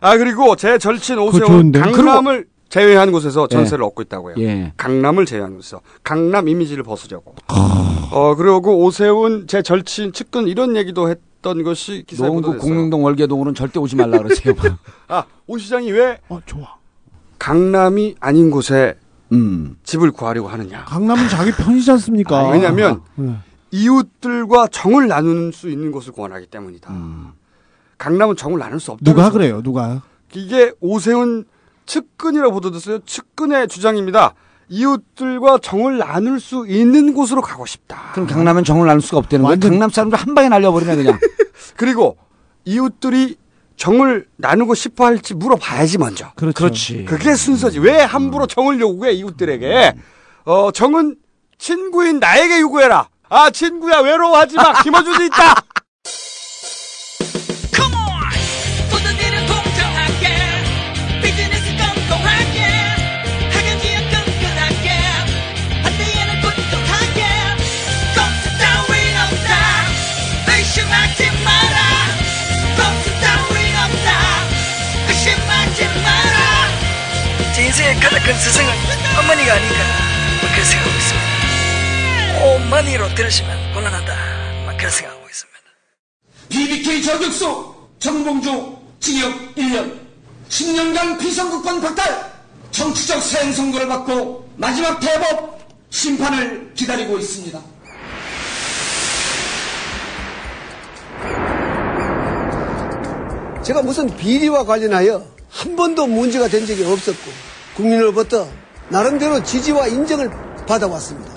아 0.00 0.16
그리고 0.16 0.56
제 0.56 0.78
절친 0.78 1.18
오세훈. 1.18 1.70
강남을 1.72 2.46
제외한 2.74 3.10
곳에서 3.12 3.48
전세를 3.48 3.84
얻고 3.84 4.02
있다고요. 4.02 4.36
예. 4.38 4.72
강남을 4.76 5.26
제외한 5.26 5.56
곳에서 5.56 5.80
강남 6.04 6.48
이미지를 6.48 6.84
벗으려고. 6.84 7.34
어 8.12 8.34
그리고 8.36 8.84
오세훈 8.84 9.46
제 9.48 9.60
절친 9.60 10.12
측근 10.12 10.46
이런 10.48 10.76
얘기도 10.76 11.08
했던 11.10 11.62
것이 11.64 12.04
기사에 12.06 12.28
보도됐어요. 12.28 12.60
공릉동 12.60 13.04
월계동으로는 13.04 13.54
절대 13.54 13.80
오지 13.80 13.96
말라 13.96 14.18
그러세요. 14.18 14.54
아오 15.08 15.58
시장이 15.58 15.90
왜 15.90 16.18
어 16.28 16.40
좋아. 16.46 16.76
강남이 17.40 18.16
아닌 18.20 18.50
곳에 18.50 18.96
음. 19.32 19.76
집을 19.82 20.12
구하려고 20.12 20.48
하느냐. 20.48 20.84
강남은 20.84 21.28
자기 21.28 21.50
편이지 21.52 21.90
않습니까? 21.92 22.38
아, 22.38 22.48
왜냐면 22.50 23.00
네. 23.16 23.34
이웃들과 23.72 24.68
정을 24.68 25.08
나눌 25.08 25.52
수 25.52 25.68
있는 25.70 25.90
곳을 25.90 26.12
원하기 26.16 26.46
때문이다. 26.46 26.92
강남은 27.98 28.36
정을 28.36 28.58
나눌 28.58 28.78
수 28.78 28.92
없다. 28.92 29.04
누가 29.04 29.30
그래요? 29.30 29.60
누가? 29.62 30.02
이게 30.34 30.72
오세훈 30.80 31.44
측근이라고 31.90 32.52
보도됐어요. 32.54 33.00
측근의 33.00 33.66
주장입니다. 33.66 34.34
이웃들과 34.68 35.58
정을 35.58 35.98
나눌 35.98 36.38
수 36.38 36.64
있는 36.68 37.12
곳으로 37.14 37.42
가고 37.42 37.66
싶다. 37.66 38.12
그럼 38.12 38.28
강남은 38.28 38.62
정을 38.62 38.86
나눌 38.86 39.00
수가 39.02 39.18
없다는 39.18 39.44
거예요. 39.44 39.58
강남 39.58 39.90
사람들 39.90 40.16
한 40.16 40.34
방에 40.36 40.48
날려버리네 40.48 40.94
그냥. 40.94 41.18
그리고 41.76 42.16
이웃들이 42.64 43.36
정을 43.76 44.28
나누고 44.36 44.74
싶어 44.74 45.06
할지 45.06 45.34
물어봐야지 45.34 45.98
먼저. 45.98 46.30
그렇죠. 46.36 46.54
그렇지. 46.58 47.04
그게 47.06 47.34
순서지. 47.34 47.80
왜 47.80 47.98
함부로 47.98 48.46
정을 48.46 48.78
요구해 48.78 49.12
이웃들에게? 49.12 49.94
어 50.44 50.70
정은 50.70 51.16
친구인 51.58 52.20
나에게 52.20 52.60
요구해라. 52.60 53.08
아 53.28 53.50
친구야 53.50 53.98
외로워하지 54.00 54.54
마. 54.56 54.80
김어준이 54.82 55.26
있다. 55.26 55.54
큰 78.30 78.38
스승은 78.38 78.68
어머니가 79.18 79.54
아닌가 79.54 79.74
뭐 80.40 80.50
그런 80.52 80.64
생각하고 80.64 80.96
있습니다. 81.00 82.44
어머니로 82.44 83.14
들으시면 83.16 83.74
곤란하다 83.74 84.14
막 84.66 84.76
그런 84.76 84.92
생각하고 84.92 85.26
있습니다. 85.28 85.60
BBK 86.48 87.02
저격수 87.02 87.74
정봉주 87.98 88.76
징역 89.00 89.54
1년 89.56 89.98
10년간 90.48 91.18
비선거권 91.18 91.80
박탈 91.80 92.32
정치적 92.70 93.20
사형 93.20 93.52
선고를 93.52 93.88
받고 93.88 94.48
마지막 94.56 95.00
대법 95.00 95.58
심판을 95.90 96.72
기다리고 96.74 97.18
있습니다. 97.18 97.60
제가 103.64 103.82
무슨 103.82 104.16
비리와 104.16 104.64
관련하여 104.64 105.26
한 105.50 105.74
번도 105.74 106.06
문제가 106.06 106.46
된 106.46 106.64
적이 106.64 106.84
없었고 106.84 107.49
국민으로부터 107.76 108.48
나름대로 108.88 109.42
지지와 109.42 109.88
인정을 109.88 110.30
받아왔습니다. 110.66 111.32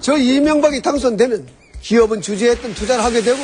저 0.00 0.16
이명박이 0.16 0.82
당선되면 0.82 1.46
기업은 1.80 2.20
주저했던 2.22 2.74
투자를 2.74 3.04
하게 3.04 3.22
되고 3.22 3.38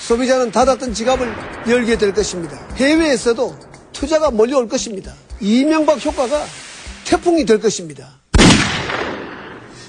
소비자는 0.00 0.50
닫았던 0.50 0.94
지갑을 0.94 1.34
열게 1.68 1.98
될 1.98 2.12
것입니다. 2.12 2.58
해외에서도 2.76 3.56
투자가 3.92 4.30
몰려올 4.30 4.68
것입니다. 4.68 5.12
이명박 5.40 6.04
효과가 6.04 6.44
태풍이 7.04 7.44
될 7.44 7.60
것입니다. 7.60 8.20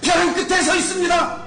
벼랑 0.01 0.33
끝에 0.33 0.61
서 0.61 0.75
있습니다. 0.75 1.43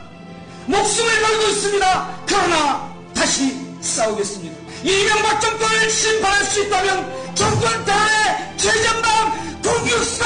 목숨을 0.67 1.23
걸고 1.23 1.49
있습니다. 1.49 2.25
그러나 2.27 2.95
다시 3.15 3.55
싸우겠습니다. 3.81 4.50
이명박 4.83 5.41
정권을 5.41 5.91
심판할 5.91 6.45
수 6.45 6.65
있다면 6.65 7.35
정권 7.35 7.85
탄핵 7.85 8.57
최전방 8.57 9.61
통육사 9.63 10.25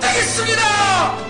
되겠습니다. 0.00 1.26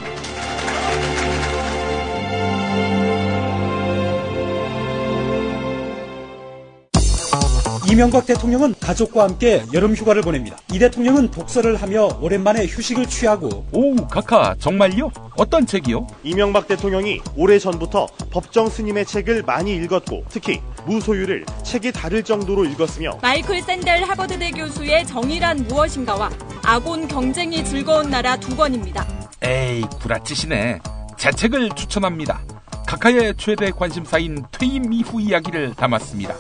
이명박 7.89 8.27
대통령은 8.27 8.75
가족과 8.81 9.23
함께 9.23 9.63
여름 9.73 9.95
휴가를 9.95 10.21
보냅니다. 10.23 10.57
이 10.73 10.79
대통령은 10.79 11.31
독서를 11.31 11.77
하며 11.77 12.09
오랜만에 12.21 12.67
휴식을 12.67 13.07
취하고 13.07 13.65
오, 13.71 13.95
카카, 14.09 14.57
정말요? 14.59 15.13
어떤 15.37 15.65
책이요? 15.67 16.07
이명박 16.25 16.67
대통령이 16.67 17.21
오래전부터 17.37 18.09
법정 18.31 18.69
스님의 18.69 19.07
책을 19.07 19.45
많이 19.45 19.77
읽었고 19.77 20.25
특히 20.29 20.61
무소유를 20.85 21.47
책이 21.63 21.93
다를 21.93 22.25
정도로 22.25 22.65
읽었으며 22.65 23.19
마이클 23.23 23.63
샌델 23.63 24.03
하버드대 24.03 24.51
교수의 24.51 25.07
정의란 25.07 25.67
무엇인가와 25.69 26.31
아곤 26.65 27.07
경쟁이 27.07 27.65
즐거운 27.65 28.11
나라 28.11 28.37
두 28.37 28.57
권입니다. 28.57 29.07
에이, 29.43 29.83
구라치시네. 30.03 30.81
제 31.17 31.31
책을 31.31 31.71
추천합니다. 31.77 32.41
카카의 32.87 33.35
최대 33.37 33.71
관심사인 33.73 34.45
퇴임 34.53 34.93
이후 34.93 35.21
이야기를 35.21 35.75
담았습니다. 35.75 36.35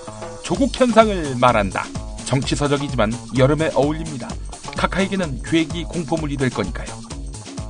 조국 0.44 0.70
현상을 0.72 1.36
말한다. 1.40 1.84
정치서적이지만 2.24 3.12
여름에 3.36 3.70
어울립니다. 3.74 4.28
카카에게는 4.76 5.42
계획이 5.42 5.84
공포물이 5.84 6.36
될 6.36 6.50
거니까요. 6.50 6.86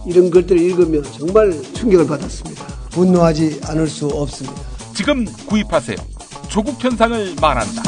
이런 0.07 0.31
것들을 0.31 0.61
읽으면 0.61 1.03
정말 1.05 1.51
충격을 1.73 2.07
받았습니다. 2.07 2.67
분노하지 2.91 3.63
않을 3.65 3.89
수 3.89 4.07
없습니다. 4.09 4.61
지금 4.95 5.25
구입하세요. 5.47 5.97
조국 6.49 6.83
현상을 6.83 7.35
말한다. 7.41 7.83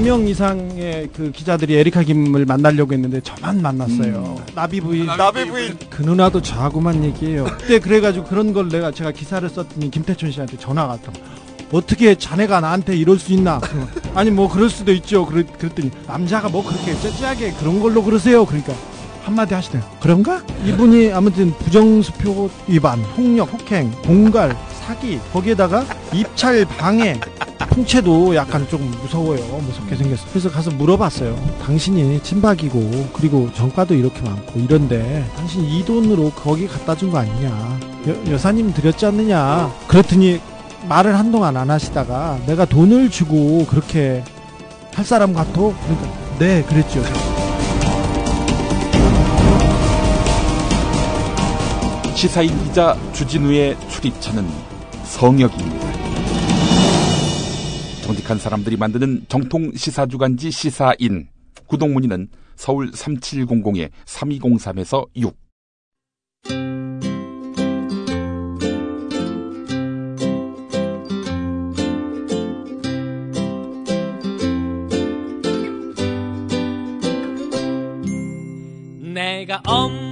100명 0.00 0.28
이상의 0.28 1.10
그 1.14 1.30
기자들이 1.30 1.76
에리카 1.76 2.02
김을 2.02 2.46
만나려고 2.46 2.94
했는데 2.94 3.20
저만 3.20 3.60
만났어요. 3.60 4.42
나비 4.54 4.80
부인. 4.80 5.06
나비 5.06 5.46
부인. 5.46 5.76
그 5.90 6.02
누나도 6.02 6.40
저하고만 6.40 7.04
얘기해요. 7.04 7.44
그때 7.44 7.78
그래가지고 7.78 8.24
그런 8.24 8.52
걸 8.52 8.68
내가 8.68 8.90
제가 8.90 9.12
기사를 9.12 9.46
썼더니 9.48 9.90
김태춘 9.90 10.32
씨한테 10.32 10.56
전화가 10.56 10.88
왔다. 10.92 11.12
어떻게 11.70 12.14
자네가 12.14 12.60
나한테 12.60 12.96
이럴 12.96 13.18
수 13.18 13.32
있나? 13.32 13.60
아니 14.14 14.30
뭐 14.30 14.48
그럴 14.48 14.70
수도 14.70 14.92
있죠. 14.92 15.26
그랬, 15.26 15.46
그랬더니 15.58 15.90
남자가 16.06 16.48
뭐 16.48 16.64
그렇게 16.64 16.94
째째하게 16.98 17.52
그런 17.52 17.78
걸로 17.80 18.02
그러세요. 18.02 18.44
그러니까 18.46 18.72
한마디 19.22 19.54
하시네요. 19.54 19.82
그런가? 20.00 20.42
이분이 20.64 21.12
아무튼 21.12 21.52
부정수표 21.58 22.50
위반, 22.66 23.02
폭력, 23.14 23.50
폭행, 23.52 23.90
공갈, 24.02 24.56
사기 24.90 25.20
거기에다가 25.32 25.84
입찰 26.12 26.64
방해 26.64 27.20
풍채도 27.70 28.34
약간 28.34 28.66
조금 28.68 28.90
무서워요. 28.90 29.38
무섭게 29.58 29.94
생겼어. 29.94 30.26
그래서 30.30 30.50
가서 30.50 30.72
물어봤어요. 30.72 31.36
당신이 31.64 32.20
친박이고 32.24 33.10
그리고 33.12 33.48
정가도 33.52 33.94
이렇게 33.94 34.20
많고 34.22 34.58
이런데 34.58 35.24
당신 35.36 35.62
이 35.64 35.84
돈으로 35.84 36.30
거기 36.32 36.66
갖다 36.66 36.96
준 36.96 37.12
거 37.12 37.18
아니냐? 37.18 37.78
여, 38.08 38.32
여사님 38.32 38.72
드렸지 38.74 39.06
않느냐? 39.06 39.72
그랬더니 39.86 40.40
말을 40.88 41.16
한동안 41.16 41.56
안 41.56 41.70
하시다가 41.70 42.40
내가 42.46 42.64
돈을 42.64 43.10
주고 43.10 43.66
그렇게 43.66 44.24
할 44.92 45.04
사람 45.04 45.32
같아? 45.32 45.52
그러니까 45.52 46.08
네 46.40 46.64
그랬죠. 46.64 47.00
시사인 52.14 52.50
기자 52.64 52.96
주진우의 53.12 53.76
출입처는 53.88 54.46
성역입니다. 55.10 55.90
정직한 58.02 58.38
사람들이 58.38 58.76
만드는 58.76 59.24
정통 59.28 59.72
시사주간지 59.74 60.50
시사인. 60.50 61.28
구독 61.66 61.90
문의는 61.90 62.28
서울 62.56 62.90
3700-3203에서 62.92 65.06
6. 65.16 65.36
내가 79.12 79.60
엄 79.66 80.09